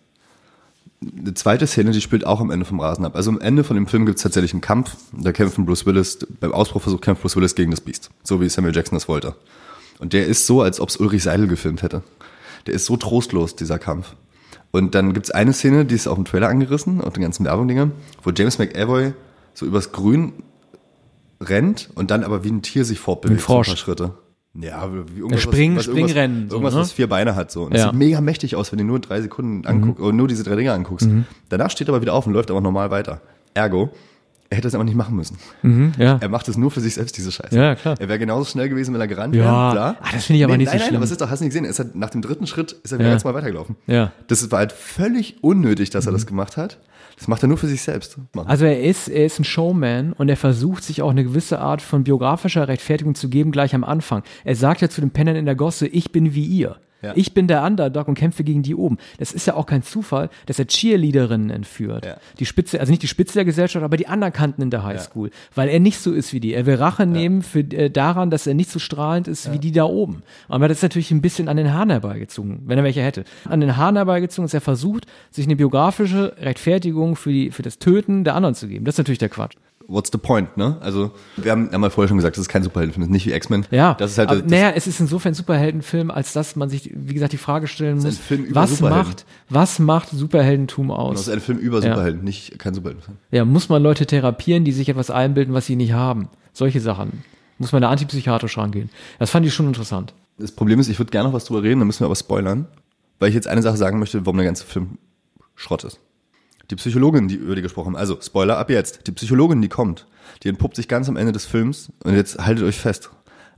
Eine 1.17 1.33
zweite 1.33 1.67
Szene, 1.67 1.91
die 1.91 2.01
spielt 2.01 2.25
auch 2.25 2.39
am 2.39 2.51
Ende 2.51 2.65
vom 2.65 2.79
Rasen 2.79 3.05
ab. 3.05 3.15
Also 3.15 3.31
am 3.31 3.39
Ende 3.39 3.63
von 3.63 3.75
dem 3.75 3.87
Film 3.87 4.05
gibt 4.05 4.17
es 4.17 4.23
tatsächlich 4.23 4.53
einen 4.53 4.61
Kampf. 4.61 4.95
Da 5.11 5.31
kämpfen 5.31 5.65
Bruce 5.65 5.85
Willis, 5.85 6.19
beim 6.39 6.51
Ausbruchversuch 6.51 7.01
kämpft 7.01 7.21
Bruce 7.21 7.35
Willis 7.35 7.55
gegen 7.55 7.71
das 7.71 7.81
Biest. 7.81 8.09
So 8.23 8.41
wie 8.41 8.49
Samuel 8.49 8.75
Jackson 8.75 8.95
das 8.95 9.07
wollte. 9.07 9.35
Und 9.99 10.13
der 10.13 10.27
ist 10.27 10.47
so, 10.47 10.61
als 10.61 10.79
ob 10.79 10.89
es 10.89 10.97
Ulrich 10.97 11.23
Seidel 11.23 11.47
gefilmt 11.47 11.81
hätte. 11.81 12.03
Der 12.67 12.73
ist 12.73 12.85
so 12.85 12.97
trostlos, 12.97 13.55
dieser 13.55 13.79
Kampf. 13.79 14.15
Und 14.71 14.95
dann 14.95 15.13
gibt 15.13 15.27
es 15.27 15.31
eine 15.31 15.53
Szene, 15.53 15.85
die 15.85 15.95
ist 15.95 16.07
auch 16.07 16.17
im 16.17 16.25
Trailer 16.25 16.49
angerissen, 16.49 17.01
auf 17.01 17.13
den 17.13 17.21
ganzen 17.21 17.45
Werbung-Dinger, 17.45 17.91
wo 18.23 18.31
James 18.31 18.57
McAvoy 18.57 19.13
so 19.53 19.65
übers 19.65 19.91
Grün 19.91 20.33
rennt 21.39 21.89
und 21.95 22.09
dann 22.09 22.23
aber 22.23 22.43
wie 22.43 22.49
ein 22.49 22.61
Tier 22.61 22.85
sich 22.85 22.99
fortbewegt. 22.99 23.39
Wie 23.39 23.43
ein 23.43 23.45
Frosch. 23.45 23.75
Schritte. 23.77 24.15
Ja, 24.55 24.87
wie 24.93 25.19
irgendwas, 25.19 25.41
Springen- 25.41 25.75
was, 25.77 25.87
was 25.87 25.87
irgendwas, 25.87 26.11
Springrennen, 26.11 26.49
so, 26.49 26.55
irgendwas, 26.57 26.73
ne? 26.75 26.79
was 26.81 26.91
vier 26.91 27.07
Beine 27.09 27.35
hat. 27.35 27.49
So. 27.51 27.63
Und 27.63 27.73
es 27.73 27.81
Ja. 27.81 27.89
sieht 27.89 27.97
mega 27.97 28.21
mächtig 28.21 28.55
aus, 28.55 28.71
wenn 28.71 28.77
du 28.77 28.85
nur 28.85 28.99
drei 28.99 29.19
Sekunden 29.21 29.65
anguckst, 29.65 29.99
oder 30.01 30.13
nur 30.13 30.27
diese 30.27 30.43
drei 30.43 30.55
Dinge 30.55 30.71
anguckst. 30.73 31.07
Danach 31.49 31.71
steht 31.71 31.87
er 31.87 31.93
aber 31.95 32.01
wieder 32.01 32.13
auf 32.13 32.27
und 32.27 32.33
läuft 32.33 32.51
aber 32.51 32.61
normal 32.61 32.91
weiter. 32.91 33.21
Ergo, 33.55 33.89
er 34.51 34.57
hätte 34.57 34.67
es 34.67 34.75
einfach 34.75 34.85
nicht 34.85 34.95
machen 34.95 35.15
müssen. 35.15 35.37
Ja. 35.97 36.17
Er 36.21 36.29
macht 36.29 36.47
es 36.47 36.55
nur 36.57 36.69
für 36.69 36.81
sich 36.81 36.93
selbst, 36.93 37.17
diese 37.17 37.31
Scheiße. 37.31 37.55
Ja, 37.57 37.73
klar. 37.73 37.95
Er 37.99 38.07
wäre 38.07 38.19
genauso 38.19 38.45
schnell 38.45 38.69
gewesen, 38.69 38.93
wenn 38.93 39.01
er 39.01 39.07
gerannt 39.07 39.33
Ja. 39.35 39.41
wäre. 39.43 39.71
Klar. 39.71 39.95
Ah, 40.01 40.07
das 40.13 40.25
finde 40.25 40.37
ich 40.37 40.43
aber 40.45 40.55
nicht 40.57 40.67
so 40.67 40.73
nein, 40.73 40.79
Nein, 40.81 40.87
schlimm. 40.89 40.95
aber 40.97 41.05
es 41.05 41.11
ist 41.11 41.21
doch, 41.21 41.29
hast 41.31 41.39
du 41.39 41.45
nicht 41.45 41.55
gesehen, 41.55 41.73
halt, 41.75 41.95
nach 41.95 42.11
dem 42.11 42.21
dritten 42.21 42.45
Schritt 42.45 42.73
ist 42.73 42.91
er 42.91 42.99
wieder 42.99 43.07
Ja. 43.07 43.13
ganz 43.15 43.23
mal 43.23 43.33
weitergelaufen. 43.33 43.75
Ja. 43.87 44.11
Das 44.27 44.51
war 44.51 44.59
halt 44.59 44.71
völlig 44.71 45.37
unnötig, 45.41 45.89
dass 45.89 46.05
er 46.05 46.11
das 46.11 46.27
gemacht 46.27 46.57
hat. 46.57 46.77
Das 47.17 47.27
macht 47.27 47.43
er 47.43 47.47
nur 47.47 47.57
für 47.57 47.67
sich 47.67 47.81
selbst. 47.81 48.17
Machen. 48.33 48.47
Also 48.47 48.65
er 48.65 48.81
ist, 48.81 49.07
er 49.07 49.25
ist 49.25 49.39
ein 49.39 49.43
Showman 49.43 50.13
und 50.13 50.29
er 50.29 50.37
versucht 50.37 50.83
sich 50.83 51.01
auch 51.01 51.11
eine 51.11 51.23
gewisse 51.23 51.59
Art 51.59 51.81
von 51.81 52.03
biografischer 52.03 52.67
Rechtfertigung 52.67 53.15
zu 53.15 53.29
geben, 53.29 53.51
gleich 53.51 53.75
am 53.75 53.83
Anfang. 53.83 54.23
Er 54.43 54.55
sagt 54.55 54.81
ja 54.81 54.89
zu 54.89 55.01
den 55.01 55.11
Pennern 55.11 55.35
in 55.35 55.45
der 55.45 55.55
Gosse, 55.55 55.87
ich 55.87 56.11
bin 56.11 56.33
wie 56.33 56.45
ihr. 56.45 56.77
Ja. 57.03 57.13
Ich 57.15 57.33
bin 57.33 57.47
der 57.47 57.63
Underdog 57.63 58.07
und 58.07 58.15
kämpfe 58.15 58.43
gegen 58.43 58.63
die 58.63 58.75
oben. 58.75 58.97
Das 59.17 59.31
ist 59.31 59.45
ja 59.45 59.55
auch 59.55 59.65
kein 59.65 59.83
Zufall, 59.83 60.29
dass 60.45 60.59
er 60.59 60.65
Cheerleaderinnen 60.65 61.49
entführt. 61.49 62.05
Ja. 62.05 62.17
Die 62.39 62.45
Spitze, 62.45 62.79
also 62.79 62.91
nicht 62.91 63.03
die 63.03 63.07
Spitze 63.07 63.33
der 63.33 63.45
Gesellschaft, 63.45 63.83
aber 63.83 63.97
die 63.97 64.07
Anerkannten 64.07 64.63
in 64.63 64.69
der 64.69 64.83
Highschool. 64.83 65.29
Weil 65.53 65.69
er 65.69 65.79
nicht 65.79 65.99
so 65.99 66.13
ist 66.13 66.33
wie 66.33 66.39
die. 66.39 66.53
Er 66.53 66.65
will 66.65 66.75
Rache 66.75 67.05
nehmen 67.05 67.41
für, 67.41 67.59
äh, 67.59 67.89
daran, 67.89 68.29
dass 68.29 68.47
er 68.47 68.53
nicht 68.53 68.69
so 68.69 68.79
strahlend 68.79 69.27
ist 69.27 69.51
wie 69.51 69.59
die 69.59 69.71
da 69.71 69.83
oben. 69.83 70.23
Aber 70.47 70.67
das 70.67 70.77
ist 70.77 70.83
natürlich 70.83 71.11
ein 71.11 71.21
bisschen 71.21 71.49
an 71.49 71.57
den 71.57 71.73
Haaren 71.73 71.89
herbeigezogen, 71.89 72.63
wenn 72.65 72.77
er 72.77 72.83
welche 72.83 73.01
hätte. 73.01 73.25
An 73.45 73.59
den 73.59 73.77
Haaren 73.77 73.95
herbeigezogen 73.95 74.45
ist 74.45 74.53
er 74.53 74.61
versucht, 74.61 75.05
sich 75.31 75.45
eine 75.45 75.55
biografische 75.55 76.35
Rechtfertigung 76.39 77.15
für, 77.15 77.31
die, 77.31 77.51
für 77.51 77.61
das 77.61 77.79
Töten 77.79 78.23
der 78.23 78.35
anderen 78.35 78.55
zu 78.55 78.67
geben. 78.67 78.85
Das 78.85 78.95
ist 78.95 78.99
natürlich 78.99 79.19
der 79.19 79.29
Quatsch. 79.29 79.55
What's 79.93 80.09
the 80.11 80.17
point, 80.17 80.57
ne? 80.57 80.77
Also, 80.81 81.11
wir 81.37 81.51
haben 81.51 81.69
ja 81.71 81.77
mal 81.77 81.91
vorher 81.91 82.07
schon 82.07 82.17
gesagt, 82.17 82.35
das 82.35 82.41
ist 82.41 82.49
kein 82.49 82.63
Superheldenfilm, 82.63 83.03
das 83.03 83.09
ist 83.09 83.13
nicht 83.13 83.25
wie 83.27 83.33
X-Men. 83.33 83.65
Ja, 83.69 83.93
Das 83.93 84.11
ist 84.11 84.17
halt, 84.17 84.29
aber, 84.29 84.41
das, 84.41 84.49
naja, 84.49 84.71
es 84.75 84.87
ist 84.87 84.99
insofern 84.99 85.33
ein 85.33 85.35
Superheldenfilm, 85.35 86.09
als 86.09 86.33
dass 86.33 86.55
man 86.55 86.67
sich, 86.69 86.89
wie 86.95 87.13
gesagt, 87.13 87.31
die 87.31 87.37
Frage 87.37 87.67
stellen 87.67 87.97
muss, 87.99 88.19
was 88.49 88.81
macht, 88.81 89.25
was 89.49 89.77
macht 89.77 90.09
Superheldentum 90.09 90.87
das 90.87 90.97
aus? 90.97 91.19
ist 91.27 91.29
ein 91.29 91.39
Film 91.41 91.59
über 91.59 91.77
Ja. 91.83 91.91
Superhelden, 91.93 92.23
nicht 92.23 92.57
kein 92.57 92.73
Superheldenfilm. 92.73 93.17
Ja, 93.29 93.45
muss 93.45 93.69
man 93.69 93.83
Leute 93.83 94.07
therapieren, 94.07 94.65
die 94.65 94.71
sich 94.71 94.89
etwas 94.89 95.11
einbilden, 95.11 95.53
was 95.53 95.67
sie 95.67 95.75
nicht 95.75 95.93
haben? 95.93 96.27
Solche 96.53 96.81
Sachen. 96.81 97.23
Muss 97.59 97.71
man 97.71 97.83
da 97.83 97.89
antipsychiatrisch 97.91 98.57
rangehen. 98.57 98.89
Das 99.19 99.29
fand 99.29 99.45
ich 99.45 99.53
schon 99.53 99.67
interessant. 99.67 100.13
Das 100.39 100.51
Problem 100.51 100.79
ist, 100.79 100.87
ich 100.89 100.97
würde 100.99 101.11
gerne 101.11 101.29
noch 101.29 101.33
was 101.35 101.45
drüber 101.45 101.61
reden, 101.61 101.79
dann 101.81 101.87
müssen 101.87 101.99
wir 102.01 102.07
aber 102.07 102.15
spoilern, 102.15 102.65
weil 103.19 103.29
ich 103.29 103.35
jetzt 103.35 103.47
eine 103.47 103.61
Sache 103.61 103.77
sagen 103.77 103.99
möchte, 103.99 104.25
warum 104.25 104.37
der 104.37 104.45
ganze 104.47 104.65
Film 104.65 104.97
Schrott 105.55 105.83
ist. 105.83 105.99
Die 106.69 106.75
Psychologin, 106.75 107.27
die 107.27 107.35
über 107.35 107.55
die 107.55 107.61
gesprochen 107.61 107.87
haben, 107.87 107.97
also 107.97 108.17
Spoiler 108.21 108.57
ab 108.57 108.69
jetzt, 108.69 109.05
die 109.07 109.11
Psychologin, 109.11 109.61
die 109.61 109.69
kommt, 109.69 110.07
die 110.43 110.49
entpuppt 110.49 110.75
sich 110.75 110.87
ganz 110.87 111.09
am 111.09 111.17
Ende 111.17 111.31
des 111.31 111.45
Films 111.45 111.91
und 112.03 112.15
jetzt 112.15 112.39
haltet 112.39 112.63
euch 112.63 112.77
fest, 112.77 113.11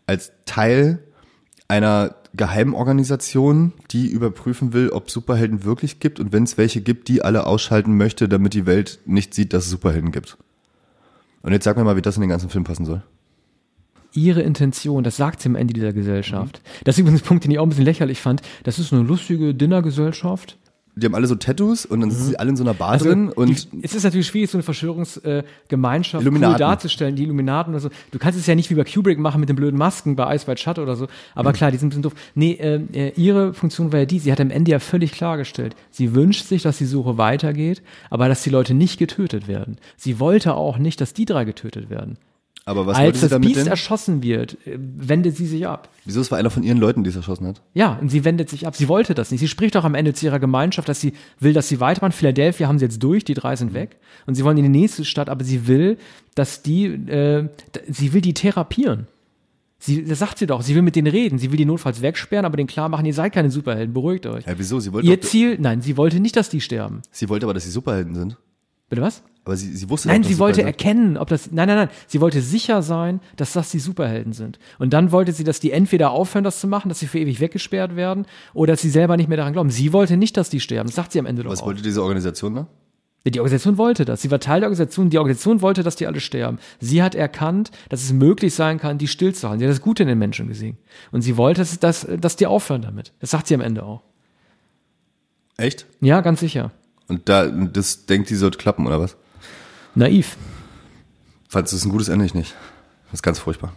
als 0.07 0.31
Teil 0.45 1.03
einer 1.67 2.15
Geheimorganisation, 2.35 3.73
die 3.91 4.07
überprüfen 4.07 4.73
will, 4.73 4.89
ob 4.89 5.09
Superhelden 5.09 5.63
wirklich 5.63 5.99
gibt 5.99 6.19
und 6.19 6.33
wenn 6.33 6.43
es 6.43 6.57
welche 6.57 6.81
gibt, 6.81 7.07
die 7.07 7.21
alle 7.23 7.47
ausschalten 7.47 7.95
möchte, 7.95 8.27
damit 8.27 8.53
die 8.53 8.65
Welt 8.65 8.99
nicht 9.05 9.33
sieht, 9.33 9.53
dass 9.53 9.65
es 9.65 9.71
Superhelden 9.71 10.11
gibt. 10.11 10.37
Und 11.41 11.53
jetzt 11.53 11.63
sag 11.63 11.77
mir 11.77 11.83
mal, 11.83 11.95
wie 11.95 12.01
das 12.01 12.17
in 12.17 12.21
den 12.21 12.29
ganzen 12.29 12.49
Film 12.49 12.63
passen 12.63 12.85
soll. 12.85 13.03
Ihre 14.13 14.41
Intention, 14.41 15.03
das 15.03 15.17
sagt 15.17 15.41
sie 15.41 15.49
am 15.49 15.55
Ende 15.55 15.73
dieser 15.73 15.93
Gesellschaft. 15.93 16.61
Das 16.85 16.95
ist 16.95 16.99
übrigens 16.99 17.21
ein 17.21 17.25
Punkt, 17.25 17.43
den 17.43 17.51
ich 17.51 17.59
auch 17.59 17.63
ein 17.63 17.69
bisschen 17.69 17.85
lächerlich 17.85 18.21
fand. 18.21 18.41
Das 18.63 18.79
ist 18.79 18.93
eine 18.93 19.03
lustige 19.03 19.53
Dinnergesellschaft. 19.53 20.57
Die 20.95 21.05
haben 21.05 21.15
alle 21.15 21.27
so 21.27 21.35
Tattoos 21.35 21.85
und 21.85 21.99
dann 22.01 22.11
sind 22.11 22.23
sie 22.25 22.39
alle 22.39 22.49
in 22.51 22.55
so 22.57 22.63
einer 22.63 22.73
Bar 22.73 22.91
Also, 22.91 23.05
drin 23.05 23.29
und 23.29 23.71
die, 23.73 23.81
es 23.83 23.93
ist 23.93 24.03
natürlich 24.03 24.27
schwierig, 24.27 24.49
so 24.49 24.57
eine 24.57 24.63
Verschwörungsgemeinschaft 24.63 26.21
cool 26.21 26.21
Illuminaten. 26.21 26.57
darzustellen, 26.59 27.15
die 27.15 27.23
Illuminaten 27.23 27.73
oder 27.73 27.81
so. 27.81 27.89
Du 28.11 28.19
kannst 28.19 28.39
es 28.39 28.45
ja 28.47 28.55
nicht 28.55 28.69
wie 28.69 28.75
bei 28.75 28.83
Kubrick 28.83 29.19
machen 29.19 29.39
mit 29.39 29.49
den 29.49 29.55
blöden 29.55 29.77
Masken 29.77 30.15
bei 30.15 30.33
Ice 30.35 30.47
White 30.47 30.61
Shut 30.61 30.79
oder 30.79 30.95
so. 30.95 31.07
Aber 31.33 31.53
klar, 31.53 31.71
die 31.71 31.77
sind 31.77 31.87
ein 31.87 31.89
bisschen 31.89 32.03
doof. 32.03 32.13
Nee, 32.33 32.53
äh, 32.53 32.81
äh, 32.93 33.13
ihre 33.15 33.53
Funktion 33.53 33.91
war 33.91 33.99
ja 33.99 34.05
die, 34.05 34.19
sie 34.19 34.31
hat 34.31 34.39
am 34.39 34.51
Ende 34.51 34.71
ja 34.71 34.79
völlig 34.79 35.11
klargestellt. 35.11 35.75
Sie 35.91 36.15
wünscht 36.15 36.45
sich, 36.45 36.63
dass 36.63 36.77
die 36.77 36.85
Suche 36.85 37.17
weitergeht, 37.17 37.81
aber 38.09 38.27
dass 38.27 38.43
die 38.43 38.49
Leute 38.49 38.73
nicht 38.73 38.97
getötet 38.97 39.47
werden. 39.47 39.77
Sie 39.97 40.19
wollte 40.19 40.55
auch 40.55 40.77
nicht, 40.77 41.01
dass 41.01 41.13
die 41.13 41.25
drei 41.25 41.43
getötet 41.45 41.89
werden. 41.89 42.17
Aber 42.65 42.87
was 42.87 42.97
Als 42.97 43.17
sie 43.17 43.21
das 43.25 43.29
damit 43.29 43.47
Biest 43.49 43.61
denn? 43.61 43.67
erschossen 43.67 44.23
wird, 44.23 44.57
äh, 44.65 44.77
wendet 44.79 45.37
sie 45.37 45.45
sich 45.45 45.67
ab. 45.67 45.89
Wieso 46.03 46.19
es 46.21 46.31
war 46.31 46.39
einer 46.39 46.49
von 46.49 46.63
ihren 46.63 46.79
Leuten, 46.79 47.03
die 47.03 47.11
es 47.11 47.15
erschossen 47.15 47.45
hat? 47.47 47.61
Ja, 47.73 47.93
und 48.01 48.09
sie 48.09 48.25
wendet 48.25 48.49
sich 48.49 48.65
ab. 48.65 48.75
Sie 48.75 48.87
wollte 48.87 49.13
das 49.13 49.29
nicht. 49.31 49.39
Sie 49.39 49.47
spricht 49.47 49.77
auch 49.77 49.83
am 49.83 49.93
Ende 49.95 50.13
zu 50.13 50.25
ihrer 50.25 50.39
Gemeinschaft, 50.39 50.89
dass 50.89 50.99
sie 50.99 51.13
will, 51.39 51.53
dass 51.53 51.67
sie 51.69 51.79
weitermachen. 51.79 52.11
Philadelphia 52.11 52.67
haben 52.67 52.79
sie 52.79 52.85
jetzt 52.85 53.01
durch, 53.03 53.23
die 53.23 53.35
drei 53.35 53.55
sind 53.55 53.73
weg. 53.73 53.97
Und 54.25 54.35
sie 54.35 54.43
wollen 54.43 54.57
in 54.57 54.63
die 54.63 54.79
nächste 54.79 55.05
Stadt, 55.05 55.29
aber 55.29 55.43
sie 55.43 55.67
will, 55.67 55.97
dass 56.33 56.63
die, 56.63 56.85
äh, 56.87 57.47
sie 57.87 58.13
will 58.13 58.21
die 58.21 58.33
therapieren. 58.33 59.07
Sie, 59.77 60.03
das 60.03 60.17
sagt 60.19 60.39
sie 60.39 60.47
doch, 60.47 60.61
sie 60.63 60.73
will 60.73 60.81
mit 60.81 60.95
denen 60.95 61.07
reden. 61.07 61.37
Sie 61.37 61.51
will 61.51 61.57
die 61.57 61.65
notfalls 61.65 62.01
wegsperren, 62.01 62.45
aber 62.45 62.57
denen 62.57 62.65
klar 62.67 62.89
machen, 62.89 63.05
ihr 63.05 63.13
seid 63.13 63.33
keine 63.33 63.51
Superhelden, 63.51 63.93
beruhigt 63.93 64.25
euch. 64.25 64.45
Ja, 64.47 64.53
wieso? 64.57 64.79
Sie 64.79 64.91
wollte, 64.91 65.07
Ihr 65.07 65.21
Ziel, 65.21 65.57
nein, 65.59 65.81
sie 65.81 65.97
wollte 65.97 66.19
nicht, 66.19 66.35
dass 66.35 66.49
die 66.49 66.61
sterben. 66.61 67.01
sie 67.11 67.29
wollte 67.29 67.45
aber, 67.45 67.53
dass 67.53 67.65
sie 67.65 67.69
Superhelden 67.71 68.15
sind. 68.15 68.37
Bitte 68.89 69.01
was? 69.01 69.23
Aber 69.45 69.55
sie, 69.55 69.75
sie 69.75 69.89
wusste 69.89 70.07
Nein, 70.07 70.23
doch, 70.23 70.29
sie 70.29 70.39
wollte 70.39 70.63
erkennen, 70.63 71.17
ob 71.17 71.27
das. 71.29 71.51
Nein, 71.51 71.67
nein, 71.67 71.77
nein. 71.77 71.89
Sie 72.07 72.19
wollte 72.19 72.41
sicher 72.41 72.81
sein, 72.81 73.19
dass 73.35 73.53
das 73.53 73.69
die 73.69 73.79
Superhelden 73.79 74.33
sind. 74.33 74.57
Und 74.79 74.91
dann 74.93 75.11
wollte 75.11 75.33
sie, 75.33 75.43
dass 75.43 75.59
die 75.59 75.71
entweder 75.71 76.11
aufhören, 76.11 76.43
das 76.43 76.59
zu 76.59 76.67
machen, 76.67 76.89
dass 76.89 76.99
sie 76.99 77.05
für 77.07 77.19
ewig 77.19 77.39
weggesperrt 77.39 77.95
werden, 77.95 78.25
oder 78.55 78.73
dass 78.73 78.81
sie 78.81 78.89
selber 78.89 79.17
nicht 79.17 79.27
mehr 79.27 79.37
daran 79.37 79.53
glauben. 79.53 79.69
Sie 79.69 79.93
wollte 79.93 80.17
nicht, 80.17 80.35
dass 80.37 80.49
die 80.49 80.59
sterben. 80.59 80.87
Das 80.89 80.95
sagt 80.95 81.11
sie 81.11 81.19
am 81.19 81.27
Ende 81.27 81.43
doch 81.43 81.51
Was 81.51 81.61
auch. 81.61 81.67
wollte 81.67 81.83
diese 81.83 82.01
Organisation 82.01 82.55
da? 82.55 82.67
Die 83.27 83.39
Organisation 83.39 83.77
wollte 83.79 84.05
das. 84.05 84.21
Sie 84.21 84.29
war 84.29 84.39
Teil 84.39 84.61
der 84.61 84.69
Organisation. 84.69 85.09
Die 85.09 85.17
Organisation 85.17 85.61
wollte, 85.61 85.81
dass 85.81 85.95
die 85.95 86.05
alle 86.05 86.19
sterben. 86.19 86.59
Sie 86.79 87.01
hat 87.01 87.15
erkannt, 87.15 87.71
dass 87.89 88.03
es 88.03 88.13
möglich 88.13 88.53
sein 88.53 88.79
kann, 88.79 88.99
die 88.99 89.07
stillzuhalten. 89.07 89.59
Sie 89.59 89.65
hat 89.65 89.71
das 89.71 89.81
Gute 89.81 90.03
in 90.03 90.09
den 90.09 90.19
Menschen 90.19 90.47
gesehen. 90.47 90.77
Und 91.11 91.21
sie 91.21 91.35
wollte, 91.35 91.61
dass, 91.61 91.79
dass, 91.79 92.07
dass 92.19 92.35
die 92.35 92.45
aufhören 92.45 92.83
damit. 92.83 93.13
Das 93.19 93.31
sagt 93.31 93.47
sie 93.47 93.55
am 93.55 93.61
Ende 93.61 93.83
auch. 93.83 94.03
Echt? 95.57 95.87
Ja, 96.01 96.21
ganz 96.21 96.39
sicher. 96.39 96.71
Und 97.07 97.29
da, 97.29 97.47
das 97.47 98.05
denkt, 98.05 98.29
die 98.29 98.35
sollte 98.35 98.57
klappen, 98.57 98.87
oder 98.87 98.99
was? 98.99 99.15
Naiv. 99.93 100.37
Falls 101.49 101.71
es 101.71 101.85
ein 101.85 101.91
gutes 101.91 102.09
Ende 102.09 102.25
ich 102.25 102.33
nicht. 102.33 102.55
Das 103.05 103.15
ist 103.15 103.23
ganz 103.23 103.39
furchtbar. 103.39 103.73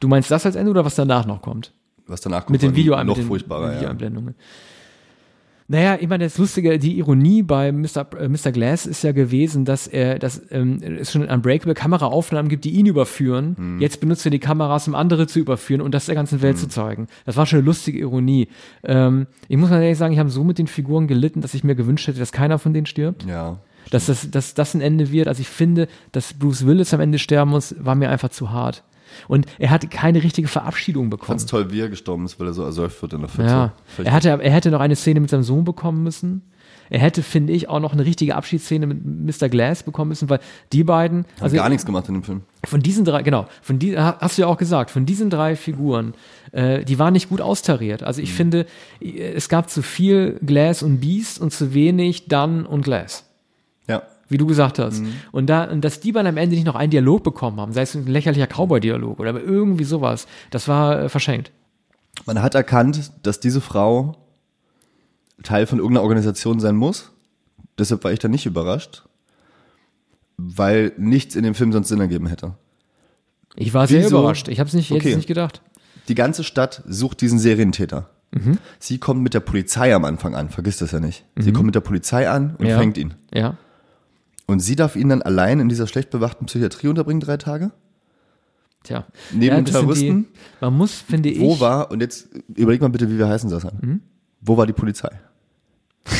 Du 0.00 0.08
meinst 0.08 0.30
das 0.30 0.44
als 0.46 0.56
Ende 0.56 0.70
oder 0.70 0.84
was 0.84 0.94
danach 0.94 1.26
noch 1.26 1.42
kommt? 1.42 1.72
Was 2.06 2.20
danach 2.20 2.40
kommt, 2.46 2.50
mit 2.50 2.62
den 2.62 2.70
war 2.70 2.76
Video 2.76 3.04
noch 3.04 3.18
furchtbarer, 3.18 3.80
ja. 3.80 3.92
Naja, 5.72 5.96
ich 5.98 6.06
meine, 6.06 6.24
das 6.24 6.36
Lustige, 6.36 6.78
die 6.78 6.98
Ironie 6.98 7.42
bei 7.42 7.72
Mr. 7.72 8.06
äh, 8.18 8.28
Mr. 8.28 8.52
Glass 8.52 8.84
ist 8.84 9.02
ja 9.04 9.12
gewesen, 9.12 9.64
dass 9.64 9.86
er, 9.86 10.18
dass 10.18 10.42
ähm, 10.50 10.82
es 10.82 11.10
schon 11.10 11.22
in 11.22 11.30
Unbreakable 11.30 11.72
Kameraaufnahmen 11.72 12.50
gibt, 12.50 12.66
die 12.66 12.72
ihn 12.72 12.84
überführen. 12.84 13.56
Hm. 13.56 13.80
Jetzt 13.80 13.98
benutzt 13.98 14.26
er 14.26 14.30
die 14.30 14.38
Kameras, 14.38 14.86
um 14.86 14.94
andere 14.94 15.26
zu 15.26 15.38
überführen 15.38 15.80
und 15.80 15.94
das 15.94 16.04
der 16.04 16.14
ganzen 16.14 16.42
Welt 16.42 16.58
zu 16.58 16.68
zeigen. 16.68 17.06
Das 17.24 17.38
war 17.38 17.46
schon 17.46 17.60
eine 17.60 17.64
lustige 17.64 17.98
Ironie. 17.98 18.48
Ähm, 18.84 19.26
ich 19.48 19.56
muss 19.56 19.70
mal 19.70 19.80
ehrlich 19.80 19.96
sagen, 19.96 20.12
ich 20.12 20.18
habe 20.18 20.28
so 20.28 20.44
mit 20.44 20.58
den 20.58 20.66
Figuren 20.66 21.06
gelitten, 21.06 21.40
dass 21.40 21.54
ich 21.54 21.64
mir 21.64 21.74
gewünscht 21.74 22.06
hätte, 22.06 22.18
dass 22.18 22.32
keiner 22.32 22.58
von 22.58 22.74
denen 22.74 22.84
stirbt. 22.84 23.24
Ja. 23.24 23.56
Dass 23.90 24.04
das, 24.04 24.30
dass 24.30 24.52
das 24.52 24.74
ein 24.74 24.82
Ende 24.82 25.10
wird. 25.10 25.26
Also 25.26 25.40
ich 25.40 25.48
finde, 25.48 25.88
dass 26.12 26.34
Bruce 26.34 26.66
Willis 26.66 26.92
am 26.92 27.00
Ende 27.00 27.18
sterben 27.18 27.50
muss, 27.50 27.74
war 27.78 27.94
mir 27.94 28.10
einfach 28.10 28.28
zu 28.28 28.50
hart. 28.50 28.84
Und 29.28 29.46
er 29.58 29.70
hat 29.70 29.90
keine 29.90 30.22
richtige 30.22 30.48
Verabschiedung 30.48 31.10
bekommen. 31.10 31.38
Fand's 31.38 31.46
toll, 31.46 31.70
wie 31.70 31.80
er 31.80 31.88
gestorben 31.88 32.24
ist, 32.24 32.38
weil 32.40 32.46
er 32.48 32.52
so 32.54 32.62
ersäuft 32.64 33.00
wird 33.02 33.12
in 33.14 33.20
der 33.20 33.28
Pfütze. 33.28 33.48
Ja, 33.48 33.72
er, 34.04 34.12
hatte, 34.12 34.28
er 34.30 34.50
hätte 34.52 34.70
noch 34.70 34.80
eine 34.80 34.96
Szene 34.96 35.20
mit 35.20 35.30
seinem 35.30 35.42
Sohn 35.44 35.64
bekommen 35.64 36.02
müssen. 36.02 36.42
Er 36.90 36.98
hätte, 37.00 37.22
finde 37.22 37.54
ich, 37.54 37.70
auch 37.70 37.80
noch 37.80 37.94
eine 37.94 38.04
richtige 38.04 38.36
Abschiedsszene 38.36 38.86
mit 38.86 39.02
Mr. 39.40 39.48
Glass 39.48 39.82
bekommen 39.82 40.10
müssen, 40.10 40.28
weil 40.28 40.40
die 40.74 40.84
beiden, 40.84 41.24
Hat 41.36 41.44
also 41.44 41.56
gar 41.56 41.70
nichts 41.70 41.86
gemacht 41.86 42.06
in 42.08 42.14
dem 42.14 42.22
Film. 42.22 42.42
von 42.66 42.80
diesen 42.80 43.06
drei, 43.06 43.22
genau, 43.22 43.46
von 43.62 43.78
die, 43.78 43.96
ha- 43.98 44.18
hast 44.20 44.36
du 44.36 44.42
ja 44.42 44.48
auch 44.48 44.58
gesagt, 44.58 44.90
von 44.90 45.06
diesen 45.06 45.30
drei 45.30 45.56
Figuren, 45.56 46.12
äh, 46.52 46.84
die 46.84 46.98
waren 46.98 47.14
nicht 47.14 47.30
gut 47.30 47.40
austariert. 47.40 48.02
Also 48.02 48.20
ich 48.20 48.30
Mhm. 48.32 48.34
finde, 48.36 48.66
es 49.00 49.48
gab 49.48 49.70
zu 49.70 49.80
viel 49.80 50.38
Glass 50.44 50.82
und 50.82 51.00
Beast 51.00 51.40
und 51.40 51.50
zu 51.52 51.72
wenig 51.72 52.28
Dunn 52.28 52.66
und 52.66 52.82
Glass. 52.82 53.24
Wie 54.32 54.38
du 54.38 54.46
gesagt 54.46 54.78
hast. 54.78 55.00
Mhm. 55.00 55.12
Und 55.30 55.46
da, 55.46 55.64
und 55.64 55.82
dass 55.82 56.00
die 56.00 56.12
beiden 56.12 56.26
am 56.26 56.36
Ende 56.36 56.56
nicht 56.56 56.64
noch 56.66 56.74
einen 56.74 56.90
Dialog 56.90 57.22
bekommen 57.22 57.60
haben, 57.60 57.72
sei 57.72 57.82
es 57.82 57.94
ein 57.94 58.06
lächerlicher 58.06 58.46
Cowboy-Dialog 58.46 59.20
oder 59.20 59.38
irgendwie 59.40 59.84
sowas, 59.84 60.26
das 60.50 60.66
war 60.68 61.02
äh, 61.02 61.08
verschenkt. 61.08 61.52
Man 62.26 62.42
hat 62.42 62.54
erkannt, 62.54 63.12
dass 63.22 63.40
diese 63.40 63.60
Frau 63.60 64.16
Teil 65.42 65.66
von 65.66 65.78
irgendeiner 65.78 66.02
Organisation 66.02 66.60
sein 66.60 66.76
muss. 66.76 67.10
Deshalb 67.78 68.04
war 68.04 68.12
ich 68.12 68.18
da 68.20 68.28
nicht 68.28 68.46
überrascht, 68.46 69.02
weil 70.36 70.92
nichts 70.96 71.34
in 71.36 71.42
dem 71.42 71.54
Film 71.54 71.72
sonst 71.72 71.88
Sinn 71.88 72.00
ergeben 72.00 72.26
hätte. 72.26 72.54
Ich 73.56 73.74
war 73.74 73.86
sehr 73.86 74.04
Wieso? 74.04 74.18
überrascht. 74.20 74.48
Ich 74.48 74.60
habe 74.60 74.68
es 74.68 74.74
nicht, 74.74 74.90
Okay. 74.92 75.14
nicht 75.16 75.26
gedacht. 75.28 75.60
Die 76.08 76.14
ganze 76.14 76.42
Stadt 76.44 76.82
sucht 76.86 77.20
diesen 77.20 77.38
Serientäter. 77.38 78.10
Mhm. 78.32 78.58
Sie 78.78 78.98
kommt 78.98 79.22
mit 79.22 79.34
der 79.34 79.40
Polizei 79.40 79.94
am 79.94 80.04
Anfang 80.04 80.34
an, 80.34 80.48
vergiss 80.48 80.78
das 80.78 80.90
ja 80.92 81.00
nicht. 81.00 81.24
Sie 81.36 81.52
kommt 81.52 81.66
mit 81.66 81.74
der 81.74 81.80
Polizei 81.80 82.28
an 82.30 82.50
und 82.56 82.60
Mhm. 82.62 82.66
Ja. 82.66 82.78
fängt 82.78 82.96
ihn. 82.98 83.14
Ja. 83.34 83.56
Und 84.46 84.60
sie 84.60 84.76
darf 84.76 84.96
ihn 84.96 85.08
dann 85.08 85.22
allein 85.22 85.60
in 85.60 85.68
dieser 85.68 85.86
schlecht 85.86 86.10
bewachten 86.10 86.46
Psychiatrie 86.46 86.88
unterbringen, 86.88 87.20
drei 87.20 87.36
Tage? 87.36 87.70
Tja. 88.82 89.06
Neben 89.32 89.56
den 89.56 89.66
sind 89.66 89.72
Terroristen? 89.72 90.26
Die, 90.32 90.38
man 90.60 90.76
muss, 90.76 90.92
finde 90.94 91.28
ich. 91.28 91.40
Wo 91.40 91.60
war, 91.60 91.90
und 91.90 92.00
jetzt 92.00 92.28
überleg 92.54 92.80
mal 92.80 92.88
bitte, 92.88 93.08
wie 93.08 93.18
wir 93.18 93.28
heißen 93.28 93.48
das 93.50 93.64
Mhm. 93.64 94.00
Wo 94.40 94.56
war 94.56 94.66
die 94.66 94.72
Polizei? 94.72 95.10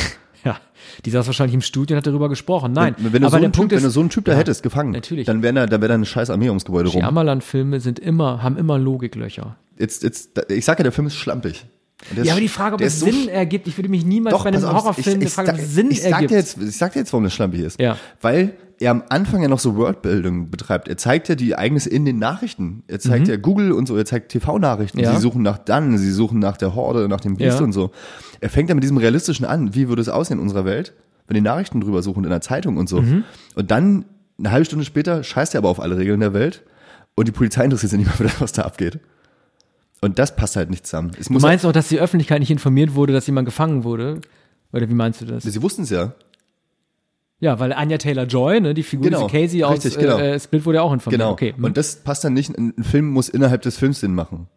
Ja. 0.45 0.57
Die 1.05 1.09
saß 1.09 1.25
wahrscheinlich 1.25 1.53
im 1.53 1.61
Studio 1.61 1.95
und 1.95 1.99
hat 1.99 2.05
darüber 2.07 2.27
gesprochen. 2.27 2.73
Nein. 2.73 2.95
Wenn, 2.97 3.13
wenn, 3.13 3.21
du, 3.21 3.27
aber 3.27 3.37
so 3.37 3.37
der 3.37 3.45
einen 3.45 3.53
typ, 3.53 3.59
Punkt 3.61 3.71
wenn 3.71 3.77
ist, 3.77 3.83
du 3.85 3.89
so 3.91 3.99
einen 4.01 4.09
Typ 4.09 4.25
da 4.25 4.33
ja, 4.33 4.39
hättest, 4.39 4.61
gefangen, 4.61 4.91
Natürlich. 4.91 5.25
dann 5.25 5.41
wäre 5.41 5.53
da, 5.53 5.65
dann 5.67 5.79
wär 5.79 5.87
da 5.87 5.93
eine 5.93 6.05
scheiß 6.05 6.29
Armee 6.29 6.49
ums 6.49 6.65
Gebäude 6.65 6.89
rum. 6.89 6.99
Shyamalan-Filme 6.99 7.79
sind 7.79 7.97
immer, 7.97 8.43
haben 8.43 8.57
immer 8.57 8.77
Logiklöcher. 8.77 9.55
Jetzt, 9.79 10.03
jetzt, 10.03 10.37
ich 10.49 10.65
sag 10.65 10.79
ja, 10.79 10.83
der 10.83 10.91
Film 10.91 11.07
ist 11.07 11.15
schlampig. 11.15 11.65
Ja, 12.21 12.33
aber 12.33 12.41
die 12.41 12.47
Frage, 12.49 12.75
ob 12.75 12.81
es 12.81 12.95
ist 12.95 12.99
so 12.99 13.05
Sinn 13.05 13.29
ergibt, 13.29 13.67
ich 13.67 13.77
würde 13.77 13.89
mich 13.89 14.05
niemals 14.05 14.35
Doch, 14.35 14.43
bei 14.43 14.49
einem 14.49 14.63
Horrorfilm 14.63 15.21
ich, 15.21 15.27
ich, 15.27 15.33
fragen, 15.33 15.51
ob 15.51 15.57
es 15.57 15.73
Sinn 15.73 15.89
ich 15.89 16.01
sag 16.01 16.11
ergibt. 16.11 16.31
dir 16.31 16.35
jetzt, 16.35 16.57
ich 16.61 16.77
sag 16.77 16.93
dir 16.93 16.99
jetzt, 16.99 17.13
warum 17.13 17.23
das 17.23 17.33
schlampig 17.33 17.61
ist. 17.61 17.79
Ja. 17.79 17.97
Weil 18.21 18.55
er 18.79 18.91
am 18.91 19.03
Anfang 19.09 19.41
ja 19.41 19.47
noch 19.47 19.59
so 19.59 19.75
Worldbuilding 19.77 20.49
betreibt. 20.49 20.89
Er 20.89 20.97
zeigt 20.97 21.29
ja 21.29 21.35
die 21.35 21.51
Ereignisse 21.51 21.89
in 21.89 22.03
den 22.03 22.19
Nachrichten. 22.19 22.83
Er 22.87 22.99
zeigt 22.99 23.27
ja 23.29 23.37
Google 23.37 23.71
und 23.71 23.87
so, 23.87 23.95
er 23.95 24.05
zeigt 24.05 24.31
TV-Nachrichten. 24.33 24.97
Mhm. 24.97 25.03
Ja. 25.05 25.15
Sie 25.15 25.21
suchen 25.21 25.41
nach 25.41 25.57
Dunn, 25.59 25.97
sie 25.97 26.11
suchen 26.11 26.39
nach 26.39 26.57
der 26.57 26.75
Horde, 26.75 27.07
nach 27.07 27.21
dem 27.21 27.37
Biest 27.37 27.59
Ja. 27.59 27.63
und 27.63 27.71
so. 27.71 27.91
Er 28.41 28.49
fängt 28.49 28.67
ja 28.69 28.75
mit 28.75 28.83
diesem 28.83 28.97
Realistischen 28.97 29.45
an. 29.45 29.73
Wie 29.73 29.87
würde 29.87 30.01
es 30.01 30.09
aussehen 30.09 30.37
in 30.39 30.43
unserer 30.43 30.65
Welt, 30.65 30.93
wenn 31.27 31.35
die 31.35 31.41
Nachrichten 31.41 31.79
drüber 31.79 32.01
suchen 32.01 32.25
in 32.25 32.29
der 32.29 32.41
Zeitung 32.41 32.75
und 32.75 32.89
so. 32.89 33.01
Mhm. 33.01 33.23
Und 33.55 33.71
dann, 33.71 34.05
eine 34.37 34.51
halbe 34.51 34.65
Stunde 34.65 34.83
später, 34.83 35.23
scheißt 35.23 35.55
er 35.55 35.59
aber 35.59 35.69
auf 35.69 35.79
alle 35.79 35.97
Regeln 35.97 36.19
der 36.19 36.33
Welt 36.33 36.63
und 37.15 37.27
die 37.27 37.31
Polizei 37.31 37.63
interessiert 37.63 37.91
sich 37.91 37.99
nicht 37.99 38.07
mehr 38.07 38.17
für 38.17 38.23
das, 38.23 38.41
was 38.41 38.51
da 38.51 38.63
abgeht. 38.63 38.99
Und 40.03 40.19
das 40.19 40.35
passt 40.35 40.55
halt 40.57 40.69
nicht 40.69 40.85
zusammen. 40.85 41.11
Es 41.17 41.27
Du 41.27 41.39
meinst 41.39 41.65
auch, 41.65 41.71
dass 41.71 41.87
die 41.87 41.99
Öffentlichkeit 41.99 42.39
nicht 42.39 42.51
informiert 42.51 42.93
wurde, 42.93 43.13
dass 43.13 43.25
jemand 43.25 43.45
gefangen 43.45 43.83
wurde? 43.83 44.19
Oder 44.73 44.89
wie 44.89 44.93
meinst 44.93 45.21
du 45.21 45.25
das? 45.25 45.43
sie 45.43 45.61
wussten 45.61 45.83
es 45.83 45.89
ja. 45.89 46.13
Ja, 47.39 47.59
weil 47.59 47.73
Anja 47.73 47.97
Taylor-Joy, 47.97 48.61
ne, 48.61 48.73
die 48.73 48.83
Figur, 48.83 49.05
Genau, 49.05 49.27
diese 49.27 49.41
Casey 49.41 49.63
aus 49.63 49.73
richtig, 49.85 49.97
genau. 49.97 50.17
äh, 50.17 50.39
Split 50.39 50.65
wurde 50.65 50.77
ja 50.77 50.81
auch 50.81 50.93
informiert. 50.93 51.21
Genau. 51.21 51.31
Okay. 51.31 51.53
hm. 51.55 51.63
Und 51.63 51.77
das 51.77 51.97
passt 51.97 52.23
dann 52.23 52.33
nicht. 52.33 52.49
Ein 52.57 52.73
Film 52.83 53.09
muss 53.09 53.29
innerhalb 53.29 53.61
des 53.61 53.77
Films 53.77 53.99
Sinn 53.99 54.13
machen. 54.13 54.47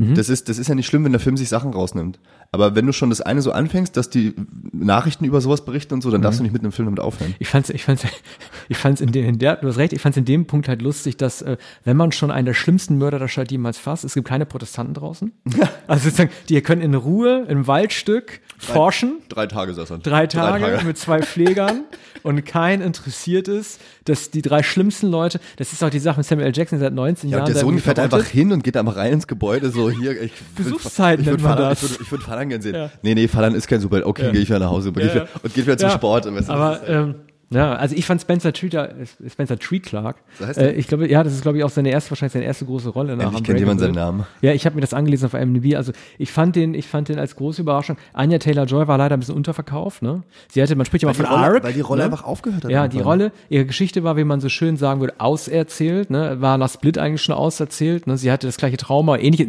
Mhm. 0.00 0.14
Das 0.14 0.28
ist, 0.28 0.48
das 0.48 0.58
ist 0.58 0.68
ja 0.68 0.74
nicht 0.74 0.86
schlimm, 0.86 1.04
wenn 1.04 1.12
der 1.12 1.20
Film 1.20 1.36
sich 1.36 1.48
Sachen 1.48 1.72
rausnimmt. 1.72 2.18
Aber 2.52 2.74
wenn 2.74 2.84
du 2.86 2.92
schon 2.92 3.10
das 3.10 3.20
eine 3.20 3.42
so 3.42 3.52
anfängst, 3.52 3.96
dass 3.96 4.10
die 4.10 4.34
Nachrichten 4.72 5.24
über 5.24 5.40
sowas 5.40 5.64
berichten 5.64 5.94
und 5.94 6.02
so, 6.02 6.10
dann 6.10 6.20
Mhm. 6.20 6.24
darfst 6.24 6.40
du 6.40 6.42
nicht 6.42 6.52
mit 6.52 6.62
einem 6.62 6.72
Film 6.72 6.86
damit 6.86 7.00
aufhören. 7.00 7.34
Ich 7.38 7.48
fand's, 7.48 7.70
ich 7.70 7.84
fand's, 7.84 8.02
ich 8.68 8.76
fand's 8.76 9.00
in, 9.00 9.12
in 9.14 9.38
der, 9.38 9.56
du 9.56 9.68
hast 9.68 9.76
recht, 9.78 9.92
ich 9.92 10.00
fand's 10.00 10.16
in 10.18 10.24
dem 10.24 10.46
Punkt 10.46 10.68
halt 10.68 10.82
lustig, 10.82 11.16
dass, 11.16 11.42
äh, 11.42 11.56
wenn 11.84 11.96
man 11.96 12.12
schon 12.12 12.30
einen 12.30 12.46
der 12.46 12.54
schlimmsten 12.54 12.98
Mörder 12.98 13.18
der 13.18 13.28
Stadt 13.28 13.50
jemals 13.52 13.78
fasst, 13.78 14.04
es 14.04 14.14
gibt 14.14 14.26
keine 14.26 14.46
Protestanten 14.46 14.94
draußen. 14.94 15.32
Also 15.86 16.04
sozusagen, 16.04 16.30
die 16.48 16.60
können 16.60 16.82
in 16.82 16.94
Ruhe 16.94 17.46
im 17.48 17.66
Waldstück 17.66 18.40
forschen, 18.58 19.18
Drei 19.28 19.46
Tage 19.48 19.74
saß 19.74 19.90
er. 19.90 19.98
drei 19.98 20.26
Tage, 20.28 20.84
mit 20.84 20.98
zwei 20.98 21.20
Pflegern 21.22 21.82
und 22.22 22.44
kein 22.46 22.80
interessiert 22.80 23.48
ist, 23.48 23.80
dass 24.10 24.30
die 24.30 24.42
drei 24.42 24.62
schlimmsten 24.62 25.08
Leute, 25.08 25.40
das 25.56 25.72
ist 25.72 25.82
auch 25.82 25.90
die 25.90 25.98
Sache 25.98 26.18
mit 26.18 26.26
Samuel 26.26 26.48
L. 26.48 26.52
Jackson 26.56 26.78
seit 26.78 26.92
19 26.92 27.30
Ja, 27.30 27.38
Jahren. 27.38 27.52
der 27.52 27.60
Sohn 27.60 27.78
fährt 27.78 27.98
einfach 27.98 28.24
hin 28.24 28.52
und 28.52 28.62
geht 28.64 28.76
einfach 28.76 28.96
rein 28.96 29.12
ins 29.14 29.26
Gebäude, 29.26 29.70
so 29.70 29.90
hier. 29.90 30.20
Ich, 30.20 30.32
Besuchszeit 30.56 31.20
ich 31.20 31.26
würd 31.26 31.40
Fadan- 31.40 31.70
das. 31.70 31.82
Ich 31.82 31.90
würde 31.90 32.02
ich 32.04 32.10
würd 32.12 32.22
Fadan 32.22 32.48
gerne 32.48 32.62
sehen. 32.62 32.74
Ja. 32.74 32.90
Nee, 33.02 33.14
nee, 33.14 33.28
Fadan 33.28 33.54
ist 33.54 33.66
kein 33.68 33.80
Superheld. 33.80 34.06
Okay, 34.06 34.26
Ja. 34.26 34.30
gehe 34.32 34.40
ich 34.42 34.48
wieder 34.48 34.58
nach 34.58 34.70
Hause 34.70 34.88
und, 34.90 34.98
Ja, 34.98 35.14
ja. 35.14 35.26
und 35.42 35.54
geht 35.54 35.66
wieder 35.66 35.78
zum 35.78 35.90
Sport. 35.90 36.26
Das 36.26 36.48
Aber 36.48 36.80
ähm, 36.88 37.14
Ja, 37.52 37.72
also 37.74 37.96
ich 37.96 38.06
fand 38.06 38.20
Spencer 38.20 38.52
Treater, 38.52 38.94
Spencer 39.28 39.58
Treat 39.58 39.82
Clark. 39.82 40.18
So 40.38 40.46
heißt 40.46 40.58
äh, 40.58 40.72
ich 40.72 40.86
glaube, 40.86 41.08
ja, 41.10 41.24
das 41.24 41.32
ist 41.32 41.42
glaube 41.42 41.58
ich 41.58 41.64
auch 41.64 41.70
seine 41.70 41.90
erste, 41.90 42.10
wahrscheinlich 42.12 42.32
seine 42.32 42.44
erste 42.44 42.64
große 42.64 42.90
Rolle. 42.90 43.16
nach 43.16 43.24
Endlich 43.26 43.42
kennt 43.42 43.58
jemand 43.58 43.80
seinen. 43.80 43.94
Namen. 43.94 44.24
Ja, 44.40 44.52
ich 44.52 44.66
habe 44.66 44.76
mir 44.76 44.82
das 44.82 44.94
angelesen 44.94 45.26
auf 45.26 45.34
IMDb. 45.34 45.74
Also 45.74 45.90
ich 46.16 46.30
fand 46.30 46.54
den, 46.54 46.74
ich 46.74 46.86
fand 46.86 47.08
den 47.08 47.18
als 47.18 47.34
große 47.34 47.62
Überraschung. 47.62 47.96
Anya 48.12 48.38
Taylor 48.38 48.66
Joy 48.66 48.86
war 48.86 48.98
leider 48.98 49.16
ein 49.16 49.20
bisschen 49.20 49.34
unterverkauft. 49.34 50.00
Ne? 50.02 50.22
Sie 50.48 50.62
hatte, 50.62 50.76
man 50.76 50.86
spricht 50.86 51.02
ja 51.02 51.08
mal 51.08 51.14
von 51.14 51.26
Rolle- 51.26 51.38
Arc, 51.56 51.64
weil 51.64 51.72
die 51.72 51.80
Rolle 51.80 51.98
ne? 52.00 52.04
einfach 52.04 52.22
aufgehört 52.22 52.62
hat 52.64 52.70
Ja, 52.70 52.86
die 52.86 53.00
Rolle, 53.00 53.32
ihre 53.48 53.66
Geschichte 53.66 54.04
war, 54.04 54.16
wie 54.16 54.22
man 54.22 54.40
so 54.40 54.48
schön 54.48 54.76
sagen 54.76 55.00
würde, 55.00 55.14
auserzählt. 55.18 56.10
Ne? 56.10 56.36
War 56.40 56.56
nach 56.56 56.70
Split 56.70 56.98
eigentlich 56.98 57.22
schon 57.22 57.34
auserzählt. 57.34 58.06
Ne? 58.06 58.16
Sie 58.16 58.30
hatte 58.30 58.46
das 58.46 58.58
gleiche 58.58 58.76
Trauma, 58.76 59.16
ähnlich, 59.18 59.44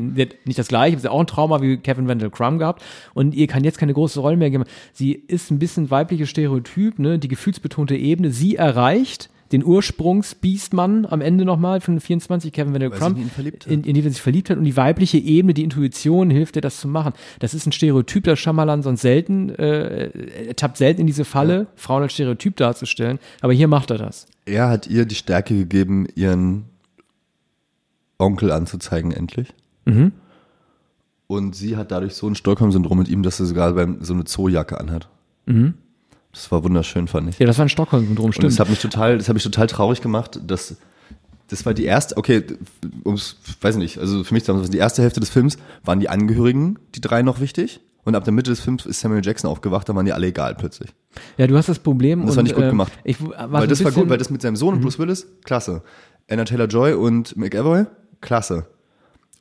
nicht 0.46 0.58
das 0.58 0.70
gleiche, 0.70 0.96
aber 0.96 1.02
sie 1.02 1.08
hat 1.08 1.14
auch 1.14 1.20
ein 1.20 1.28
Trauma 1.28 1.62
wie 1.62 1.78
Kevin 1.78 2.08
Wendell 2.08 2.32
Crumb 2.32 2.58
gehabt. 2.58 2.82
Und 3.14 3.36
ihr 3.36 3.46
kann 3.46 3.64
jetzt 3.64 3.78
keine 3.78 3.94
große 3.94 4.20
Rolle 4.20 4.38
mehr 4.38 4.50
geben. 4.50 4.64
Sie 4.92 5.12
ist 5.14 5.52
ein 5.52 5.60
bisschen 5.60 5.92
weibliches 5.92 6.30
Stereotyp, 6.30 6.98
ne? 6.98 7.20
die 7.20 7.28
gefühlsbetonte 7.28 7.91
Ebene. 7.96 8.32
Sie 8.32 8.56
erreicht 8.56 9.30
den 9.52 9.66
Ursprungs-Beastmann 9.66 11.06
am 11.06 11.22
Ende 11.22 11.46
nochmal 11.46 11.82
von 11.82 12.00
24, 12.00 12.54
Kevin 12.54 12.74
Wendell 12.74 12.92
Weil 12.92 12.98
sie 12.98 13.04
Crumb, 13.04 13.18
in 13.68 13.84
in, 13.84 13.94
die 13.94 14.04
er 14.04 14.10
sich 14.10 14.22
verliebt 14.22 14.50
hat 14.50 14.58
und 14.58 14.64
die 14.64 14.78
weibliche 14.78 15.18
Ebene, 15.18 15.54
die 15.54 15.64
Intuition 15.64 16.30
hilft 16.30 16.56
dir 16.56 16.62
das 16.62 16.80
zu 16.80 16.88
machen. 16.88 17.14
Das 17.40 17.54
ist 17.54 17.66
ein 17.66 17.72
Stereotyp, 17.72 18.24
das 18.24 18.40
Shyamalan 18.40 18.82
sonst 18.82 19.02
selten, 19.02 19.50
äh, 19.50 20.10
er 20.48 20.56
tappt 20.56 20.78
selten 20.78 21.02
in 21.02 21.08
diese 21.08 21.26
Falle, 21.26 21.68
Frauen 21.76 22.04
als 22.04 22.14
Stereotyp 22.14 22.56
darzustellen, 22.56 23.20
aber 23.42 23.54
hier 23.54 23.68
macht 23.68 23.92
er 23.92 23.98
das. 23.98 24.26
Er 24.46 24.70
hat 24.70 24.88
ihr 24.88 25.06
die 25.06 25.16
Stärke 25.16 25.56
gegeben, 25.56 26.08
ihren 26.16 26.66
Onkel 28.18 28.52
anzuzeigen, 28.52 29.12
endlich. 29.12 29.54
Mhm. 29.86 30.14
Und 31.28 31.56
sie 31.56 31.78
hat 31.78 31.92
dadurch 31.92 32.14
so 32.14 32.28
ein 32.28 32.36
Stockholm-Syndrom 32.36 32.98
mit 32.98 33.10
ihm, 33.10 33.24
dass 33.24 33.38
sie 33.38 33.46
sogar 33.46 33.74
beim, 33.74 34.04
so 34.04 34.14
eine 34.14 34.26
Zoojacke 34.26 34.80
anhat. 34.80 35.08
Das 36.32 36.52
war 36.52 36.64
wunderschön, 36.64 37.08
fand 37.08 37.30
ich. 37.30 37.40
Ja, 37.40 37.46
das 37.46 37.58
war 37.58 37.66
ein 37.66 37.70
Stockholm-Syndrom, 37.70 38.28
Und 38.28 38.34
stimmt. 38.34 38.52
das 38.52 38.60
hat 38.60 38.70
mich 38.70 38.80
total, 38.80 39.18
das 39.18 39.28
hat 39.28 39.34
mich 39.34 39.44
total 39.44 39.68
traurig 39.68 40.02
gemacht, 40.02 40.40
dass 40.46 40.78
das 41.50 41.66
war 41.66 41.74
die 41.74 41.84
erste, 41.84 42.16
okay, 42.16 42.44
ums, 43.04 43.36
weiß 43.60 43.76
nicht, 43.76 43.98
also 43.98 44.24
für 44.24 44.34
mich 44.34 44.44
damals 44.44 44.70
die 44.70 44.78
erste 44.78 45.02
Hälfte 45.02 45.20
des 45.20 45.30
Films 45.30 45.58
waren 45.84 46.00
die 46.00 46.08
Angehörigen, 46.08 46.80
die 46.96 47.02
drei 47.02 47.24
noch 47.24 47.42
wichtig. 47.42 47.82
Und 48.04 48.16
ab 48.16 48.24
der 48.24 48.34
Mitte 48.34 48.50
des 48.50 48.62
Films 48.62 48.86
ist 48.86 49.02
Samuel 49.02 49.24
Jackson 49.24 49.50
aufgewacht, 49.50 49.88
da 49.88 49.96
waren 49.96 50.06
die 50.06 50.14
alle 50.14 50.28
egal 50.28 50.56
plötzlich. 50.56 50.92
Ja, 51.38 51.46
du 51.48 51.58
hast 51.58 51.70
das 51.70 51.80
Problem. 51.80 52.22
Und 52.22 52.28
das 52.28 52.34
und, 52.34 52.38
war 52.38 52.44
nicht 52.44 52.56
gut 52.56 52.64
ähm, 52.64 52.70
gemacht. 52.72 52.94
Ich 53.04 53.18
weil 53.22 53.68
das 53.68 53.84
war 53.84 53.92
gut, 53.92 54.10
weil 54.10 54.18
das 54.18 54.30
mit 54.30 54.42
seinem 54.42 54.56
Sohn 54.56 54.76
und 54.76 54.82
Bruce 54.82 54.98
Willis, 54.98 55.28
klasse. 55.44 55.84
Anna 56.30 56.46
Taylor-Joy 56.46 56.94
und 56.94 57.36
McAvoy, 57.36 57.86
klasse. 58.22 58.66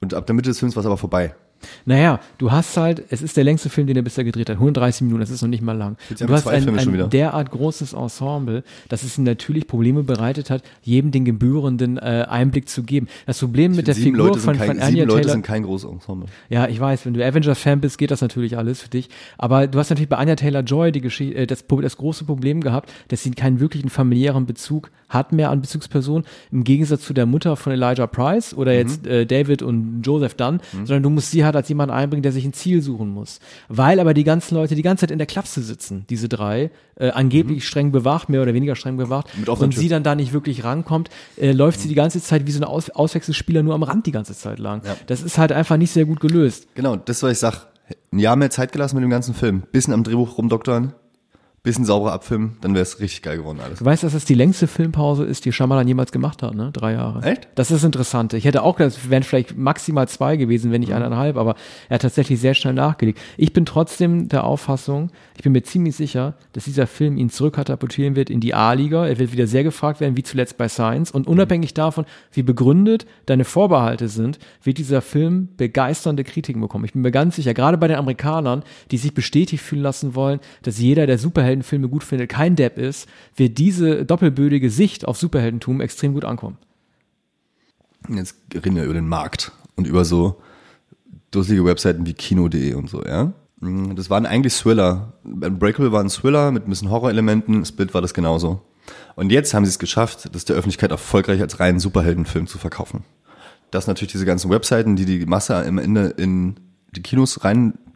Und 0.01 0.13
ab 0.13 0.27
der 0.27 0.35
Mitte 0.35 0.51
des 0.51 0.59
Films 0.59 0.75
war 0.77 0.81
es 0.81 0.87
aber 0.87 0.99
vorbei. 0.99 1.35
Naja, 1.85 2.21
du 2.39 2.53
hast 2.53 2.77
halt, 2.77 3.05
es 3.11 3.23
ist 3.23 3.37
der 3.37 3.45
längste 3.45 3.69
Film, 3.69 3.87
den 3.87 3.97
er 3.97 4.03
bisher 4.03 4.25
gedreht 4.25 4.49
hat. 4.49 4.57
130 4.57 5.03
Minuten, 5.03 5.21
das 5.21 5.31
ist 5.31 5.43
noch 5.43 5.49
nicht 5.49 5.63
mal 5.63 5.77
lang. 5.77 5.97
Jetzt 6.09 6.23
du 6.23 6.29
hast 6.29 6.47
ein, 6.47 6.69
ein 6.69 7.11
derart 7.11 7.51
großes 7.51 7.93
Ensemble, 7.93 8.65
dass 8.89 9.03
es 9.03 9.19
ihm 9.19 9.25
natürlich 9.25 9.67
Probleme 9.67 10.03
bereitet 10.03 10.51
hat, 10.51 10.63
jedem 10.83 11.11
den 11.11 11.25
gebührenden 11.25 11.99
äh, 11.99 12.27
Einblick 12.29 12.69
zu 12.69 12.83
geben. 12.83 13.09
Das 13.27 13.39
Problem 13.39 13.75
mit 13.75 13.89
der 13.89 13.95
Figur 13.95 14.29
Leute, 14.29 14.41
von, 14.41 14.57
kein, 14.57 14.69
von 14.69 14.81
Anya 14.81 15.05
Leute 15.05 15.21
Taylor, 15.23 15.33
sind 15.33 15.43
kein 15.43 15.63
großes 15.63 15.91
Ensemble. 15.91 16.29
Ja, 16.49 16.69
ich 16.69 16.81
weiß, 16.81 17.07
wenn 17.07 17.15
du 17.15 17.25
Avengers-Fan 17.25 17.81
bist, 17.81 17.99
geht 17.99 18.11
das 18.11 18.21
natürlich 18.21 18.57
alles 18.57 18.81
für 18.81 18.89
dich. 18.89 19.09
Aber 19.39 19.67
du 19.67 19.79
hast 19.79 19.91
natürlich 19.91 20.09
bei 20.09 20.17
Anya 20.17 20.37
Taylor-Joy 20.37 20.93
die 20.93 21.01
Geschichte, 21.01 21.37
äh, 21.37 21.47
das, 21.47 21.65
das 21.67 21.97
große 21.97 22.25
Problem 22.25 22.61
gehabt, 22.61 22.93
dass 23.09 23.23
sie 23.23 23.31
keinen 23.31 23.61
wirklichen 23.61 23.91
familiären 23.91 24.47
Bezug 24.47 24.91
hat 25.11 25.33
mehr 25.33 25.51
an 25.51 25.61
Bezugspersonen, 25.61 26.25
im 26.51 26.65
Gegensatz 26.65 27.03
zu 27.03 27.13
der 27.13 27.27
Mutter 27.27 27.57
von 27.57 27.73
Elijah 27.73 28.07
Price 28.07 28.55
oder 28.55 28.73
jetzt 28.73 29.07
äh, 29.07 29.27
David 29.27 29.63
und 29.63 30.03
Joseph 30.03 30.35
Dunn, 30.35 30.61
sondern 30.73 31.03
du 31.03 31.11
musst 31.11 31.31
sie 31.31 31.45
halt 31.45 31.57
als 31.57 31.69
jemanden 31.69 31.95
einbringen, 31.95 32.23
der 32.23 32.33
sich 32.33 32.45
ein 32.45 32.53
Ziel 32.53 32.81
suchen 32.81 33.11
muss. 33.11 33.41
Weil 33.69 34.01
aber 34.01 34.15
die 34.15 34.25
ganzen 34.25 34.55
Leute 34.55 34.75
die 34.75 34.83
ganze 34.83 35.03
Zeit 35.03 35.11
in 35.11 35.19
der 35.19 35.27
Klapse 35.27 35.63
sitzen, 35.63 36.07
diese 36.09 36.29
drei, 36.29 36.71
äh, 36.95 37.11
angeblich 37.11 37.67
streng 37.67 37.93
bewacht, 37.93 38.29
mehr 38.29 38.43
oder 38.43 38.55
weniger 38.55 38.77
streng 38.77 38.97
bewacht, 38.97 39.29
und 39.47 39.75
sie 39.75 39.89
dann 39.89 40.03
da 40.03 40.15
nicht 40.15 40.33
wirklich 40.33 40.65
rankommt, 40.65 41.11
äh, 41.37 41.53
läuft 41.53 41.81
sie 41.81 41.89
die 41.89 41.95
ganze 41.95 42.23
Zeit 42.23 42.47
wie 42.47 42.53
so 42.53 42.61
ein 42.61 42.65
Aus 42.65 42.91
Auswechselspieler 42.91 43.63
nur 43.63 43.75
am 43.75 43.83
Rand 43.83 44.07
die 44.07 44.13
ganze 44.13 44.35
Zeit 44.35 44.59
lang. 44.59 44.83
Ja. 44.85 44.97
Das 45.07 45.23
ist 45.23 45.39
halt 45.39 45.53
einfach 45.53 45.77
nicht 45.77 45.91
sehr 45.91 46.05
gut 46.05 46.21
gelöst. 46.21 46.69
Genau, 46.75 46.97
das 46.97 47.23
was 47.23 47.33
ich 47.33 47.39
sag. 47.39 47.67
Ein 48.13 48.21
Jahr 48.21 48.37
mehr 48.37 48.51
Zeit 48.51 48.73
gelassen 48.73 48.97
mit 48.97 49.03
dem 49.03 49.11
ganzen 49.11 49.35
Film. 49.35 49.65
Bisschen 49.73 49.93
am 49.93 50.05
Drehbuch 50.05 50.39
rumdoktern, 50.39 50.95
bisschen 51.63 51.85
sauberer 51.85 52.13
abfilmen, 52.13 52.57
dann 52.63 52.73
wäre 52.73 52.83
es 52.83 53.01
richtig 53.01 53.21
geil 53.21 53.37
geworden 53.37 53.61
alles. 53.63 53.81
Du 53.81 53.85
weißt, 53.85 54.03
dass 54.03 54.15
das 54.15 54.25
die 54.25 54.35
längste 54.35 54.67
Filmpause 54.67 55.25
ist, 55.25 55.45
die 55.45 55.53
Shyamalan 55.53 55.87
jemals 55.87 56.11
gemacht 56.11 56.43
hat, 56.43 56.55
ne? 56.55 56.71
Drei 56.73 56.93
Jahre. 56.93 57.23
Echt? 57.23 57.49
Das 57.55 57.71
ist 57.71 57.85
interessant. 57.85 58.33
Ich 58.33 58.45
hätte 58.47 58.63
auch 58.63 58.77
gedacht, 58.77 58.97
es 58.97 59.11
wären 59.11 59.23
vielleicht 59.23 59.57
maximal 59.57 60.09
zwei 60.09 60.37
gewesen, 60.37 60.73
wenn 60.73 60.81
nicht 60.81 60.95
eineinhalb, 60.95 61.37
aber 61.37 61.57
er 61.89 61.97
hat 61.97 62.03
tatsächlich 62.03 62.41
sehr 62.41 62.55
schnell 62.55 62.73
nachgelegt. 62.73 63.21
Ich 63.37 63.53
bin 63.53 63.67
trotzdem 63.67 64.29
der 64.29 64.45
Auffassung, 64.45 65.11
ich 65.37 65.43
bin 65.43 65.53
mir 65.53 65.63
ziemlich 65.63 65.97
sicher, 65.97 66.35
dass 66.53 66.65
dieser 66.65 66.87
Film 66.87 67.19
ihn 67.19 67.29
zurückkatapultieren 67.31 68.17
wird 68.17 68.31
in 68.31 68.41
die 68.41 68.55
A-Liga. 68.55 69.07
Er 69.07 69.19
wird 69.19 69.33
wieder 69.33 69.47
sehr 69.47 69.65
gefragt 69.65 70.01
werden, 70.01 70.17
wie 70.17 70.23
zuletzt 70.23 70.57
bei 70.57 70.69
Science. 70.69 71.11
Und 71.11 71.27
unabhängig 71.27 71.75
davon, 71.75 72.07
wie 72.33 72.43
begründet 72.43 73.07
deine 73.27 73.45
Vorbehalte 73.45 74.09
sind, 74.09 74.39
wird 74.63 74.79
dieser 74.79 75.03
Film 75.03 75.49
begeisternde 75.57 76.25
Kritiken 76.25 76.63
bekommen. 76.63 76.85
Ich 76.87 76.93
bin 76.93 77.03
mir 77.03 77.11
ganz 77.11 77.37
sicher, 77.37 77.53
gerade 77.53 77.77
bei 77.77 77.89
den 77.89 77.97
Amerikanern, 77.97 78.63
die 78.91 78.97
sich 78.99 79.13
bestätigt 79.13 79.63
fühlen 79.63 79.83
lassen 79.83 80.15
wollen, 80.15 80.41
dass 80.63 80.79
jeder, 80.79 81.07
der 81.07 81.19
Superheldenfilme 81.51 81.89
gut 81.89 82.05
findet, 82.05 82.31
kein 82.31 82.57
Depp 82.57 82.79
ist, 82.79 83.09
wird 83.37 83.59
diese 83.59 84.05
doppelbödige 84.05 84.71
Sicht 84.71 85.07
auf 85.07 85.19
Superheldentum 85.19 85.81
extrem 85.81 86.15
gut 86.15 86.25
ankommen. 86.25 86.59
Jetzt 88.09 88.37
reden 88.55 88.77
wir 88.77 88.85
über 88.85 88.95
den 88.95 89.09
Markt 89.09 89.53
und 89.77 89.87
über 89.87 90.05
so 90.05 90.41
dusselige 91.31 91.65
Webseiten 91.65 92.07
wie 92.07 92.15
Kino.de 92.15 92.75
und 92.75 92.89
so, 92.89 93.05
ja. 93.05 93.33
Mm, 93.61 93.95
Das 93.95 94.11
waren 94.11 94.27
eigentlich 94.27 94.55
Thriller. 94.55 95.15
Unbreakable 95.25 95.93
war 95.93 96.03
ein 96.03 96.09
Thriller 96.09 96.51
mit 96.51 96.67
ein 96.67 96.71
bisschen 96.71 96.91
Horrorelementen, 96.91 97.65
Split 97.65 97.95
war 97.95 98.01
das 98.01 98.15
genauso. 98.15 98.63
Und 99.17 99.31
jetzt 99.31 99.53
haben 99.53 99.65
sie 99.65 99.71
es 99.71 99.79
geschafft, 99.79 100.35
das 100.35 100.45
der 100.45 100.57
Öffentlichkeit 100.57 100.91
erfolgreich 100.91 101.41
als 101.41 101.61
reinen 101.61 101.81
Superheldenfilm 101.81 102.47
zu 102.47 102.59
verkaufen. 102.59 103.05
Dass 103.71 103.87
natürlich 103.87 104.13
diese 104.13 104.25
ganzen 104.25 104.51
Webseiten, 104.51 104.97
die 104.97 105.05
die 105.05 105.27
Masse 105.27 105.57
am 105.57 105.79
Ende 105.79 106.15
in 106.17 106.57
die 106.93 107.03
Kinos 107.03 107.45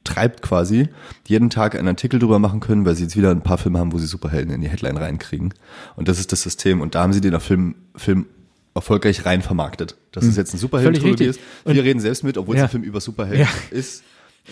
reintreibt 0.06 0.42
quasi, 0.42 0.88
jeden 1.26 1.50
Tag 1.50 1.74
einen 1.76 1.88
Artikel 1.88 2.18
drüber 2.18 2.38
machen 2.38 2.60
können, 2.60 2.84
weil 2.84 2.94
sie 2.94 3.04
jetzt 3.04 3.16
wieder 3.16 3.30
ein 3.30 3.42
paar 3.42 3.58
Filme 3.58 3.78
haben, 3.78 3.92
wo 3.92 3.98
sie 3.98 4.06
Superhelden 4.06 4.52
in 4.54 4.60
die 4.60 4.68
Headline 4.68 4.96
reinkriegen. 4.96 5.54
Und 5.96 6.08
das 6.08 6.18
ist 6.18 6.32
das 6.32 6.42
System. 6.42 6.80
Und 6.80 6.94
da 6.94 7.02
haben 7.02 7.12
sie 7.12 7.20
den 7.20 7.38
Film, 7.40 7.74
Film 7.96 8.26
erfolgreich 8.74 9.24
rein 9.24 9.42
vermarktet. 9.42 9.96
Dass 10.12 10.24
es 10.24 10.36
jetzt 10.36 10.54
ein 10.54 10.58
Superhelden-Trilogie 10.58 11.24
ist. 11.24 11.40
Wir 11.64 11.82
reden 11.84 12.00
selbst 12.00 12.24
mit, 12.24 12.36
obwohl 12.38 12.56
Ja. 12.56 12.64
es 12.64 12.68
ein 12.68 12.70
Film 12.70 12.82
über 12.84 13.00
Superhelden 13.00 13.40
Ja. 13.40 13.48
ist. 13.76 14.02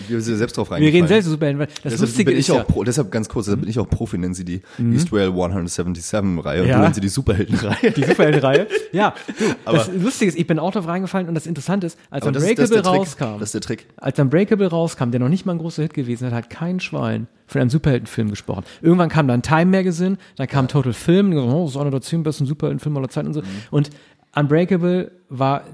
Wir 0.08 0.20
sind 0.22 0.36
selbst 0.36 0.56
drauf 0.56 0.70
Wir 0.70 0.76
reingefallen. 0.76 0.94
reden 1.04 1.08
selbst 1.08 1.26
über 1.26 1.32
Superhelden, 1.32 1.60
das 1.66 1.82
Deshalb 1.82 2.00
Lustige 2.00 2.30
bin 2.30 2.38
ist 2.38 2.48
ich 2.48 2.48
ja, 2.48 2.54
Mhm. 2.54 2.60
auch 2.62 2.66
pro, 2.66 2.84
deshalb 2.84 3.10
ganz 3.10 3.28
kurz, 3.28 3.44
deshalb 3.46 3.60
bin 3.60 3.68
ich 3.70 3.78
auch 3.78 3.88
Profi, 3.88 4.16
nennen 4.16 4.32
sie 4.34 4.44
die 4.44 4.62
East 4.92 5.12
Rail 5.12 5.28
177-Reihe 5.28 6.62
und 6.62 6.68
Ja. 6.68 6.76
du 6.76 6.82
nennst 6.82 6.94
sie 6.96 7.00
die 7.02 7.08
Superhelden-Reihe. 7.08 7.90
die 7.90 8.04
Superheldenreihe. 8.04 8.66
ja, 8.92 9.14
du, 9.38 9.44
Aber- 9.66 9.78
das 9.78 9.90
Lustige 9.92 10.30
ist, 10.30 10.38
ich 10.38 10.46
bin 10.46 10.58
auch 10.58 10.72
drauf 10.72 10.86
reingefallen 10.86 11.28
und 11.28 11.34
das 11.34 11.46
Interessante 11.46 11.86
ist, 11.86 11.98
als 12.10 12.26
Unbreakable 12.26 12.80
rauskam, 12.82 13.38
Das 13.38 13.48
ist 13.48 13.54
der 13.54 13.60
Trick. 13.60 13.86
als 13.96 14.18
Unbreakable 14.18 14.66
rauskam, 14.68 15.10
der 15.10 15.20
noch 15.20 15.28
nicht 15.28 15.44
mal 15.46 15.52
ein 15.52 15.58
großer 15.58 15.82
Hit 15.82 15.94
gewesen 15.94 16.26
ist, 16.28 16.32
hat 16.32 16.48
kein 16.50 16.80
Schwein 16.80 17.26
von 17.46 17.60
einem 17.60 17.70
Superheldenfilm 17.70 18.30
gesprochen. 18.30 18.64
Irgendwann 18.80 19.10
kam 19.10 19.28
dann 19.28 19.42
Time 19.42 19.66
Magazine, 19.66 20.16
dann 20.36 20.46
kam 20.48 20.68
Total 20.68 20.92
Film, 20.94 21.32
oh, 21.36 21.66
ist 21.66 21.76
einer 21.76 21.90
der 21.90 22.00
zehn 22.00 22.22
besten 22.22 22.46
Superheldenfilme 22.46 22.98
aller 22.98 23.08
Zeiten 23.10 23.28
und 23.28 23.34
so. 23.34 23.40
Mhm. 23.42 23.46
Und 23.70 23.90
Unbreakable 24.34 25.12
war 25.28 25.64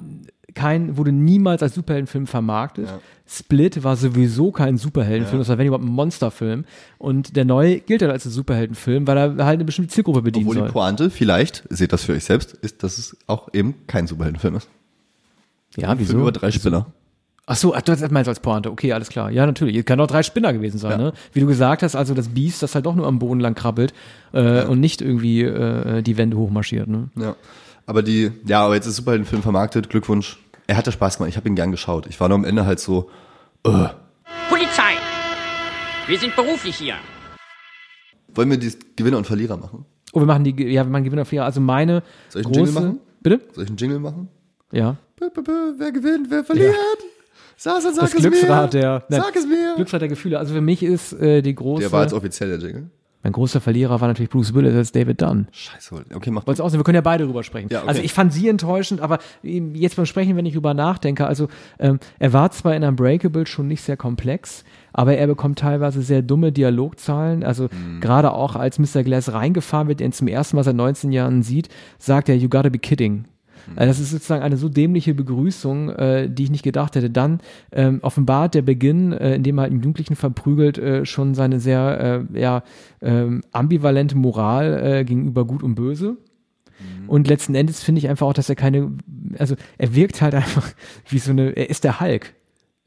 kein, 0.54 0.96
wurde 0.96 1.12
niemals 1.12 1.62
als 1.62 1.74
Superheldenfilm 1.74 2.26
vermarktet. 2.26 2.86
Ja. 2.86 3.00
Split 3.26 3.84
war 3.84 3.96
sowieso 3.96 4.50
kein 4.50 4.78
Superheldenfilm, 4.78 5.40
das 5.40 5.48
war 5.48 5.58
wenn 5.58 5.66
überhaupt 5.66 5.84
ein 5.84 5.92
Monsterfilm. 5.92 6.64
Und 6.96 7.36
der 7.36 7.44
neue 7.44 7.80
gilt 7.80 8.00
halt 8.02 8.10
als 8.12 8.24
ein 8.24 8.30
Superheldenfilm, 8.30 9.06
weil 9.06 9.16
er 9.18 9.44
halt 9.44 9.56
eine 9.56 9.64
bestimmte 9.64 9.92
Zielgruppe 9.92 10.22
bedienen 10.22 10.46
Obwohl 10.46 10.54
die 10.56 10.60
soll. 10.60 10.70
Pointe, 10.70 11.10
vielleicht, 11.10 11.64
seht 11.68 11.92
das 11.92 12.04
für 12.04 12.14
euch 12.14 12.24
selbst, 12.24 12.54
ist, 12.54 12.82
dass 12.82 12.98
es 12.98 13.16
auch 13.26 13.48
eben 13.52 13.74
kein 13.86 14.06
Superheldenfilm 14.06 14.56
ist. 14.56 14.68
Ja, 15.76 15.90
Ein 15.90 15.98
Film 15.98 16.20
über 16.20 16.32
drei 16.32 16.50
Spinner. 16.50 16.86
Ach 17.50 17.56
so, 17.56 17.74
ach, 17.74 17.80
du 17.80 17.94
das 17.96 18.10
meinst 18.10 18.28
als 18.28 18.40
Pointe. 18.40 18.70
Okay, 18.70 18.92
alles 18.92 19.08
klar. 19.08 19.30
Ja, 19.30 19.46
natürlich. 19.46 19.76
Es 19.76 19.84
kann 19.86 19.98
auch 20.00 20.06
drei 20.06 20.22
Spinner 20.22 20.52
gewesen 20.52 20.78
sein, 20.78 20.92
Ja. 20.92 20.98
ne? 20.98 21.12
Wie 21.32 21.40
du 21.40 21.46
gesagt 21.46 21.82
hast, 21.82 21.94
also 21.96 22.12
das 22.14 22.28
Biest, 22.28 22.62
das 22.62 22.74
halt 22.74 22.84
doch 22.84 22.94
nur 22.94 23.06
am 23.06 23.18
Boden 23.18 23.40
lang 23.40 23.54
krabbelt 23.54 23.94
äh, 24.32 24.64
und 24.64 24.80
nicht 24.80 25.00
irgendwie 25.00 25.42
äh, 25.42 26.02
die 26.02 26.16
Wände 26.18 26.36
hochmarschiert, 26.36 26.88
ne? 26.88 27.08
Ja. 27.16 27.36
Aber 27.88 28.02
die, 28.02 28.30
ja, 28.44 28.66
aber 28.66 28.74
jetzt 28.74 28.84
ist 28.86 28.96
Superheldenfilm 28.96 29.40
vermarktet, 29.42 29.88
Glückwunsch. 29.88 30.38
Er 30.66 30.76
hatte 30.76 30.92
Spaß 30.92 31.16
gemacht, 31.16 31.30
ich 31.30 31.38
habe 31.38 31.48
ihn 31.48 31.54
gern 31.54 31.70
geschaut. 31.70 32.06
Ich 32.06 32.20
war 32.20 32.28
nur 32.28 32.36
am 32.36 32.44
Ende 32.44 32.66
halt 32.66 32.80
so, 32.80 33.08
uh, 33.66 33.86
Polizei! 34.50 34.92
Wir 36.06 36.18
sind 36.18 36.36
beruflich 36.36 36.76
hier. 36.76 36.96
wollen 38.34 38.50
wir 38.50 38.58
die 38.58 38.74
Gewinner 38.94 39.16
und 39.16 39.26
Verlierer 39.26 39.56
machen? 39.56 39.86
Oh, 40.12 40.20
wir 40.20 40.26
machen 40.26 40.44
die, 40.44 40.50
ja, 40.70 40.84
wir 40.84 40.90
machen 40.90 41.04
Gewinner 41.04 41.24
für 41.24 41.42
Also 41.42 41.62
meine 41.62 42.02
Soll 42.28 42.42
ich 42.42 42.46
einen 42.46 42.54
große, 42.56 42.72
Jingle 42.72 42.82
machen? 42.82 43.00
bitte? 43.22 43.40
Soll 43.54 43.64
ich 43.64 43.70
einen 43.70 43.78
Jingle 43.78 43.98
machen? 44.00 44.28
Ja. 44.70 44.96
Bö, 45.16 45.30
bö, 45.30 45.40
bö, 45.40 45.72
wer 45.78 45.90
gewinnt, 45.90 46.26
wer 46.30 46.44
verliert? 46.44 46.74
Sasa, 47.56 47.90
sag 47.90 48.02
Das 48.04 48.14
es 48.14 48.20
Glücksrad 48.20 48.74
mir. 48.74 48.80
der, 48.80 49.04
nein, 49.08 49.20
Sag 49.22 49.34
es 49.34 49.46
mir. 49.46 49.72
Glücksrad 49.76 50.02
der 50.02 50.08
Gefühle. 50.08 50.38
Also 50.38 50.52
für 50.52 50.60
mich 50.60 50.82
ist 50.82 51.14
äh, 51.14 51.40
die 51.40 51.54
große, 51.54 51.84
Der 51.84 51.92
war 51.92 52.02
jetzt 52.02 52.12
offiziell 52.12 52.50
der 52.50 52.58
Jingle. 52.58 52.90
Mein 53.24 53.32
großer 53.32 53.60
Verlierer 53.60 54.00
war 54.00 54.06
natürlich 54.08 54.30
Bruce 54.30 54.54
Willis 54.54 54.74
als 54.74 54.92
David 54.92 55.20
Dunn. 55.20 55.48
Scheiße. 55.50 56.04
Okay, 56.14 56.30
mach 56.30 56.46
Wollt's 56.46 56.60
auch 56.60 56.68
sehen, 56.68 56.78
wir 56.78 56.84
können 56.84 56.94
ja 56.94 57.00
beide 57.00 57.24
drüber 57.24 57.42
sprechen. 57.42 57.68
Ja, 57.70 57.80
okay. 57.80 57.88
Also 57.88 58.00
ich 58.02 58.12
fand 58.12 58.32
sie 58.32 58.48
enttäuschend, 58.48 59.00
aber 59.00 59.18
jetzt 59.42 59.96
beim 59.96 60.06
Sprechen, 60.06 60.36
wenn 60.36 60.46
ich 60.46 60.54
drüber 60.54 60.72
nachdenke, 60.72 61.26
also 61.26 61.48
ähm, 61.80 61.98
er 62.20 62.32
war 62.32 62.50
zwar 62.52 62.76
in 62.76 62.84
Unbreakable 62.84 63.46
schon 63.46 63.66
nicht 63.66 63.82
sehr 63.82 63.96
komplex, 63.96 64.62
aber 64.92 65.16
er 65.16 65.26
bekommt 65.26 65.58
teilweise 65.58 66.00
sehr 66.02 66.22
dumme 66.22 66.52
Dialogzahlen. 66.52 67.42
Also 67.42 67.64
Mhm. 67.64 68.00
gerade 68.00 68.32
auch 68.32 68.54
als 68.56 68.78
Mr. 68.78 69.02
Glass 69.02 69.32
reingefahren 69.32 69.88
wird, 69.88 69.98
der 70.00 70.06
ihn 70.06 70.12
zum 70.12 70.28
ersten 70.28 70.56
Mal 70.56 70.62
seit 70.62 70.76
19 70.76 71.10
Jahren 71.12 71.42
sieht, 71.42 71.68
sagt 71.98 72.28
er, 72.28 72.36
you 72.36 72.48
gotta 72.48 72.68
be 72.68 72.78
kidding. 72.78 73.24
Mhm. 73.72 73.78
Also 73.78 73.90
das 73.90 74.00
ist 74.00 74.10
sozusagen 74.10 74.42
eine 74.42 74.56
so 74.56 74.68
dämliche 74.68 75.14
Begrüßung, 75.14 75.90
äh, 75.90 76.30
die 76.30 76.44
ich 76.44 76.50
nicht 76.50 76.64
gedacht 76.64 76.96
hätte. 76.96 77.10
Dann 77.10 77.40
ähm, 77.72 78.00
offenbart 78.02 78.54
der 78.54 78.62
Beginn, 78.62 79.12
äh, 79.12 79.34
in 79.34 79.42
dem 79.42 79.58
er 79.58 79.62
halt 79.62 79.72
einen 79.72 79.82
Jugendlichen 79.82 80.16
verprügelt, 80.16 80.78
äh, 80.78 81.04
schon 81.04 81.34
seine 81.34 81.60
sehr 81.60 82.26
äh, 82.34 82.40
ja, 82.40 82.62
ähm, 83.00 83.42
ambivalente 83.52 84.16
Moral 84.16 84.80
äh, 84.82 85.04
gegenüber 85.04 85.44
Gut 85.44 85.62
und 85.62 85.74
Böse. 85.74 86.16
Und 87.08 87.26
letzten 87.26 87.54
Endes 87.54 87.82
finde 87.82 88.00
ich 88.00 88.08
einfach 88.08 88.26
auch, 88.26 88.32
dass 88.34 88.48
er 88.48 88.54
keine, 88.54 88.92
also 89.38 89.56
er 89.78 89.94
wirkt 89.94 90.22
halt 90.22 90.34
einfach 90.36 90.70
wie 91.08 91.18
so 91.18 91.32
eine, 91.32 91.50
er 91.50 91.70
ist 91.70 91.84
der 91.84 92.00
Hulk. 92.00 92.34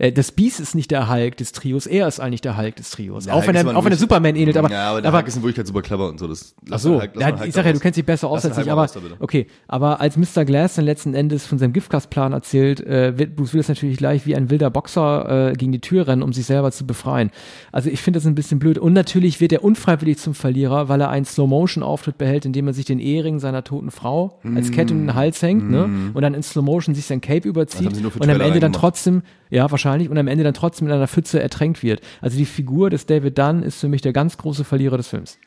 Äh, 0.02 0.12
Das 0.12 0.32
Beast 0.32 0.60
ist 0.60 0.74
nicht 0.74 0.90
der 0.90 1.10
Hulk 1.10 1.38
des 1.38 1.52
Trios, 1.52 1.86
er 1.86 2.08
ist 2.08 2.20
eigentlich 2.20 2.42
der 2.42 2.58
Hulk 2.58 2.76
des 2.76 2.90
Trios. 2.90 3.26
Der 3.26 3.34
auch 3.36 3.38
Hulk 3.46 3.48
wenn 3.50 3.68
er, 3.68 3.78
auch 3.78 3.86
wenn 3.86 3.92
er 3.92 3.98
Superman 3.98 4.36
ähnelt, 4.36 4.58
aber, 4.58 4.72
ja, 4.72 4.90
aber 4.92 5.02
der 5.02 5.10
aber 5.10 5.18
Hulk 5.20 5.28
ist 5.28 5.36
in 5.36 5.44
Wirklichkeit 5.44 5.68
super 5.68 5.82
clever 5.84 6.10
und 6.10 6.20
so. 6.20 6.28
Das, 6.28 6.56
Ach 6.72 6.80
so, 6.80 7.00
Hulk- 7.00 7.20
ja, 7.20 7.44
ich 7.46 7.54
sag 7.54 7.66
ja, 7.66 7.74
du 7.74 7.80
kennst 7.80 7.98
dich 7.98 8.06
besser 8.06 8.28
aus 8.30 8.44
als 8.46 8.58
ich, 8.58 8.72
aber 8.72 8.90
okay. 9.20 9.46
Aber 9.68 10.02
als 10.02 10.18
Mr. 10.18 10.44
Glass 10.44 10.76
dann 10.76 10.86
letzten 10.86 11.14
Endes 11.14 11.46
von 11.46 11.60
seinem 11.60 11.74
Giftgasplan 11.74 12.34
erzählt, 12.34 12.80
äh, 12.82 13.18
wird 13.20 13.36
Bruce 13.36 13.54
Willis 13.54 13.68
natürlich 13.68 13.98
gleich 13.98 14.26
wie 14.26 14.36
ein 14.36 14.50
wilder 14.50 14.70
Boxer 14.72 15.52
äh, 15.52 15.54
gegen 15.54 15.72
die 15.72 15.82
Tür 15.82 16.08
rennen, 16.08 16.24
um 16.24 16.34
sich 16.34 16.46
selber 16.48 16.72
zu 16.72 16.88
befreien. 16.88 17.30
Also 17.72 17.90
ich 17.90 18.02
finde 18.02 18.18
das 18.18 18.26
ein 18.26 18.34
bisschen 18.36 18.58
blöd. 18.60 18.78
Und 18.80 18.94
natürlich 18.94 19.40
wird 19.40 19.52
er 19.54 19.64
unfreiwillig 19.64 20.18
zum 20.18 20.34
Verlierer, 20.34 20.90
weil 20.90 21.00
er 21.02 21.10
einen 21.10 21.26
Slow-Motion-Auftritt 21.26 22.18
behält, 22.18 22.46
indem 22.46 22.68
er 22.68 22.74
sich 22.74 22.86
den 22.86 23.00
Ehering 23.00 23.40
seiner 23.40 23.64
toten 23.64 23.92
Frau 23.92 24.40
als 24.56 24.72
Kette 24.72 24.94
um 24.94 25.02
den 25.02 25.14
Hals 25.16 25.42
hängt, 25.42 25.70
ne? 25.70 25.90
Und 26.14 26.22
dann 26.22 26.34
in 26.34 26.42
Slow-Motion 26.42 26.96
sich 26.96 27.06
sein 27.06 27.22
Cape 27.22 27.48
überzieht 27.48 27.92
Mm. 28.02 28.06
und 28.06 28.24
am 28.24 28.30
Ende 28.30 28.38
dann 28.40 28.42
reingemacht. 28.42 28.74
trotzdem, 28.76 29.22
ja, 29.52 29.70
wahrscheinlich, 29.70 30.10
und 30.10 30.18
am 30.18 30.28
Ende 30.28 30.44
dann 30.44 30.54
trotzdem 30.54 30.88
in 30.88 30.94
einer 30.94 31.08
Pfütze 31.08 31.42
ertränkt 31.42 31.84
wird. 31.84 32.02
Also 32.22 32.38
die 32.38 32.46
Figur 32.46 32.90
des 32.90 33.06
David 33.06 33.38
Dunn 33.38 33.62
ist 33.62 33.80
für 33.80 33.90
mich 33.90 34.02
der 34.02 34.14
ganz 34.14 34.38
große 34.38 34.64
Verlierer 34.64 34.98
des 34.98 35.10
Films. 35.10 35.38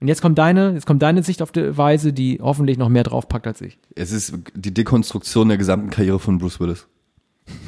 Und 0.00 0.08
jetzt 0.08 0.20
kommt 0.20 0.36
deine, 0.36 0.72
jetzt 0.72 0.84
kommt 0.84 1.00
deine 1.00 1.22
Sicht 1.22 1.40
auf 1.40 1.52
die 1.52 1.78
Weise, 1.78 2.12
die 2.12 2.40
hoffentlich 2.42 2.76
noch 2.76 2.88
mehr 2.88 3.04
draufpackt 3.04 3.46
als 3.46 3.60
ich. 3.62 3.78
Es 3.94 4.10
ist 4.10 4.34
die 4.54 4.74
Dekonstruktion 4.74 5.48
der 5.48 5.56
gesamten 5.56 5.90
Karriere 5.90 6.18
von 6.18 6.38
Bruce 6.38 6.60
Willis. 6.60 6.86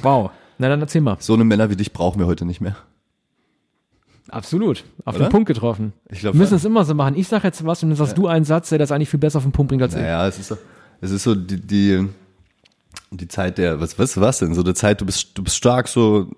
Wow. 0.02 0.30
Na 0.58 0.68
dann 0.68 0.80
erzähl 0.80 1.00
mal. 1.00 1.16
So 1.20 1.34
eine 1.34 1.44
Männer 1.44 1.70
wie 1.70 1.76
dich 1.76 1.92
brauchen 1.92 2.18
wir 2.18 2.26
heute 2.26 2.44
nicht 2.44 2.60
mehr. 2.60 2.76
Absolut. 4.28 4.84
Auf 5.04 5.14
Oder? 5.14 5.26
den 5.26 5.30
Punkt 5.30 5.46
getroffen. 5.46 5.92
Ich 6.10 6.20
glaub 6.20 6.34
wir 6.34 6.38
müssen 6.38 6.56
es 6.56 6.64
immer 6.64 6.84
so 6.84 6.92
machen. 6.94 7.16
Ich 7.16 7.28
sag 7.28 7.44
jetzt 7.44 7.64
was 7.64 7.82
und 7.82 7.90
dann 7.90 7.96
sagst 7.96 8.18
du 8.18 8.26
einen 8.26 8.44
Satz, 8.44 8.68
der 8.68 8.78
das 8.78 8.92
eigentlich 8.92 9.08
viel 9.08 9.20
besser 9.20 9.38
auf 9.38 9.44
den 9.44 9.52
Punkt 9.52 9.70
bringt 9.70 9.82
als 9.82 9.94
ich. 9.94 10.00
Naja, 10.00 10.26
es 10.26 10.38
ist 10.38 10.48
so, 10.48 10.58
es 11.00 11.12
ist 11.12 11.22
so 11.22 11.34
die, 11.34 11.60
die, 11.60 12.08
die 13.10 13.28
Zeit 13.28 13.58
der, 13.58 13.80
was, 13.80 13.98
was, 13.98 14.20
was 14.20 14.38
denn? 14.38 14.54
So 14.54 14.62
der 14.62 14.74
Zeit, 14.74 15.00
du 15.00 15.06
bist, 15.06 15.36
du 15.36 15.42
bist 15.42 15.56
stark, 15.56 15.88
so, 15.88 16.30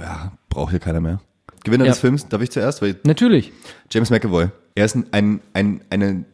ja, 0.00 0.32
braucht 0.48 0.70
hier 0.70 0.80
keiner 0.80 1.00
mehr. 1.00 1.20
Gewinner 1.64 1.84
Ja. 1.84 1.92
des 1.92 2.00
Films, 2.00 2.28
darf 2.28 2.42
ich 2.42 2.50
zuerst? 2.50 2.82
Weil 2.82 2.96
Natürlich. 3.04 3.52
James 3.90 4.10
McAvoy, 4.10 4.48
er 4.74 4.84
ist 4.84 4.96
ein, 4.96 5.06
ein, 5.12 5.40
ein, 5.54 5.80
eine, 5.90 6.24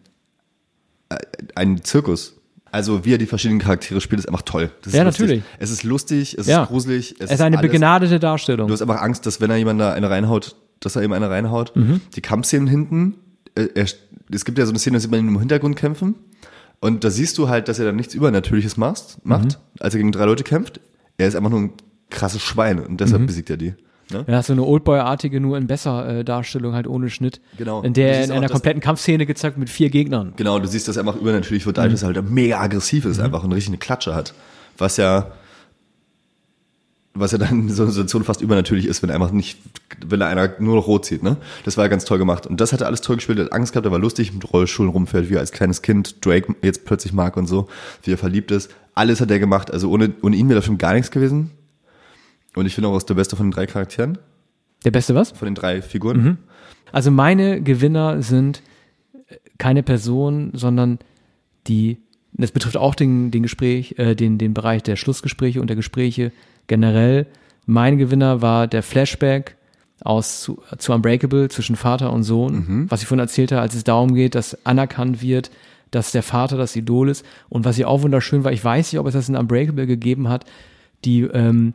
äh, 1.10 1.16
ein 1.54 1.82
Zirkus. 1.84 2.34
Also 2.70 3.04
wie 3.04 3.14
er 3.14 3.18
die 3.18 3.26
verschiedenen 3.26 3.60
Charaktere 3.60 4.00
spielt, 4.00 4.18
ist 4.20 4.26
einfach 4.28 4.42
toll. 4.42 4.70
Das 4.82 4.88
ist 4.92 4.98
Ja, 4.98 5.04
natürlich. 5.04 5.42
Es 5.58 5.70
ist 5.70 5.84
lustig, 5.84 6.36
es 6.38 6.46
Ja. 6.46 6.62
ist 6.64 6.68
gruselig. 6.68 7.12
Es, 7.18 7.26
Es 7.26 7.30
ist 7.32 7.40
eine 7.40 7.58
alles- 7.58 7.70
begnadete 7.70 8.18
Darstellung. 8.18 8.68
Du 8.68 8.74
hast 8.74 8.82
einfach 8.82 9.00
Angst, 9.00 9.24
dass 9.24 9.40
wenn 9.40 9.50
er 9.50 9.56
jemand 9.56 9.80
da 9.80 9.92
eine 9.92 10.10
reinhaut, 10.10 10.54
dass 10.80 10.94
er 10.96 11.02
ihm 11.02 11.12
eine 11.12 11.30
reinhaut. 11.30 11.74
Mhm. 11.76 12.00
Die 12.14 12.20
Kampfszenen 12.20 12.66
hinten, 12.68 13.14
äh, 13.54 13.68
er, 13.74 13.86
es 14.30 14.44
gibt 14.44 14.58
ja 14.58 14.66
so 14.66 14.70
eine 14.72 14.78
Szene, 14.78 14.96
da 14.96 15.00
sieht 15.00 15.10
man 15.10 15.20
ihn 15.20 15.28
im 15.28 15.38
Hintergrund 15.38 15.76
kämpfen. 15.76 16.14
Und 16.80 17.02
da 17.04 17.10
siehst 17.10 17.38
du 17.38 17.48
halt, 17.48 17.68
dass 17.68 17.78
er 17.78 17.86
dann 17.86 17.96
nichts 17.96 18.14
Übernatürliches 18.14 18.76
macht, 18.76 19.18
macht 19.24 19.44
Mhm. 19.58 19.80
als 19.80 19.94
er 19.94 19.98
gegen 19.98 20.12
drei 20.12 20.24
Leute 20.26 20.44
kämpft. 20.44 20.80
Er 21.16 21.26
ist 21.28 21.34
einfach 21.34 21.50
nur 21.50 21.60
ein 21.60 21.72
krasses 22.10 22.40
Schwein 22.42 22.78
und 22.78 22.92
Mhm. 22.92 22.96
deshalb 22.98 23.26
besiegt 23.26 23.50
er 23.50 23.56
die. 23.56 23.74
Ne? 24.10 24.24
Ja, 24.26 24.42
so 24.42 24.54
eine 24.54 24.62
Oldboy-artige, 24.64 25.38
nur 25.40 25.58
in 25.58 25.66
besser 25.66 26.08
äh, 26.20 26.24
Darstellung, 26.24 26.72
halt 26.72 26.86
ohne 26.86 27.10
Schnitt. 27.10 27.40
Genau. 27.58 27.82
In 27.82 27.92
der 27.92 28.24
in 28.24 28.30
einer 28.30 28.48
kompletten 28.48 28.80
Kampfszene 28.80 29.26
gezeigt 29.26 29.58
mit 29.58 29.68
vier 29.68 29.90
Gegnern. 29.90 30.32
Genau, 30.36 30.58
du 30.58 30.66
siehst, 30.66 30.88
dass 30.88 30.96
er 30.96 31.00
einfach 31.06 31.20
übernatürlich 31.20 31.66
wird, 31.66 31.76
Mhm. 31.76 31.82
dadurch, 31.82 31.94
dass 32.00 32.02
er 32.08 32.14
halt 32.14 32.30
mega 32.30 32.58
aggressiv 32.60 33.04
ist, 33.04 33.18
einfach 33.20 33.44
und 33.44 33.52
richtig 33.52 33.68
eine 33.70 33.78
Klatsche 33.78 34.14
hat. 34.14 34.32
Was 34.78 34.96
ja, 34.96 35.32
was 37.20 37.32
ja 37.32 37.38
dann 37.38 37.62
in 37.62 37.70
so 37.70 37.82
einer 37.82 37.92
Situation 37.92 38.24
fast 38.24 38.40
übernatürlich 38.40 38.86
ist, 38.86 39.02
wenn 39.02 39.10
er 39.10 39.16
einfach 39.16 39.30
nicht, 39.30 39.58
wenn 40.06 40.20
er 40.20 40.28
einer 40.28 40.54
nur 40.58 40.76
noch 40.76 40.86
rot 40.86 41.04
zieht, 41.04 41.22
ne? 41.22 41.36
Das 41.64 41.76
war 41.76 41.84
ja 41.84 41.88
ganz 41.88 42.04
toll 42.04 42.18
gemacht. 42.18 42.46
Und 42.46 42.60
das 42.60 42.72
hat 42.72 42.80
er 42.80 42.86
alles 42.86 43.00
toll 43.00 43.16
gespielt, 43.16 43.38
er 43.38 43.46
hat 43.46 43.52
Angst 43.52 43.72
gehabt, 43.72 43.86
er 43.86 43.92
war 43.92 43.98
lustig, 43.98 44.32
mit 44.32 44.52
Rollschuhen 44.52 44.88
rumfährt, 44.88 45.30
wie 45.30 45.34
er 45.34 45.40
als 45.40 45.52
kleines 45.52 45.82
Kind 45.82 46.24
Drake 46.24 46.54
jetzt 46.62 46.84
plötzlich 46.84 47.12
mag 47.12 47.36
und 47.36 47.46
so, 47.46 47.68
wie 48.02 48.12
er 48.12 48.18
verliebt 48.18 48.50
ist. 48.50 48.70
Alles 48.94 49.20
hat 49.20 49.30
er 49.30 49.38
gemacht, 49.38 49.70
also 49.70 49.90
ohne, 49.90 50.12
ohne 50.22 50.36
ihn 50.36 50.48
wäre 50.48 50.56
der 50.56 50.62
Film 50.62 50.78
gar 50.78 50.92
nichts 50.94 51.10
gewesen. 51.10 51.50
Und 52.54 52.66
ich 52.66 52.74
finde 52.74 52.88
auch, 52.88 52.94
er 52.94 52.98
ist 52.98 53.08
der 53.08 53.14
beste 53.14 53.36
von 53.36 53.46
den 53.46 53.52
drei 53.52 53.66
Charakteren, 53.66 54.18
Der 54.84 54.90
beste 54.90 55.14
was? 55.14 55.30
von 55.32 55.46
den 55.46 55.54
drei 55.54 55.82
Figuren. 55.82 56.22
Mhm. 56.22 56.38
Also 56.90 57.10
meine 57.10 57.62
Gewinner 57.62 58.22
sind 58.22 58.62
äh, 59.28 59.36
keine 59.58 59.82
Person, 59.82 60.50
sondern 60.54 60.98
die, 61.66 61.98
das 62.32 62.50
betrifft 62.50 62.76
auch 62.76 62.94
den, 62.94 63.30
den 63.30 63.42
Gespräch, 63.42 63.94
äh, 63.98 64.14
den, 64.14 64.38
den 64.38 64.54
Bereich 64.54 64.82
der 64.82 64.96
Schlussgespräche 64.96 65.60
und 65.60 65.68
der 65.68 65.76
Gespräche 65.76 66.32
generell. 66.68 67.26
Mein 67.66 67.98
Gewinner 67.98 68.40
war 68.40 68.66
der 68.68 68.82
Flashback 68.84 69.56
aus 70.02 70.40
zu, 70.42 70.62
zu 70.78 70.92
Unbreakable 70.92 71.48
zwischen 71.48 71.74
Vater 71.74 72.12
und 72.12 72.22
Sohn, 72.22 72.86
was 72.88 73.02
ich 73.02 73.08
vorhin 73.08 73.20
erzählt 73.20 73.50
habe, 73.50 73.62
als 73.62 73.74
es 73.74 73.82
darum 73.84 74.14
geht, 74.14 74.36
dass 74.36 74.64
anerkannt 74.64 75.20
wird, 75.20 75.50
dass 75.90 76.12
der 76.12 76.22
Vater 76.22 76.56
das 76.56 76.76
Idol 76.76 77.08
ist. 77.08 77.24
Und 77.48 77.64
was 77.64 77.76
hier 77.76 77.88
auch 77.88 78.02
wunderschön 78.02 78.44
war, 78.44 78.52
ich 78.52 78.64
weiß 78.64 78.92
nicht, 78.92 79.00
ob 79.00 79.06
es 79.08 79.14
das 79.14 79.28
in 79.28 79.34
Unbreakable 79.36 79.86
gegeben 79.86 80.28
hat, 80.28 80.44
die 81.04 81.22
ähm, 81.22 81.74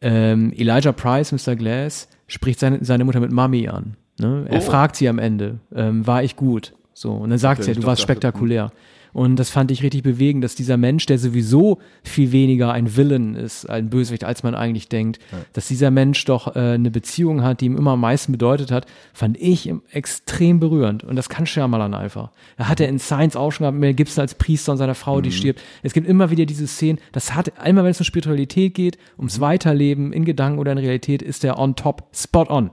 ähm, 0.00 0.52
Elijah 0.56 0.92
Price, 0.92 1.32
Mr. 1.32 1.56
Glass, 1.56 2.08
spricht 2.26 2.60
seine, 2.60 2.84
seine 2.84 3.04
Mutter 3.04 3.20
mit 3.20 3.32
Mami 3.32 3.68
an. 3.68 3.96
Ne? 4.20 4.46
Er 4.48 4.58
Oh. 4.58 4.60
fragt 4.60 4.96
sie 4.96 5.08
am 5.08 5.18
Ende, 5.18 5.58
ähm, 5.74 6.06
war 6.06 6.22
ich 6.22 6.36
gut? 6.36 6.74
So, 6.92 7.12
und 7.12 7.30
dann 7.30 7.38
sagt 7.38 7.60
Okay, 7.60 7.66
sie, 7.66 7.70
ich 7.72 7.78
du 7.78 7.86
warst 7.86 8.02
spektakulär. 8.02 8.70
Und 9.14 9.36
das 9.36 9.48
fand 9.48 9.70
ich 9.70 9.82
richtig 9.82 10.02
bewegend, 10.02 10.44
dass 10.44 10.56
dieser 10.56 10.76
Mensch, 10.76 11.06
der 11.06 11.18
sowieso 11.18 11.78
viel 12.02 12.32
weniger 12.32 12.72
ein 12.72 12.96
Villain 12.96 13.36
ist, 13.36 13.64
ein 13.70 13.88
Bösewicht, 13.88 14.24
als 14.24 14.42
man 14.42 14.54
eigentlich 14.56 14.88
denkt, 14.88 15.20
dass 15.52 15.68
dieser 15.68 15.90
Mensch 15.92 16.24
doch 16.24 16.56
äh, 16.56 16.58
eine 16.74 16.90
Beziehung 16.90 17.42
hat, 17.42 17.60
die 17.60 17.66
ihm 17.66 17.76
immer 17.76 17.92
am 17.92 18.00
meisten 18.00 18.32
bedeutet 18.32 18.72
hat, 18.72 18.86
fand 19.12 19.38
ich 19.40 19.72
extrem 19.92 20.58
berührend. 20.58 21.04
Und 21.04 21.14
das 21.16 21.28
kann 21.28 21.46
Shyamalan 21.46 21.94
einfach. 21.94 22.32
Er 22.56 22.68
hat 22.68 22.80
er 22.80 22.88
in 22.88 22.98
Science 22.98 23.36
auch 23.36 23.52
schon 23.52 23.64
gehabt, 23.64 23.78
Mel 23.78 23.94
Gibson 23.94 24.20
als 24.22 24.34
Priester 24.34 24.72
und 24.72 24.78
seiner 24.78 24.96
Frau, 24.96 25.20
die 25.20 25.30
stirbt. 25.30 25.60
Es 25.84 25.92
gibt 25.92 26.08
immer 26.08 26.30
wieder 26.30 26.44
diese 26.44 26.66
Szenen, 26.66 26.98
das 27.12 27.34
hat, 27.36 27.56
einmal 27.58 27.84
wenn 27.84 27.92
es 27.92 28.00
um 28.00 28.04
Spiritualität 28.04 28.74
geht, 28.74 28.98
ums 29.16 29.38
Weiterleben 29.38 30.12
in 30.12 30.24
Gedanken 30.24 30.58
oder 30.58 30.72
in 30.72 30.78
Realität, 30.78 31.22
ist 31.22 31.44
der 31.44 31.56
on 31.58 31.76
top, 31.76 32.02
spot 32.12 32.46
on. 32.50 32.70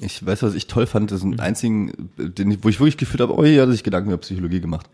Ich 0.00 0.24
weiß, 0.24 0.42
was 0.44 0.54
ich 0.54 0.68
toll 0.68 0.86
fand, 0.86 1.10
das 1.10 1.18
ist 1.18 1.24
Mhm. 1.24 1.32
ein 1.34 1.40
einzigen, 1.40 1.92
den, 2.16 2.50
ich- 2.52 2.58
wo 2.62 2.68
ich 2.68 2.78
wirklich 2.80 2.96
gefühlt 2.96 3.20
habe, 3.20 3.34
oh, 3.34 3.42
hat 3.42 3.50
er 3.50 3.70
sich 3.72 3.82
Gedanken 3.82 4.08
über 4.10 4.18
Psychologie 4.18 4.60
gemacht. 4.60 4.88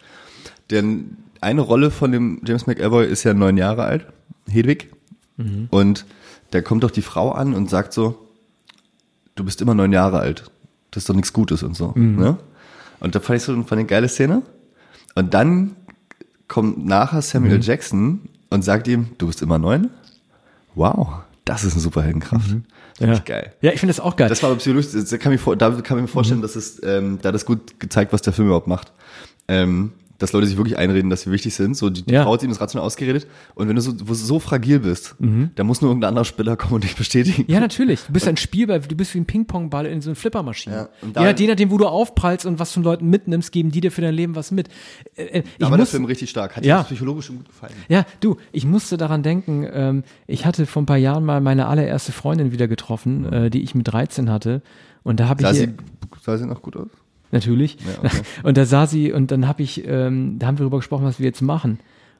Denn 0.70 1.16
eine 1.40 1.60
Rolle 1.60 1.90
von 1.90 2.12
dem 2.12 2.40
James 2.44 2.66
McAvoy 2.66 3.06
ist 3.06 3.24
ja 3.24 3.34
neun 3.34 3.56
Jahre 3.56 3.84
alt, 3.84 4.06
Hedwig. 4.48 4.90
Mhm. 5.36 5.68
Und 5.70 6.04
da 6.50 6.60
kommt 6.60 6.82
doch 6.82 6.90
die 6.90 7.02
Frau 7.02 7.32
an 7.32 7.54
und 7.54 7.70
sagt 7.70 7.92
so, 7.92 8.28
du 9.34 9.44
bist 9.44 9.60
immer 9.62 9.74
neun 9.74 9.92
Jahre 9.92 10.18
alt. 10.20 10.50
Das 10.90 11.02
ist 11.02 11.08
doch 11.08 11.14
nichts 11.14 11.32
Gutes 11.32 11.62
und 11.62 11.76
so. 11.76 11.92
Mhm. 11.94 12.16
Ne? 12.16 12.36
Und 13.00 13.14
da 13.14 13.20
fand 13.20 13.38
ich 13.38 13.44
so 13.44 13.52
fand 13.54 13.66
ich 13.66 13.72
eine 13.72 13.84
geile 13.86 14.08
Szene. 14.08 14.42
Und 15.14 15.34
dann 15.34 15.76
kommt 16.48 16.84
nachher 16.84 17.22
Samuel 17.22 17.56
Mhm. 17.58 17.62
Jackson 17.62 18.20
und 18.50 18.62
sagt 18.62 18.88
ihm, 18.88 19.08
du 19.18 19.26
bist 19.26 19.42
immer 19.42 19.58
neun? 19.58 19.90
Wow, 20.74 21.08
das 21.44 21.64
ist 21.64 21.72
eine 21.74 21.82
Superheldenkraft. 21.82 22.46
Finde 22.48 22.62
Mhm. 23.00 23.06
Ja. 23.06 23.12
ich 23.14 23.24
geil. 23.24 23.52
Ja, 23.60 23.72
ich 23.72 23.80
finde 23.80 23.92
das 23.92 24.00
auch 24.00 24.16
geil. 24.16 24.28
Das 24.28 24.42
war 24.42 24.50
aber 24.50 24.58
psychologisch, 24.58 24.88
kann 25.20 25.38
da 25.58 25.70
kann 25.82 25.98
ich 25.98 26.02
mir 26.02 26.08
vorstellen, 26.08 26.42
dass 26.42 26.56
es, 26.56 26.82
ähm, 26.82 27.18
da 27.22 27.30
das 27.30 27.46
gut 27.46 27.78
gezeigt, 27.78 28.12
was 28.12 28.22
der 28.22 28.32
Film 28.32 28.48
überhaupt 28.48 28.66
macht. 28.66 28.92
Ähm, 29.46 29.92
dass 30.18 30.32
Leute 30.32 30.46
sich 30.48 30.56
wirklich 30.56 30.76
einreden, 30.76 31.10
dass 31.10 31.22
sie 31.22 31.30
wichtig 31.30 31.54
sind. 31.54 31.76
So, 31.76 31.90
die, 31.90 32.02
die 32.02 32.12
Ja. 32.12 32.24
Frau 32.24 32.32
hat 32.34 32.42
ihm 32.42 32.48
das 32.50 32.60
rational 32.60 32.84
ausgeredet. 32.84 33.26
Und 33.54 33.68
wenn 33.68 33.76
du 33.76 33.82
so, 33.82 33.92
wo 34.00 34.04
du 34.06 34.14
so 34.14 34.40
fragil 34.40 34.80
bist, 34.80 35.14
da 35.54 35.62
muss 35.64 35.80
nur 35.80 35.90
irgendein 35.90 36.08
anderer 36.08 36.24
Spieler 36.24 36.56
kommen 36.56 36.74
und 36.74 36.84
dich 36.84 36.96
bestätigen. 36.96 37.42
Mhm. 37.46 37.52
Ja, 37.54 37.60
natürlich. 37.60 38.00
Du 38.02 38.12
bist 38.12 38.26
ein 38.26 38.36
Spielball, 38.36 38.80
du 38.80 38.96
bist 38.96 39.14
wie 39.14 39.18
ein 39.20 39.26
Ping-Pong-Ball 39.26 39.86
in 39.86 40.00
so 40.00 40.10
einer 40.10 40.16
Flippermaschine. 40.16 40.88
Ja, 41.14 41.28
je, 41.30 41.34
je 41.38 41.46
nachdem, 41.46 41.70
wo 41.70 41.78
du 41.78 41.86
aufprallst 41.86 42.46
und 42.46 42.58
was 42.58 42.72
von 42.72 42.82
Leuten 42.82 43.08
mitnimmst, 43.08 43.52
geben 43.52 43.70
die 43.70 43.80
dir 43.80 43.92
für 43.92 44.00
dein 44.00 44.14
Leben 44.14 44.34
was 44.34 44.50
mit. 44.50 44.68
Äh, 45.16 45.22
äh, 45.22 45.38
ich 45.38 45.44
da 45.58 45.66
war 45.66 45.70
der 45.76 45.78
muss, 45.78 45.90
Film 45.90 46.04
richtig 46.04 46.30
stark. 46.30 46.56
Hat 46.56 46.64
Ja. 46.64 46.76
dir 46.76 46.80
das 46.80 46.86
psychologisch 46.88 47.28
gut 47.28 47.46
gefallen. 47.46 47.74
ja, 47.88 48.04
du, 48.20 48.36
ich 48.50 48.66
musste 48.66 48.96
daran 48.96 49.22
denken, 49.22 49.66
ähm, 49.72 50.02
ich 50.26 50.44
hatte 50.46 50.66
vor 50.66 50.82
ein 50.82 50.86
paar 50.86 50.96
Jahren 50.96 51.24
mal 51.24 51.40
meine 51.40 51.66
allererste 51.68 52.10
Freundin 52.12 52.50
wieder 52.50 52.66
getroffen, 52.66 53.24
äh, 53.32 53.50
die 53.50 53.62
ich 53.62 53.74
mit 53.76 53.86
13 53.86 54.30
hatte. 54.30 54.62
Und 55.04 55.20
da 55.20 55.28
habe 55.28 55.40
ich 55.42 55.46
Sah 55.46 55.54
sie, 55.54 55.68
sah 56.22 56.36
sie 56.36 56.46
noch 56.46 56.60
gut 56.60 56.76
aus? 56.76 56.88
Natürlich. 57.30 57.76
Ja, 57.80 57.98
okay. 58.04 58.22
Und 58.42 58.56
da 58.56 58.64
sah 58.64 58.86
sie, 58.86 59.12
und 59.12 59.30
dann 59.30 59.46
habe 59.46 59.62
ich, 59.62 59.86
ähm, 59.86 60.38
da 60.38 60.46
haben 60.46 60.58
wir 60.58 60.64
darüber 60.64 60.78
gesprochen, 60.78 61.04
was 61.04 61.18
wir 61.18 61.26
jetzt 61.26 61.42
machen. 61.42 61.78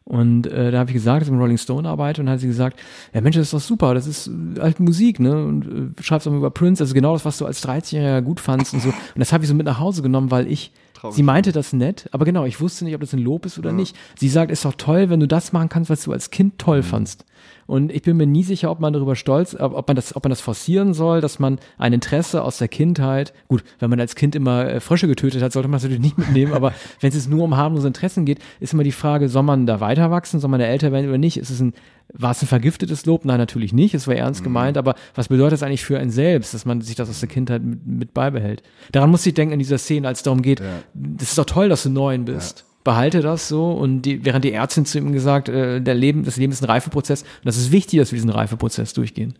Und 0.09 0.47
äh, 0.47 0.71
da 0.71 0.79
habe 0.79 0.89
ich 0.89 0.95
gesagt, 0.95 1.21
dass 1.21 1.29
ich 1.29 1.33
mit 1.33 1.41
Rolling 1.41 1.59
Stone 1.59 1.87
arbeite 1.87 2.23
und 2.23 2.27
dann 2.27 2.35
hat 2.35 2.41
sie 2.41 2.47
gesagt, 2.47 2.81
ja 3.13 3.21
Mensch, 3.21 3.37
das 3.37 3.49
ist 3.49 3.53
doch 3.53 3.61
super, 3.61 3.93
das 3.93 4.07
ist 4.07 4.29
äh, 4.29 4.59
halt 4.59 4.81
Musik, 4.81 5.21
ne? 5.21 5.45
Und 5.45 5.67
äh, 5.99 6.03
schreibst 6.03 6.27
auch 6.27 6.33
mal 6.33 6.39
über 6.39 6.51
Prince, 6.51 6.83
also 6.83 6.95
genau 6.95 7.13
das, 7.13 7.27
was 7.27 7.37
du 7.37 7.45
als 7.45 7.63
13-Jähriger 7.63 8.23
gut 8.23 8.41
fandst 8.41 8.73
und 8.73 8.81
so. 8.81 8.89
Und 8.89 9.19
das 9.19 9.35
habe 9.35 9.45
ich 9.45 9.49
so 9.49 9.55
mit 9.55 9.67
nach 9.67 9.79
Hause 9.79 10.01
genommen, 10.01 10.31
weil 10.31 10.51
ich, 10.51 10.73
Traurig. 10.99 11.17
sie 11.17 11.23
meinte 11.23 11.53
das 11.53 11.73
nett, 11.73 12.09
aber 12.13 12.25
genau, 12.25 12.45
ich 12.45 12.61
wusste 12.61 12.85
nicht, 12.85 12.95
ob 12.95 13.01
das 13.01 13.13
ein 13.13 13.21
Lob 13.21 13.47
ist 13.47 13.59
oder 13.59 13.73
nicht. 13.73 13.97
Sie 14.19 14.29
sagt, 14.29 14.51
ist 14.51 14.65
doch 14.65 14.75
toll, 14.75 15.11
wenn 15.11 15.21
du 15.21 15.29
das 15.29 15.53
machen 15.53 15.69
kannst, 15.69 15.91
was 15.91 16.03
du 16.03 16.13
als 16.13 16.31
Kind 16.31 16.59
toll 16.59 16.83
fandst. 16.83 17.25
Und 17.67 17.93
ich 17.93 18.03
bin 18.03 18.17
mir 18.17 18.27
nie 18.27 18.43
sicher, 18.43 18.71
ob 18.71 18.81
man 18.81 18.93
darüber 18.93 19.15
stolz, 19.15 19.55
ob 19.55 19.75
ob 19.75 19.87
man 19.87 19.95
das, 19.95 20.17
ob 20.17 20.25
man 20.25 20.31
das 20.31 20.41
forcieren 20.41 20.95
soll, 20.95 21.21
dass 21.21 21.39
man 21.39 21.61
ein 21.77 21.93
Interesse 21.93 22.43
aus 22.43 22.59
der 22.59 22.67
Kindheit, 22.67 23.33
gut, 23.47 23.63
wenn 23.79 23.91
man 23.91 24.01
als 24.01 24.17
Kind 24.17 24.35
immer 24.35 24.67
äh, 24.67 24.81
Frösche 24.81 25.07
getötet 25.07 25.43
hat, 25.43 25.53
sollte 25.53 25.69
man 25.69 25.77
das 25.77 25.85
natürlich 25.85 26.03
nicht 26.03 26.19
mitnehmen, 26.19 26.53
aber 26.53 26.73
wenn 27.01 27.11
es 27.11 27.15
jetzt 27.15 27.31
nur 27.31 27.45
um 27.45 27.57
harmlose 27.57 27.87
Interessen 27.87 28.25
geht, 28.25 28.41
ist 28.59 28.73
immer 28.73 28.83
die 28.83 28.93
Frage, 28.93 29.29
soll 29.29 29.45
man 29.45 29.67
da 29.67 29.81
weiter 29.81 30.11
wachsen, 30.11 30.41
soll 30.41 30.51
man 30.51 30.61
da 30.61 30.67
älter 30.67 30.91
werden 30.91 31.09
oder 31.09 31.19
nicht? 31.19 31.37
Ist 31.37 31.51
es 31.51 31.61
ein, 31.61 31.75
war 32.13 32.31
es 32.31 32.43
ein 32.43 32.49
vergiftetes 32.49 33.07
Lob? 33.07 33.25
Nein, 33.25 33.39
natürlich 33.39 33.73
nicht, 33.73 33.95
es 33.95 34.07
war 34.07 34.15
ernst 34.15 34.43
gemeint, 34.43 34.77
aber 34.77 34.95
was 35.15 35.29
bedeutet 35.29 35.55
das 35.55 35.63
eigentlich 35.63 35.85
für 35.85 35.99
ein 35.99 36.11
selbst, 36.11 36.55
dass 36.55 36.65
man 36.65 36.81
sich 36.81 36.97
das 36.97 37.11
aus 37.11 37.21
der 37.21 37.29
Kindheit 37.29 37.63
mit, 37.63 37.87
mit 37.87 38.15
beibehält? 38.15 38.63
Daran 38.93 39.11
muss 39.11 39.27
ich 39.27 39.35
denken 39.35 39.53
in 39.53 39.59
dieser 39.59 39.79
Szene, 39.79 40.09
als 40.09 40.21
es 40.21 40.23
darum 40.23 40.43
geht, 40.43 40.63
das 40.95 41.31
ist 41.31 41.39
doch 41.39 41.45
toll, 41.45 41.69
dass 41.69 41.83
du 41.83 41.91
neun 41.91 42.25
bist. 42.25 42.65
Behalte 42.85 43.21
das 43.21 43.49
so 43.49 43.73
und 43.73 44.03
die, 44.03 44.25
während 44.25 44.45
die 44.45 44.53
Ärztin 44.53 44.87
zu 44.87 44.99
ihm 44.99 45.13
gesagt, 45.13 45.51
äh, 45.51 45.81
der 45.81 45.95
Leben, 45.95 46.25
das 46.25 46.39
Leben 46.39 46.53
ist 46.53 46.63
ein 46.63 46.67
Reifeprozess 46.67 47.23
und 47.23 47.45
das 47.45 47.59
ist 47.59 47.71
wichtig, 47.71 47.99
dass 47.99 48.13
wir 48.13 48.17
diesen 48.17 48.31
Reifeprozess 48.31 48.95
durchgehen. 48.95 49.35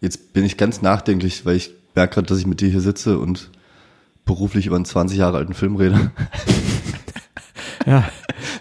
Jetzt 0.00 0.34
bin 0.34 0.44
ich 0.44 0.58
ganz 0.58 0.82
nachdenklich, 0.82 1.46
weil 1.46 1.56
ich 1.56 1.70
merke 1.94 2.14
gerade, 2.14 2.26
dass 2.26 2.38
ich 2.38 2.46
mit 2.46 2.60
dir 2.60 2.68
hier 2.68 2.80
sitze 2.82 3.18
und 3.18 3.50
beruflich 4.26 4.66
über 4.66 4.76
einen 4.76 4.84
20 4.84 5.16
Jahre 5.16 5.38
alten 5.38 5.54
Film 5.54 5.76
rede. 5.76 6.10
Ja, 7.86 8.08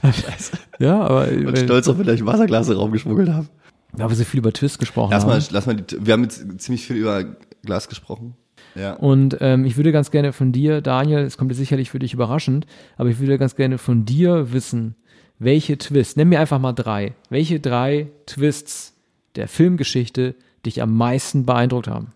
ja 0.79 1.01
aber, 1.01 1.27
Und 1.29 1.45
weil, 1.47 1.57
stolz 1.57 1.87
auf 1.87 1.97
vielleicht 1.97 2.25
Wasserglas 2.25 2.67
in 2.67 2.73
den 2.73 2.79
Raum 2.79 2.91
geschmuggelt 2.91 3.29
habe. 3.29 3.47
weil 3.93 4.09
wir 4.09 4.15
so 4.15 4.23
viel 4.23 4.39
über 4.39 4.53
Twist 4.53 4.79
gesprochen 4.79 5.11
Lass 5.11 5.23
haben. 5.23 5.29
mal, 5.31 5.41
lass 5.51 5.65
mal 5.65 5.75
die, 5.75 6.05
wir 6.05 6.13
haben 6.13 6.23
jetzt 6.23 6.61
ziemlich 6.61 6.85
viel 6.85 6.97
über 6.97 7.23
Glas 7.63 7.87
gesprochen. 7.89 8.35
Ja. 8.75 8.93
Und 8.93 9.37
ähm, 9.41 9.65
ich 9.65 9.75
würde 9.77 9.91
ganz 9.91 10.11
gerne 10.11 10.33
von 10.33 10.51
dir, 10.51 10.81
Daniel, 10.81 11.19
es 11.21 11.37
kommt 11.37 11.49
jetzt 11.51 11.57
sicherlich 11.57 11.89
für 11.89 11.99
dich 11.99 12.13
überraschend, 12.13 12.67
aber 12.95 13.09
ich 13.09 13.19
würde 13.19 13.37
ganz 13.39 13.55
gerne 13.55 13.77
von 13.79 14.05
dir 14.05 14.53
wissen, 14.53 14.95
welche 15.39 15.77
Twists, 15.77 16.15
nenn 16.15 16.29
mir 16.29 16.39
einfach 16.39 16.59
mal 16.59 16.73
drei, 16.73 17.13
welche 17.29 17.59
drei 17.59 18.07
Twists 18.27 18.93
der 19.35 19.47
Filmgeschichte 19.47 20.35
dich 20.65 20.81
am 20.81 20.95
meisten 20.95 21.45
beeindruckt 21.45 21.87
haben. 21.87 22.13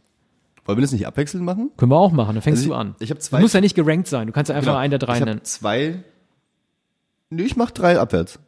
Wollen 0.65 0.77
wir 0.77 0.81
das 0.83 0.91
nicht 0.91 1.07
abwechselnd 1.07 1.43
machen? 1.45 1.71
Können 1.77 1.91
wir 1.91 1.97
auch 1.97 2.11
machen, 2.11 2.35
dann 2.35 2.41
fängst 2.43 2.59
Also 2.63 2.69
du 2.69 2.75
ich- 2.75 2.79
an. 2.79 2.95
ich 2.99 3.09
hab 3.11 3.21
zwei- 3.21 3.37
Du 3.37 3.43
musst 3.43 3.55
ja 3.55 3.61
nicht 3.61 3.75
gerankt 3.75 4.07
sein, 4.07 4.27
du 4.27 4.33
kannst 4.33 4.49
ja 4.49 4.55
einfach 4.55 4.71
Genau. 4.73 4.79
einen 4.79 4.91
der 4.91 4.99
drei 4.99 5.13
ich 5.15 5.19
nennen. 5.19 5.31
habe 5.37 5.43
zwei. 5.43 6.03
Nee, 7.31 7.43
ich 7.43 7.55
mach 7.55 7.71
drei 7.71 7.99
abwärts. 7.99 8.39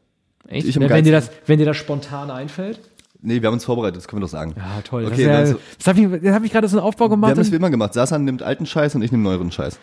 Echt? 0.48 0.68
ich 0.68 0.80
wenn, 0.80 0.90
wenn, 0.90 1.04
dir 1.04 1.12
das, 1.12 1.30
wenn 1.46 1.60
dir 1.60 1.66
das 1.66 1.78
spontan 1.78 2.30
einfällt? 2.32 2.80
Nee, 3.22 3.42
wir 3.42 3.48
haben 3.48 3.54
uns 3.54 3.64
vorbereitet, 3.64 3.98
das 3.98 4.08
können 4.08 4.22
wir 4.22 4.26
doch 4.26 4.32
sagen. 4.32 4.54
Ja, 4.58 4.82
toll. 4.82 5.06
Okay, 5.06 5.26
das 5.26 5.34
dann 5.34 5.44
ist 5.44 5.50
so- 5.52 5.56
ja, 5.56 5.62
das 5.78 5.88
habe 5.88 6.00
ich, 6.18 6.22
das 6.24 6.36
hab 6.36 6.44
ich 6.44 6.52
gerade 6.52 6.68
so 6.68 6.78
einen 6.78 6.86
Aufbau 6.86 7.06
Wir 7.06 7.10
gemacht. 7.12 7.32
haben 7.32 7.38
das 7.38 7.52
wie 7.52 7.56
immer 7.56 7.70
gemacht. 7.70 7.94
Sasan 7.94 8.26
nimmt 8.26 8.44
alten 8.44 8.66
Scheiß 8.66 8.96
und 8.96 9.02
ich 9.02 9.12
nehme 9.12 9.24
neueren 9.24 9.52
Scheiß. 9.52 9.80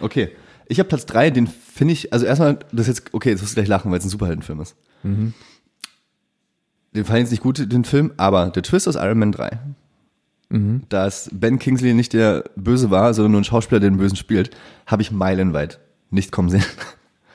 Okay. 0.00 0.30
Ich 0.66 0.78
habe 0.80 0.88
Platz 0.88 1.06
drei, 1.06 1.30
den 1.30 1.46
finde 1.46 1.92
ich, 1.92 2.12
also 2.12 2.24
erstmal, 2.26 2.58
das 2.72 2.88
ist 2.88 2.98
jetzt, 2.98 3.14
okay, 3.14 3.30
jetzt 3.30 3.42
wirst 3.42 3.52
du 3.52 3.54
gleich 3.56 3.68
lachen, 3.68 3.90
weil 3.92 3.98
es 3.98 4.04
ein 4.04 4.08
Superheldenfilm 4.08 4.60
ist. 4.60 4.74
Mhm. 5.02 5.34
Den 6.96 7.04
fand 7.04 7.18
ich 7.18 7.22
jetzt 7.24 7.30
nicht 7.32 7.42
gut, 7.42 7.70
den 7.72 7.84
Film, 7.84 8.12
aber 8.16 8.48
der 8.50 8.62
Twist 8.62 8.88
aus 8.88 8.94
Iron 8.96 9.18
Man 9.18 9.32
3. 9.32 9.58
Mhm. 10.48 10.82
Dass 10.88 11.28
Ben 11.32 11.58
Kingsley 11.58 11.92
nicht 11.94 12.12
der 12.14 12.44
Böse 12.56 12.90
war, 12.90 13.12
sondern 13.14 13.32
nur 13.32 13.40
ein 13.42 13.44
Schauspieler, 13.44 13.80
der 13.80 13.90
den 13.90 13.98
Bösen 13.98 14.16
spielt, 14.16 14.56
habe 14.86 15.02
ich 15.02 15.10
meilenweit 15.12 15.80
nicht 16.10 16.32
kommen 16.32 16.48
sehen. 16.48 16.64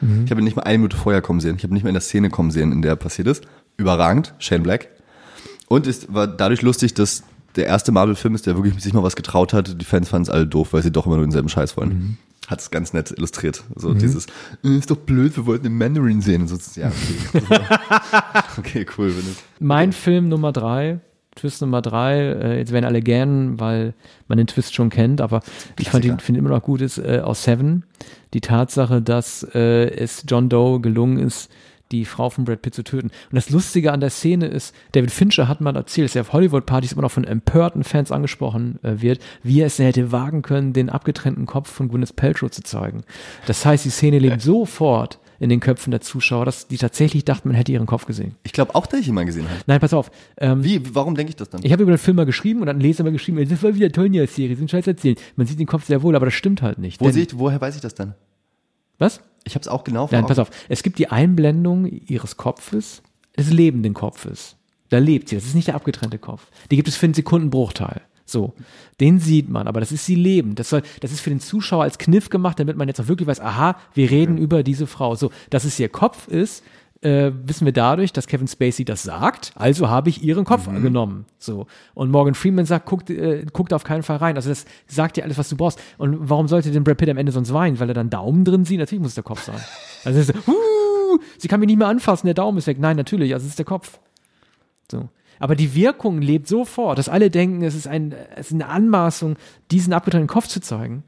Mhm. 0.02 0.26
Ich 0.26 0.32
habe 0.32 0.41
ihn 0.41 0.45
nicht 0.45 0.56
mal 0.56 0.64
eine 0.64 0.78
Minute 0.78 0.97
vorher 0.97 1.22
kommen 1.22 1.39
sehen. 1.39 1.56
Ich 1.58 1.64
habe 1.64 1.74
nicht 1.74 1.84
mal 1.84 1.89
in 1.89 1.95
der 1.95 2.02
Szene 2.02 2.30
kommen 2.30 2.52
sehen, 2.52 2.72
in 2.72 2.82
der 2.82 2.91
er 2.93 2.95
passiert 2.97 3.28
ist. 3.28 3.43
Überragend, 3.78 4.34
Shane 4.39 4.64
Black. 4.64 4.89
Und 5.68 5.88
es 5.88 6.14
war 6.14 6.28
dadurch 6.28 6.62
lustig, 6.62 6.93
dass 6.95 7.24
der 7.56 7.66
erste 7.68 7.91
Marvel-Film 7.91 8.36
ist, 8.36 8.45
der 8.47 8.56
wirklich 8.56 8.82
sich 8.84 8.93
mal 8.93 9.04
was 9.04 9.16
getraut 9.16 9.54
hat. 9.54 9.80
Die 9.80 9.86
Fans 9.86 10.10
fanden 10.10 10.24
es 10.24 10.30
alle 10.30 10.47
doof, 10.47 10.74
weil 10.74 10.84
sie 10.84 10.91
doch 10.91 11.06
immer 11.06 11.16
nur 11.16 11.26
denselben 11.26 11.50
Scheiß 11.50 11.78
wollen. 11.78 11.89
Mhm. 11.89 12.18
Hat 12.47 12.60
es 12.62 12.72
ganz 12.72 12.93
nett 12.93 13.12
illustriert. 13.16 13.64
So 13.76 13.93
dieses, 13.93 14.26
"Äh, 14.64 14.78
ist 14.78 14.89
doch 14.89 14.97
blöd, 14.97 15.36
wir 15.38 15.45
wollten 15.45 15.64
den 15.66 15.78
Mandarin 15.78 16.22
sehen. 16.22 16.41
Und 16.41 16.47
so, 16.47 16.82
ja, 16.82 16.88
okay. 17.34 17.52
okay, 18.58 18.86
cool. 18.97 19.14
Mein 19.60 19.93
Film 19.93 20.30
Nummer 20.30 20.52
drei, 20.52 21.00
Twist 21.36 21.62
Nummer 21.62 21.82
drei, 21.82 22.18
äh, 22.18 22.58
jetzt 22.58 22.72
werden 22.72 22.86
alle 22.86 23.02
gern, 23.02 23.60
weil 23.60 23.93
man 24.28 24.38
den 24.39 24.47
Twist 24.47 24.74
schon 24.74 24.89
kennt, 24.89 25.22
aber 25.22 25.41
ich 25.78 25.89
fand 25.89 26.06
ihn, 26.06 26.20
finde 26.20 26.39
immer 26.39 26.50
noch 26.50 26.64
gut, 26.64 26.82
ist 26.82 26.97
äh, 26.97 27.22
aus 27.24 27.43
Seven 27.43 27.84
die 28.34 28.42
Tatsache, 28.42 29.02
dass 29.02 29.44
äh, 29.54 29.90
es 29.90 30.24
John 30.28 30.50
Doe 30.50 30.80
gelungen 30.80 31.18
ist, 31.18 31.52
die 31.92 32.06
Frau 32.06 32.30
von 32.30 32.46
Brad 32.46 32.62
Pitt 32.62 32.76
zu 32.76 32.84
töten. 32.84 33.08
Und 33.08 33.36
das 33.36 33.50
Lustige 33.50 33.92
an 33.92 34.00
der 34.00 34.12
Szene 34.12 34.48
ist, 34.48 34.76
David 34.92 35.12
Fincher 35.12 35.48
hat 35.48 35.62
mal 35.62 35.76
erzählt, 35.76 36.10
dass 36.10 36.16
er 36.16 36.22
auf 36.22 36.34
Hollywood-Partys 36.34 36.92
immer 36.92 37.02
noch 37.02 37.12
von 37.12 37.24
empörten 37.24 37.84
Fans 37.84 38.12
angesprochen 38.12 38.80
äh, 38.84 39.02
wird, 39.02 39.20
wie 39.42 39.62
er 39.62 39.68
es 39.68 39.80
hätte 39.80 40.12
wagen 40.12 40.42
können, 40.42 40.74
den 40.74 40.90
abgetrennten 40.90 41.46
Kopf 41.46 41.72
von 41.72 41.90
Gwyneth 41.90 42.16
Paltrow 42.16 42.52
zu 42.52 42.62
zeigen. 42.62 43.04
Das 43.48 43.66
heißt, 43.66 43.86
die 43.86 43.90
Szene 43.90 44.20
lebt 44.20 44.42
so 44.42 44.66
fort 44.66 45.20
in 45.40 45.50
den 45.50 45.60
Köpfen 45.60 45.92
der 45.92 46.02
Zuschauer, 46.02 46.46
dass 46.46 46.68
die 46.68 46.78
tatsächlich 46.78 47.26
dachten, 47.26 47.50
man 47.50 47.56
hätte 47.56 47.72
ihren 47.72 47.86
Kopf 47.86 48.06
gesehen. 48.06 48.36
ich 48.44 48.52
glaube 48.52 48.76
auch, 48.76 48.86
dass 48.86 49.00
ich 49.00 49.08
ihn 49.08 49.14
mal 49.14 49.26
gesehen 49.26 49.50
habe. 49.50 49.60
Nein, 49.68 49.80
pass 49.80 49.94
auf. 49.94 50.12
Ähm, 50.38 50.64
Wie, 50.64 50.82
warum 50.94 51.16
denke 51.16 51.30
ich 51.30 51.36
das 51.36 51.50
dann? 51.50 51.62
ich 51.64 51.72
habe 51.72 51.84
über 51.84 51.94
den 51.94 51.98
Film 51.98 52.18
mal 52.18 52.26
geschrieben 52.26 52.62
und 52.62 52.68
dann 52.68 52.80
Leser 52.80 53.04
mal 53.04 53.12
geschrieben, 53.12 53.48
das 53.48 53.64
war 53.64 53.74
wieder 53.74 53.92
Tonja-Serie, 53.92 54.56
so 54.56 54.64
ein 54.64 54.68
Scheiß 54.68 54.88
erzählen. 54.88 55.16
Man 55.36 55.48
sieht 55.48 55.60
den 55.60 55.68
Kopf 55.68 55.86
sehr 55.86 56.04
wohl, 56.04 56.16
aber 56.16 56.26
das 56.26 56.34
stimmt 56.34 56.62
halt 56.62 56.78
nicht. 56.78 57.00
Wo 57.02 57.10
ich, 57.10 57.38
woher 57.38 57.60
weiß 57.60 57.76
ich 57.76 57.82
das 57.82 57.96
dann? 57.96 58.16
Was? 58.98 59.22
Ich 59.46 59.56
habe 59.56 59.62
es 59.62 59.68
auch 59.68 59.84
genau 59.84 60.08
vor 60.08 60.18
Nein, 60.18 60.28
pass 60.28 60.40
auf. 60.40 60.50
Es 60.68 60.84
gibt 60.84 61.00
die 61.00 61.08
Einblendung 61.08 61.86
ihres 61.86 62.38
Kopfes, 62.38 63.02
des 63.38 63.52
lebenden 63.52 63.94
Kopfes. 63.94 64.58
Da 64.90 64.98
lebt 64.98 65.30
sie. 65.30 65.36
Das 65.36 65.46
ist 65.46 65.56
nicht 65.56 65.68
der 65.68 65.76
abgetrennte 65.76 66.18
Kopf. 66.18 66.48
Die 66.70 66.76
gibt 66.76 66.88
es 66.88 66.96
für 66.96 67.06
einen 67.06 67.14
Sekundenbruchteil. 67.14 68.02
So. 68.32 68.54
Den 69.00 69.20
sieht 69.20 69.50
man, 69.50 69.68
aber 69.68 69.80
das 69.80 69.92
ist 69.92 70.06
sie 70.06 70.16
lebend. 70.16 70.60
Das 70.60 70.70
soll, 70.70 70.82
das 71.02 71.12
ist 71.12 71.22
für 71.22 71.30
den 71.30 71.40
Zuschauer 71.40 71.84
als 71.84 71.98
Kniff 71.98 72.30
gemacht, 72.30 72.60
damit 72.60 72.78
man 72.78 72.88
jetzt 72.88 73.00
auch 73.00 73.08
wirklich 73.08 73.28
weiß, 73.28 73.40
aha, 73.42 73.78
wir 73.94 74.10
reden 74.12 74.38
über 74.38 74.64
diese 74.64 74.88
Frau. 74.88 75.16
So, 75.16 75.32
dass 75.50 75.64
es 75.64 75.80
ihr 75.80 75.90
Kopf 75.90 76.28
ist, 76.28 76.64
äh, 77.02 77.32
wissen 77.46 77.66
wir 77.66 77.72
dadurch, 77.72 78.12
dass 78.12 78.28
Kevin 78.28 78.48
Spacey 78.48 78.84
das 78.84 79.04
sagt. 79.04 79.54
Also 79.56 79.90
habe 79.90 80.10
ich 80.10 80.22
ihren 80.22 80.44
Kopf 80.44 80.68
genommen. 80.68 81.26
So. 81.38 81.66
Und 81.94 82.12
Morgan 82.12 82.36
Freeman 82.36 82.66
sagt, 82.66 82.86
guckt, 82.86 83.10
äh, 83.10 83.46
guckt 83.54 83.74
auf 83.74 83.84
keinen 83.84 84.04
Fall 84.04 84.18
rein. 84.18 84.36
Also 84.36 84.50
das 84.50 84.66
sagt 84.88 85.16
dir 85.16 85.24
alles, 85.24 85.38
was 85.38 85.48
du 85.50 85.56
brauchst. 85.56 85.80
Und 85.98 86.30
warum 86.30 86.48
sollte 86.48 86.72
denn 86.72 86.84
Brad 86.84 86.98
Pitt 86.98 87.10
am 87.10 87.18
Ende 87.18 87.32
sonst 87.32 87.54
weinen? 87.54 87.80
Weil 87.80 87.90
er 87.90 87.94
dann 87.94 88.10
Daumen 88.10 88.44
drin 88.44 88.66
sieht? 88.66 88.80
Natürlich 88.80 89.02
muss 89.02 89.12
es 89.12 89.16
der 89.16 89.24
Kopf 89.24 89.44
sein. 89.44 89.60
Also 90.06 90.18
ist 90.18 90.34
uh, 90.48 91.20
sie 91.38 91.50
kann 91.50 91.60
mich 91.60 91.68
nicht 91.68 91.78
mehr 91.78 91.90
anfassen, 91.90 92.26
der 92.26 92.34
Daumen 92.34 92.58
ist 92.58 92.68
weg. 92.68 92.80
Nein, 92.80 92.96
natürlich, 92.96 93.34
also 93.34 93.44
es 93.44 93.50
ist 93.50 93.60
der 93.60 93.66
Kopf. 93.66 94.00
So. 94.90 95.10
Aber 95.40 95.56
die 95.56 95.74
Wirkung 95.74 96.22
lebt 96.22 96.48
so 96.48 96.66
fort, 96.66 96.98
dass 96.98 97.10
alle 97.10 97.30
denken, 97.30 97.64
es 97.64 97.74
ist, 97.76 97.88
ein, 97.88 98.14
es 98.36 98.48
ist 98.48 98.54
eine 98.54 98.68
Anmaßung, 98.68 99.38
diesen 99.72 99.94
abgetrennten 99.94 100.28
Kopf 100.28 100.48
zu 100.48 100.60
zeigen. 100.62 101.04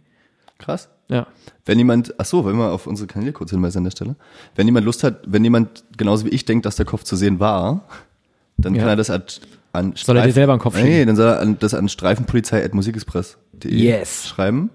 Krass. 0.58 0.90
Ja. 1.10 1.28
Wenn 1.66 1.78
jemand, 1.78 2.14
ach 2.18 2.26
so, 2.26 2.46
wenn 2.46 2.56
wir 2.56 2.72
auf 2.72 2.88
unsere 2.88 3.08
Kanäle 3.08 3.34
kurz 3.34 3.52
hinweisen 3.52 3.80
an 3.80 3.84
der 3.84 3.92
Stelle. 3.92 4.16
Wenn 4.56 4.68
jemand 4.68 4.86
Lust 4.86 5.04
hat, 5.04 5.20
wenn 5.26 5.44
jemand 5.44 5.84
genauso 5.98 6.26
wie 6.26 6.30
ich 6.30 6.46
denkt, 6.46 6.66
dass 6.66 6.78
der 6.78 6.86
Kopf 6.86 7.04
zu 7.04 7.16
sehen 7.18 7.40
war, 7.42 7.84
dann 8.58 8.74
Ja. 8.76 8.82
kann 8.82 8.90
er 8.90 8.96
das 8.96 9.10
an, 9.10 9.24
an 9.74 9.94
Soll 9.98 10.16
er 10.18 10.26
dir 10.26 10.32
selber 10.34 10.54
einen 10.54 10.62
Kopf 10.62 10.76
Nee, 10.76 10.84
schieben? 10.84 11.08
dann 11.08 11.16
soll 11.18 11.28
er 11.28 11.40
an, 11.42 11.58
das 11.60 11.74
an 11.74 11.90
streifenpolizei.musikexpress.de 11.90 13.74
Yes. 13.74 14.28
schreiben. 14.28 14.70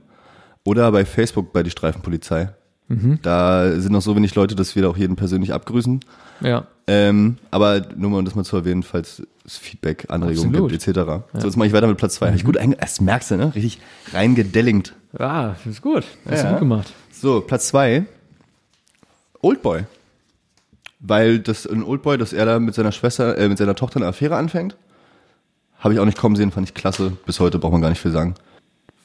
Oder 0.64 0.90
bei 0.92 1.04
Facebook 1.04 1.52
bei 1.52 1.62
die 1.62 1.70
Streifenpolizei. 1.70 2.50
Mhm. 2.88 3.18
Da 3.22 3.80
sind 3.80 3.92
noch 3.92 4.02
so 4.02 4.14
wenig 4.16 4.34
Leute, 4.34 4.54
dass 4.54 4.74
wir 4.76 4.82
da 4.82 4.88
auch 4.88 4.96
jeden 4.96 5.16
persönlich 5.16 5.52
abgrüßen. 5.52 6.00
Ja. 6.40 6.66
Ähm, 6.86 7.38
aber 7.50 7.82
nur 7.96 8.10
mal 8.10 8.18
um 8.18 8.24
das 8.24 8.34
mal 8.34 8.44
zu 8.44 8.56
erwähnen, 8.56 8.82
falls 8.82 9.22
Feedback, 9.48 10.06
Anregungen 10.08 10.50
Absolut. 10.50 10.70
gibt, 10.72 10.88
etc. 10.88 11.00
So, 11.34 11.46
jetzt 11.46 11.56
mache 11.56 11.68
ich 11.68 11.72
weiter 11.72 11.86
mit 11.86 11.98
Platz 11.98 12.14
zwei. 12.16 12.28
Hab 12.28 12.34
ich 12.34 12.44
gut 12.44 12.56
einge 12.56 12.76
das 12.76 13.00
merkst 13.00 13.30
du, 13.30 13.36
ne? 13.36 13.54
Richtig 13.54 13.78
reingedellingt. 14.12 14.94
Ja, 15.18 15.50
das 15.50 15.66
ist 15.66 15.82
gut. 15.82 16.04
Das 16.24 16.32
hast 16.34 16.42
Ja. 16.42 16.44
du 16.44 16.50
gut 16.54 16.60
gemacht. 16.60 16.92
So, 17.12 17.40
Platz 17.40 17.68
zwei 17.68 18.04
Oldboy. 19.40 19.84
Weil 21.00 21.38
das 21.38 21.66
ein 21.66 21.82
Oldboy, 21.84 22.18
dass 22.18 22.32
er 22.32 22.46
da 22.46 22.58
mit 22.58 22.74
seiner 22.74 22.92
Schwester, 22.92 23.36
äh, 23.38 23.48
mit 23.48 23.58
seiner 23.58 23.74
Tochter 23.74 23.98
eine 23.98 24.06
Affäre 24.06 24.36
anfängt, 24.36 24.76
habe 25.78 25.94
ich 25.94 26.00
auch 26.00 26.04
nicht 26.06 26.18
kommen 26.18 26.36
sehen, 26.36 26.50
fand 26.50 26.66
ich 26.68 26.74
klasse. 26.74 27.12
Bis 27.26 27.38
heute 27.38 27.58
braucht 27.58 27.72
man 27.72 27.82
gar 27.82 27.90
nicht 27.90 28.00
viel 28.00 28.10
sagen. 28.12 28.34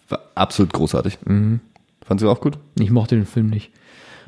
War 0.09 0.21
absolut 0.35 0.73
großartig. 0.73 1.19
Mhm. 1.25 1.59
Fandst 2.05 2.23
du 2.23 2.29
auch 2.29 2.41
gut? 2.41 2.57
Ich 2.79 2.89
mochte 2.91 3.15
den 3.15 3.25
Film 3.25 3.49
nicht. 3.49 3.71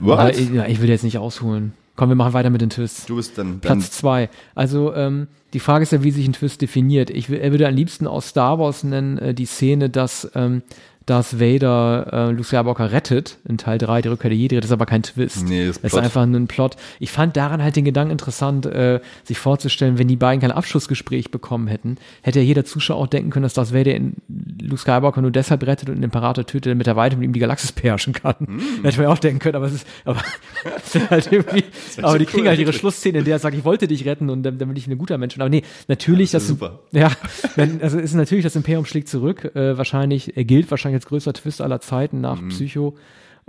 Aber 0.02 0.34
ich, 0.34 0.50
ja, 0.52 0.66
ich 0.68 0.82
will 0.82 0.90
jetzt 0.90 1.04
nicht 1.04 1.18
ausholen. 1.18 1.74
Komm, 1.96 2.10
wir 2.10 2.16
machen 2.16 2.34
weiter 2.34 2.50
mit 2.50 2.62
den 2.62 2.72
Twists. 2.72 3.06
Du 3.06 3.18
bist 3.18 3.38
dann, 3.38 3.60
dann 3.60 3.60
Platz 3.60 3.92
zwei. 3.92 4.30
Also 4.56 4.96
ähm, 4.96 5.28
die 5.54 5.60
Frage 5.60 5.84
ist 5.84 5.92
ja, 5.92 6.04
wie 6.04 6.10
sich 6.10 6.28
ein 6.28 6.34
Twist 6.34 6.62
definiert. 6.62 7.12
Ich 7.12 7.30
will, 7.30 7.40
er 7.40 7.52
würde 7.52 7.68
am 7.68 7.76
liebsten 7.76 8.08
aus 8.08 8.30
Star 8.30 8.58
Wars 8.58 8.84
nennen 8.84 9.20
äh, 9.20 9.34
die 9.36 9.46
Szene, 9.46 9.92
dass 9.92 10.30
ähm, 10.34 10.64
Darth 11.06 11.40
Vader 11.40 12.30
äh, 12.30 12.32
Luke 12.32 12.44
Skywalker 12.44 12.92
rettet 12.92 13.38
in 13.48 13.58
Teil 13.58 13.78
3, 13.78 14.02
die 14.02 14.10
Rückkehr 14.10 14.30
der 14.30 14.38
Jedi, 14.38 14.56
das 14.58 14.66
ist 14.66 14.72
aber 14.72 14.86
kein 14.86 15.04
Twist. 15.04 15.48
Nee, 15.48 15.66
das 15.66 15.78
ist 15.78 15.84
das 15.84 15.94
ist 15.94 16.00
einfach 16.00 16.22
ein 16.24 16.48
Plot. 16.48 16.76
Ich 17.00 17.12
fand 17.12 17.36
daran 17.36 17.64
halt 17.64 17.76
den 17.76 17.86
Gedanken 17.86 18.12
interessant, 18.12 18.66
äh, 18.66 19.00
sich 19.24 19.38
vorzustellen, 19.38 19.98
wenn 19.98 20.08
die 20.08 20.16
beiden 20.16 20.42
kein 20.42 20.52
Abschlussgespräch 20.52 21.32
bekommen 21.32 21.68
hätten, 21.68 21.98
hätte 22.22 22.40
ja 22.40 22.46
jeder 22.46 22.66
Zuschauer 22.66 22.98
auch 22.98 23.08
denken 23.08 23.32
können, 23.32 23.44
dass 23.44 23.54
Darth 23.54 23.74
Vader 23.74 23.96
in 23.96 24.16
Luke 24.62 24.78
Skywalker 24.82 25.22
nur 25.22 25.32
deshalb 25.32 25.66
rettet 25.66 25.90
und 25.90 25.96
den 25.96 26.04
Imperator 26.04 26.46
tötet, 26.46 26.72
damit 26.72 26.88
er 26.88 26.96
weiter 26.96 27.18
mit 27.18 27.26
ihm 27.26 27.34
die 27.34 27.40
Galaxis 27.40 27.72
beherrschen 27.72 28.14
kann. 28.14 28.36
Mm. 28.40 28.60
Hätte 28.84 28.98
man 28.98 29.08
ja 29.08 29.10
auch 29.10 29.20
denken 29.20 29.40
können, 29.40 29.56
aber 29.56 29.66
es 29.66 29.74
ist, 29.74 29.88
aber, 30.06 30.22
halt 31.10 31.32
irgendwie, 31.32 31.64
aber 32.02 32.20
die 32.20 32.26
schon 32.26 32.32
kriegen 32.32 32.44
cool, 32.44 32.50
halt 32.50 32.60
ihre. 32.60 32.74
Schlussszene, 32.74 33.20
in 33.20 33.26
der 33.26 33.36
er 33.36 33.40
sagt, 33.40 33.56
ich 33.56 33.64
wollte 33.64 33.88
dich 33.88 34.06
retten 34.06 34.30
und 34.30 34.44
dann, 34.44 34.58
dann 34.58 34.68
bin 34.68 34.78
ich 34.78 34.88
ein 34.88 34.98
guter 34.98 35.18
Mensch. 35.18 35.38
Aber 35.40 35.50
nee, 35.50 35.64
natürlich, 35.88 36.32
Ja, 36.32 36.40
das 36.40 36.44
das, 36.44 36.50
super. 36.50 36.80
ja, 36.92 37.12
also 37.82 38.00
ist 38.00 38.14
natürlich, 38.14 38.44
das 38.44 38.56
Imperium 38.56 38.86
schlägt 38.86 39.10
zurück. 39.10 39.56
Äh, 39.56 39.78
wahrscheinlich, 39.78 40.38
er 40.38 40.44
gilt 40.44 40.70
wahrscheinlich 40.70 40.93
als 40.94 41.06
größter 41.06 41.34
Twist 41.34 41.62
aller 41.62 41.80
Zeiten 41.82 42.22
nach 42.22 42.42
Mhm. 42.42 42.50
Psycho. 42.50 42.96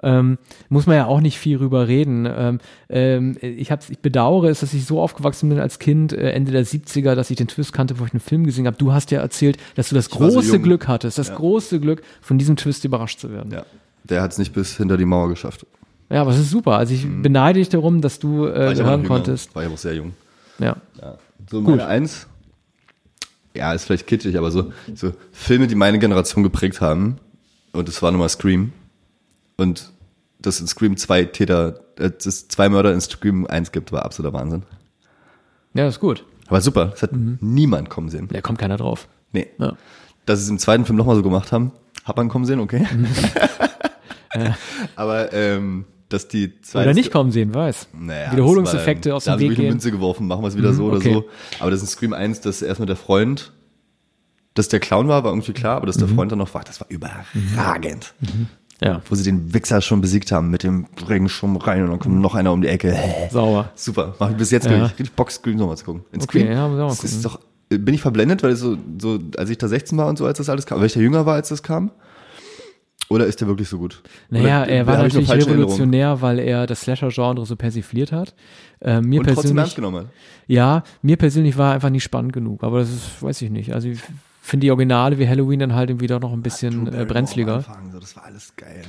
Ähm, 0.02 0.38
muss 0.68 0.86
man 0.86 0.96
ja 0.96 1.06
auch 1.06 1.20
nicht 1.20 1.38
viel 1.38 1.56
rüber 1.58 1.86
reden. 1.86 2.26
Ähm, 2.28 2.58
ähm, 2.88 3.36
ich, 3.40 3.70
hab's, 3.70 3.90
ich 3.90 4.00
bedauere 4.00 4.46
es, 4.50 4.58
dass 4.58 4.74
ich 4.74 4.86
so 4.86 5.00
aufgewachsen 5.00 5.48
bin 5.50 5.60
als 5.60 5.78
Kind, 5.78 6.12
äh, 6.12 6.32
Ende 6.32 6.50
der 6.50 6.66
70er, 6.66 7.14
dass 7.14 7.30
ich 7.30 7.36
den 7.36 7.46
Twist 7.46 7.72
kannte, 7.72 8.00
wo 8.00 8.04
ich 8.04 8.12
einen 8.12 8.18
Film 8.18 8.42
gesehen 8.44 8.66
habe. 8.66 8.76
Du 8.76 8.92
hast 8.92 9.12
ja 9.12 9.20
erzählt, 9.20 9.56
dass 9.76 9.90
du 9.90 9.94
das 9.94 10.06
so 10.06 10.16
große 10.18 10.48
jung. 10.54 10.62
Glück 10.64 10.88
hattest, 10.88 11.16
das 11.18 11.28
Ja. 11.28 11.36
große 11.36 11.78
Glück, 11.78 12.02
von 12.22 12.38
diesem 12.38 12.56
Twist 12.56 12.84
überrascht 12.84 13.20
zu 13.20 13.30
werden. 13.30 13.52
Ja. 13.52 13.64
Der 14.02 14.20
hat 14.20 14.32
es 14.32 14.38
nicht 14.38 14.52
bis 14.52 14.76
hinter 14.76 14.96
die 14.96 15.04
Mauer 15.04 15.28
geschafft. 15.28 15.64
Ja, 16.10 16.22
aber 16.22 16.32
es 16.32 16.38
ist 16.40 16.50
super. 16.50 16.72
Also 16.76 16.92
ich 16.92 17.06
beneide 17.22 17.60
dich 17.60 17.68
darum, 17.68 18.00
dass 18.00 18.18
du 18.18 18.46
Mhm. 18.46 18.52
Äh, 18.54 18.72
ich 18.72 18.82
hören 18.82 19.04
konntest. 19.06 19.54
War 19.54 19.62
ich 19.62 19.68
aber 19.68 19.76
sehr 19.78 19.94
jung. 19.94 20.12
Ja. 20.58 20.76
Ja. 21.00 21.18
So 21.48 21.60
meine 21.60 21.86
Eins. 21.86 22.26
Ja, 23.56 23.72
ist 23.72 23.84
vielleicht 23.84 24.08
kitschig, 24.08 24.36
aber 24.36 24.50
so, 24.50 24.72
so 24.94 25.12
Filme, 25.30 25.68
die 25.68 25.76
meine 25.76 26.00
Generation 26.00 26.42
geprägt 26.42 26.80
haben. 26.80 27.18
Und 27.74 27.88
das 27.88 28.00
war 28.02 28.10
nochmal 28.10 28.28
Scream. 28.28 28.72
Und 29.56 29.92
dass 30.38 30.60
in 30.60 30.66
Scream 30.66 30.96
zwei 30.96 31.24
Täter, 31.24 31.80
äh, 31.96 32.10
dass 32.10 32.26
es 32.26 32.48
zwei 32.48 32.68
Mörder 32.68 32.92
in 32.92 33.00
Scream 33.00 33.46
1 33.46 33.72
gibt, 33.72 33.92
war 33.92 34.04
absoluter 34.04 34.32
Wahnsinn. 34.32 34.62
Ja, 35.74 35.86
ist 35.88 36.00
gut. 36.00 36.24
Aber 36.46 36.60
super, 36.60 36.86
das 36.86 37.02
hat 37.02 37.10
niemand 37.12 37.90
kommen 37.90 38.10
sehen. 38.10 38.28
Da 38.30 38.40
kommt 38.40 38.58
keiner 38.58 38.76
drauf. 38.76 39.08
Nee. 39.32 39.48
Ja. 39.58 39.76
Dass 40.26 40.38
sie 40.38 40.44
es 40.44 40.50
im 40.50 40.58
zweiten 40.58 40.84
Film 40.84 40.96
nochmal 40.96 41.16
so 41.16 41.22
gemacht 41.22 41.52
haben, 41.52 41.72
hat 42.04 42.16
man 42.16 42.28
kommen 42.28 42.44
sehen, 42.44 42.60
okay. 42.60 42.86
Mhm. 42.92 43.08
Aber 44.96 45.32
ähm, 45.32 45.86
dass 46.08 46.28
die 46.28 46.60
zweite 46.60 46.88
Oder 46.88 46.94
nicht 46.94 47.10
kommen 47.10 47.32
sehen, 47.32 47.54
weiß. 47.54 47.88
Naja, 47.92 48.32
Wiederholungseffekte 48.32 49.14
aus 49.14 49.24
dem 49.24 49.32
da 49.32 49.38
Weg 49.38 49.46
haben 49.46 49.50
sie 49.50 49.50
wirklich 49.50 49.66
eine. 49.66 49.74
Münze 49.74 49.90
geworfen, 49.90 50.26
machen 50.26 50.42
wir 50.42 50.48
es 50.48 50.56
wieder 50.56 50.72
so 50.72 50.84
oder 50.84 50.98
okay. 50.98 51.14
so. 51.14 51.24
Aber 51.60 51.70
das 51.70 51.82
ist 51.82 51.88
in 51.88 51.96
Scream 51.96 52.12
1, 52.12 52.40
dass 52.42 52.62
erstmal 52.62 52.86
der 52.86 52.96
Freund, 52.96 53.52
dass 54.54 54.68
der 54.68 54.80
Clown 54.80 55.08
war, 55.08 55.24
war 55.24 55.32
irgendwie 55.32 55.52
klar, 55.52 55.76
aber 55.76 55.86
dass 55.86 55.96
Mhm. 55.96 56.00
der 56.06 56.08
Freund 56.10 56.32
dann 56.32 56.38
noch 56.38 56.54
war, 56.54 56.62
das 56.64 56.80
war 56.80 56.88
überragend. 56.90 58.14
Ja, 58.80 59.00
Wo 59.08 59.14
sie 59.14 59.22
den 59.24 59.54
Wichser 59.54 59.80
schon 59.80 60.00
besiegt 60.00 60.32
haben 60.32 60.50
mit 60.50 60.62
dem 60.64 60.86
Regenschirm 61.08 61.56
rein 61.56 61.82
und 61.84 61.90
dann 61.90 61.98
kommt 62.00 62.20
noch 62.20 62.34
einer 62.34 62.52
um 62.52 62.60
die 62.60 62.68
Ecke. 62.68 62.96
sauer. 63.30 63.70
Super, 63.74 64.14
mach 64.18 64.30
ich 64.30 64.36
bis 64.36 64.50
jetzt 64.50 64.66
Ja. 64.66 64.72
ja. 64.72 64.84
richtig 64.86 65.12
Bock, 65.12 65.30
Scream 65.30 65.56
nochmal 65.56 65.76
zu 65.76 65.84
gucken. 65.84 66.02
In 66.12 66.20
Okay, 66.22 66.40
Scream, 66.40 66.52
ja, 66.52 66.66
ich 66.66 66.72
mal 66.72 66.88
das 66.88 67.04
ist 67.04 67.22
gucken. 67.22 67.40
doch, 67.70 67.78
bin 67.78 67.94
ich 67.94 68.00
verblendet, 68.02 68.42
weil 68.42 68.56
so, 68.56 68.76
so, 69.00 69.18
als 69.38 69.48
ich 69.50 69.58
da 69.58 69.68
16 69.68 69.96
war 69.96 70.08
und 70.08 70.18
so, 70.18 70.26
als 70.26 70.38
das 70.38 70.48
alles 70.48 70.66
kam, 70.66 70.80
weil 70.80 70.86
ich 70.86 70.92
da 70.94 71.00
jünger 71.00 71.24
war, 71.24 71.34
als 71.34 71.48
das 71.50 71.62
kam? 71.62 71.92
Oder 73.10 73.26
ist 73.26 73.40
der 73.40 73.48
wirklich 73.48 73.68
so 73.68 73.78
gut? 73.78 74.02
Naja, 74.30 74.62
Oder, 74.62 74.70
er 74.70 74.86
war 74.86 75.06
ich 75.06 75.14
natürlich 75.14 75.46
revolutionär, 75.46 76.20
weil 76.22 76.38
er 76.38 76.66
das 76.66 76.80
Slasher-Genre 76.82 77.44
so 77.44 77.54
persifliert 77.54 78.12
hat. 78.12 78.34
Äh, 78.80 79.00
mir 79.02 79.20
Und 79.20 79.26
trotzdem 79.26 79.34
persönlich, 79.34 79.58
ernst 79.62 79.76
genommen 79.76 79.96
hat. 79.98 80.06
ja, 80.46 80.82
mir 81.02 81.16
persönlich 81.16 81.56
war 81.58 81.70
er 81.70 81.74
einfach 81.74 81.90
nicht 81.90 82.02
spannend 82.02 82.32
genug, 82.32 82.64
aber 82.64 82.80
das 82.80 82.88
ist, 82.90 83.22
weiß 83.22 83.42
ich 83.42 83.50
nicht. 83.50 83.72
Also 83.74 83.88
ich 83.88 84.00
finde 84.44 84.66
die 84.66 84.70
Originale 84.70 85.18
wie 85.18 85.26
Halloween 85.26 85.58
dann 85.58 85.74
halt 85.74 85.88
irgendwie 85.88 86.06
doch 86.06 86.20
noch 86.20 86.32
ein 86.32 86.42
bisschen 86.42 86.86
äh, 86.92 87.06
brenzliger. 87.06 87.56
Anfang, 87.56 87.90
so, 87.90 87.98
das 87.98 88.14
war 88.14 88.24
alles 88.24 88.54
geil. 88.56 88.82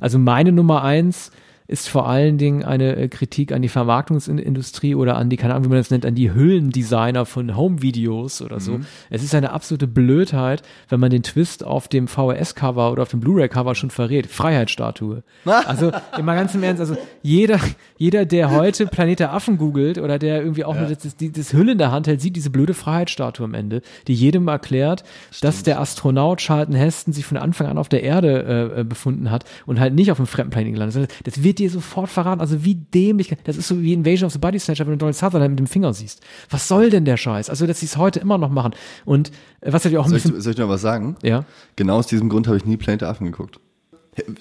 Also 0.00 0.18
meine 0.18 0.52
Nummer 0.52 0.82
eins 0.84 1.32
ist 1.66 1.88
vor 1.88 2.08
allen 2.08 2.38
Dingen 2.38 2.64
eine 2.64 2.96
äh, 2.96 3.08
Kritik 3.08 3.52
an 3.52 3.62
die 3.62 3.68
Vermarktungsindustrie 3.68 4.94
oder 4.94 5.16
an 5.16 5.30
die, 5.30 5.36
keine 5.36 5.54
Ahnung, 5.54 5.66
wie 5.66 5.68
man 5.70 5.78
das 5.78 5.90
nennt, 5.90 6.06
an 6.06 6.14
die 6.14 6.32
Hüllendesigner 6.32 7.26
von 7.26 7.56
Home-Videos 7.56 8.42
oder 8.42 8.60
so. 8.60 8.80
Es 9.10 9.22
ist 9.22 9.34
eine 9.34 9.52
absolute 9.52 9.86
Blödheit, 9.86 10.62
wenn 10.88 11.00
man 11.00 11.10
den 11.10 11.22
Twist 11.22 11.64
auf 11.64 11.88
dem 11.88 12.08
VHS-Cover 12.08 12.92
oder 12.92 13.02
auf 13.02 13.10
dem 13.10 13.20
Blu-ray-Cover 13.20 13.74
schon 13.74 13.90
verrät. 13.90 14.26
Freiheitsstatue. 14.26 15.22
Also, 15.64 15.92
immer 16.18 16.34
ganz 16.34 16.54
im 16.54 16.62
Ernst, 16.62 16.80
also 16.80 16.96
jeder, 17.22 17.58
jeder, 17.96 18.24
der 18.24 18.50
heute 18.50 18.86
Planet 18.86 19.20
der 19.20 19.32
Affen 19.32 19.58
googelt 19.58 19.98
oder 19.98 20.18
der 20.18 20.42
irgendwie 20.42 20.64
auch 20.64 20.74
nur 20.74 20.88
das, 20.88 20.98
das, 20.98 21.14
das 21.16 21.52
Hülle 21.52 21.72
in 21.72 21.78
der 21.78 21.92
Hand 21.92 22.06
hält, 22.06 22.20
sieht 22.20 22.36
diese 22.36 22.50
blöde 22.50 22.74
Freiheitsstatue 22.74 23.44
am 23.44 23.54
Ende, 23.54 23.82
die 24.08 24.14
jedem 24.14 24.48
erklärt, 24.48 25.04
dass 25.40 25.62
der 25.62 25.80
Astronaut 25.80 26.40
Charlton 26.40 26.74
Heston 26.74 27.12
sich 27.12 27.24
von 27.24 27.36
Anfang 27.36 27.68
an 27.68 27.78
auf 27.78 27.88
der 27.88 28.02
Erde 28.02 28.72
äh, 28.76 28.80
äh, 28.80 28.84
befunden 28.84 29.30
hat 29.30 29.44
und 29.66 29.80
halt 29.80 29.94
nicht 29.94 30.10
auf 30.10 30.18
einem 30.18 30.26
fremden 30.26 30.50
Planeten 30.50 30.74
gelandet 30.74 31.10
ist. 31.10 31.26
Das 31.26 31.42
wird 31.42 31.60
dir 31.62 31.70
sofort 31.70 32.08
verraten. 32.10 32.40
Also 32.40 32.64
wie 32.64 32.74
dämlich. 32.74 33.34
Das 33.44 33.56
ist 33.56 33.68
so 33.68 33.80
wie 33.82 33.92
Invasion 33.92 34.26
of 34.26 34.32
the 34.32 34.38
Body 34.38 34.58
Snatcher, 34.58 34.84
wenn 34.86 34.92
du 34.92 34.98
Donald 34.98 35.16
Sutherland 35.16 35.50
mit 35.50 35.58
dem 35.58 35.66
Finger 35.66 35.92
siehst. 35.94 36.20
Was 36.50 36.68
soll 36.68 36.90
denn 36.90 37.04
der 37.04 37.16
Scheiß? 37.16 37.50
Also, 37.50 37.66
dass 37.66 37.80
sie 37.80 37.86
es 37.86 37.96
heute 37.96 38.20
immer 38.20 38.38
noch 38.38 38.50
machen. 38.50 38.72
Und 39.04 39.30
äh, 39.60 39.72
was 39.72 39.84
natürlich 39.84 39.98
auch 39.98 40.06
Soll 40.08 40.18
ich, 40.18 40.22
soll 40.24 40.52
ich 40.52 40.58
noch 40.58 40.68
was 40.68 40.80
sagen? 40.82 41.16
Ja. 41.22 41.44
Genau 41.76 41.96
aus 41.98 42.06
diesem 42.06 42.28
Grund 42.28 42.46
habe 42.46 42.56
ich 42.56 42.64
nie 42.64 42.76
Planet 42.76 43.04
Affen 43.04 43.26
geguckt. 43.26 43.58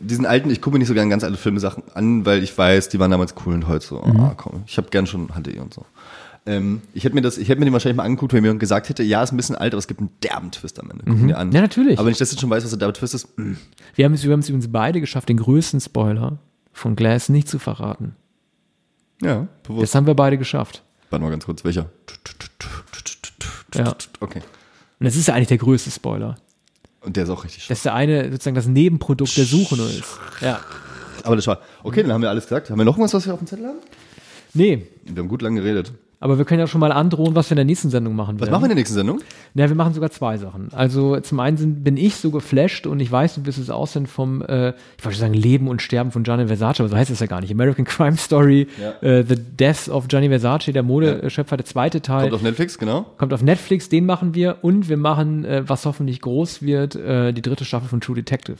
Diesen 0.02 0.26
alten, 0.26 0.50
ich 0.50 0.60
gucke 0.62 0.74
mir 0.76 0.80
nicht 0.80 0.90
so 0.90 0.94
gerne 0.94 1.10
ganz 1.10 1.24
alte 1.24 1.38
Filme 1.38 1.62
Sachen 1.62 1.84
an, 1.94 2.26
weil 2.26 2.44
ich 2.44 2.58
weiß, 2.58 2.90
die 2.90 3.00
waren 3.00 3.10
damals 3.10 3.36
cool 3.46 3.54
und 3.54 3.68
heute 3.70 3.86
so, 3.86 4.02
Mhm. 4.02 4.20
ah, 4.20 4.34
komm, 4.36 4.64
ich 4.68 4.76
habe 4.78 4.90
gern 4.90 5.08
schon 5.08 5.28
HD 5.30 5.60
und 5.62 5.74
so. 5.74 5.86
Ähm, 6.46 6.82
ich 6.94 7.04
hätte 7.06 7.16
mir 7.16 7.22
das, 7.22 7.38
ich 7.38 7.48
hätte 7.48 7.60
mir 7.60 7.66
den 7.66 7.72
wahrscheinlich 7.74 7.96
mal 7.98 8.04
angeguckt, 8.04 8.34
wenn 8.34 8.42
mir 8.42 8.48
jemand 8.50 8.60
gesagt 8.60 8.90
hätte, 8.90 9.04
ja, 9.04 9.22
ist 9.24 9.32
ein 9.32 9.38
bisschen 9.38 9.56
alt, 9.56 9.74
aber 9.74 9.78
es 9.80 9.88
gibt 9.88 10.00
einen 10.02 10.10
derben 10.24 10.52
Twist 10.52 10.78
am 10.80 10.90
Ende. 10.92 11.04
Guck 11.08 11.20
ihn 11.20 11.28
dir 11.30 11.38
an. 11.38 11.50
Mhm. 11.50 11.54
Ja, 11.54 11.62
natürlich. 11.62 12.00
Aber 12.00 12.08
wenn 12.08 12.12
ich 12.12 12.18
das 12.18 12.32
jetzt 12.32 12.42
schon 12.42 12.50
weiß, 12.50 12.64
was 12.64 12.72
der 12.72 12.80
derbe 12.80 12.94
Twist 12.94 13.14
ist, 13.14 13.38
mm, 13.38 13.42
mh, 13.44 13.56
Wir 13.96 14.06
haben 14.06 14.14
es 14.14 14.24
wir 14.26 14.34
haben 14.34 14.40
es 14.40 14.50
übrigens 14.50 14.72
beide 14.72 15.00
geschafft, 15.00 15.30
den 15.30 15.38
größten 15.38 15.80
Spoiler 15.80 16.40
von 16.74 16.96
Glass 16.96 17.30
nicht 17.30 17.48
zu 17.48 17.60
verraten. 17.60 18.16
ja, 19.22 19.48
bewusst. 19.64 19.84
Das 19.84 19.96
haben 19.96 20.08
wir 20.08 20.14
beide 20.16 20.38
geschafft. 20.38 20.84
Warte 21.10 21.24
mal 21.24 21.30
ganz 21.32 21.46
kurz, 21.46 21.64
welcher? 21.64 21.90
Ja. 23.74 23.96
Okay. 24.20 24.42
Und 25.00 25.06
das 25.06 25.16
ist 25.16 25.28
ja 25.28 25.34
eigentlich 25.34 25.48
der 25.48 25.58
größte 25.58 25.92
Spoiler. 25.92 26.36
Und 27.02 27.16
der 27.18 27.24
ist 27.24 27.30
auch 27.30 27.44
richtig 27.44 27.64
schön. 27.64 27.70
Das 27.70 27.80
ist 27.80 27.86
der 27.86 27.96
eine, 27.96 28.32
sozusagen 28.32 28.56
das 28.56 28.68
Nebenprodukt 28.68 29.36
der 29.36 29.46
Suche 29.46 29.76
nur 29.76 29.90
ist. 29.90 30.20
Ja. 30.42 30.60
Aber 31.24 31.36
das 31.36 31.48
war, 31.48 31.62
okay, 31.84 32.04
dann 32.04 32.14
haben 32.14 32.22
wir 32.22 32.30
alles 32.30 32.46
gesagt. 32.46 32.70
Haben 32.70 32.78
wir 32.78 32.86
noch 32.86 32.98
was, 33.00 33.14
was 33.14 33.26
wir 33.26 33.34
auf 33.34 33.40
dem 33.40 33.48
Zettel 33.48 33.68
haben? 33.68 33.80
Nee, 34.54 34.88
Wir 35.04 35.22
haben 35.22 35.30
gut 35.30 35.42
lange 35.42 35.62
geredet. 35.62 35.92
Aber 36.22 36.38
wir 36.38 36.46
können 36.46 36.62
ja 36.62 36.68
schon 36.68 36.80
mal 36.80 36.94
androhen, 36.94 37.36
was 37.36 37.50
wir 37.50 37.56
in 37.56 37.58
der 37.58 37.66
nächsten 37.66 37.90
Sendung 37.90 38.16
machen 38.16 38.36
Was 38.36 38.44
werden. 38.48 38.52
machen 38.54 38.62
wir 38.62 38.66
in 38.68 38.70
der 38.70 38.76
nächsten 38.78 38.96
Sendung? 38.96 39.20
Ja, 39.54 39.68
wir 39.68 39.76
machen 39.76 39.94
sogar 39.94 40.10
zwei 40.12 40.38
Sachen. 40.38 40.70
Also 40.72 41.20
zum 41.20 41.40
einen 41.42 41.58
sind, 41.58 41.84
bin 41.84 41.98
ich 41.98 42.16
so 42.16 42.32
geflasht 42.32 42.88
und 42.88 43.00
ich 43.02 43.12
weiß, 43.12 43.36
du 43.36 43.46
wirst 43.46 43.58
es 43.58 43.70
aussehen 43.70 44.08
vom, 44.08 44.42
äh, 44.44 44.70
ich 44.98 45.04
wollte 45.04 45.18
sagen, 45.18 45.34
Leben 45.34 45.68
und 45.68 45.82
Sterben 45.82 46.12
von 46.12 46.24
Gianni 46.24 46.48
Versace, 46.48 46.80
aber 46.80 46.88
so 46.90 46.96
heißt 46.96 47.12
es 47.12 47.20
ja 47.20 47.26
gar 47.26 47.42
nicht. 47.42 47.52
American 47.52 47.84
Crime 47.86 48.16
Story, 48.16 48.68
Ja. 48.82 49.08
äh, 49.08 49.26
The 49.28 49.36
Death 49.36 49.90
of 49.90 50.08
Gianni 50.08 50.30
Versace, 50.30 50.72
der 50.72 50.84
Modeschöpfer, 50.84 51.58
der 51.58 51.66
zweite 51.66 52.02
Teil. 52.02 52.22
Kommt 52.30 52.36
auf 52.36 52.44
Netflix, 52.44 52.78
genau. 52.78 53.06
Kommt 53.18 53.34
auf 53.34 53.42
Netflix, 53.44 53.90
den 53.90 54.06
machen 54.06 54.36
wir 54.36 54.60
und 54.62 54.88
wir 54.88 54.98
machen, 54.98 55.44
äh, 55.44 55.64
was 55.68 55.86
hoffentlich 55.86 56.22
groß 56.22 56.62
wird, 56.62 56.96
äh, 56.96 57.34
die 57.34 57.42
dritte 57.42 57.66
Staffel 57.66 57.90
von 57.90 58.00
True 58.00 58.16
Detective. 58.16 58.58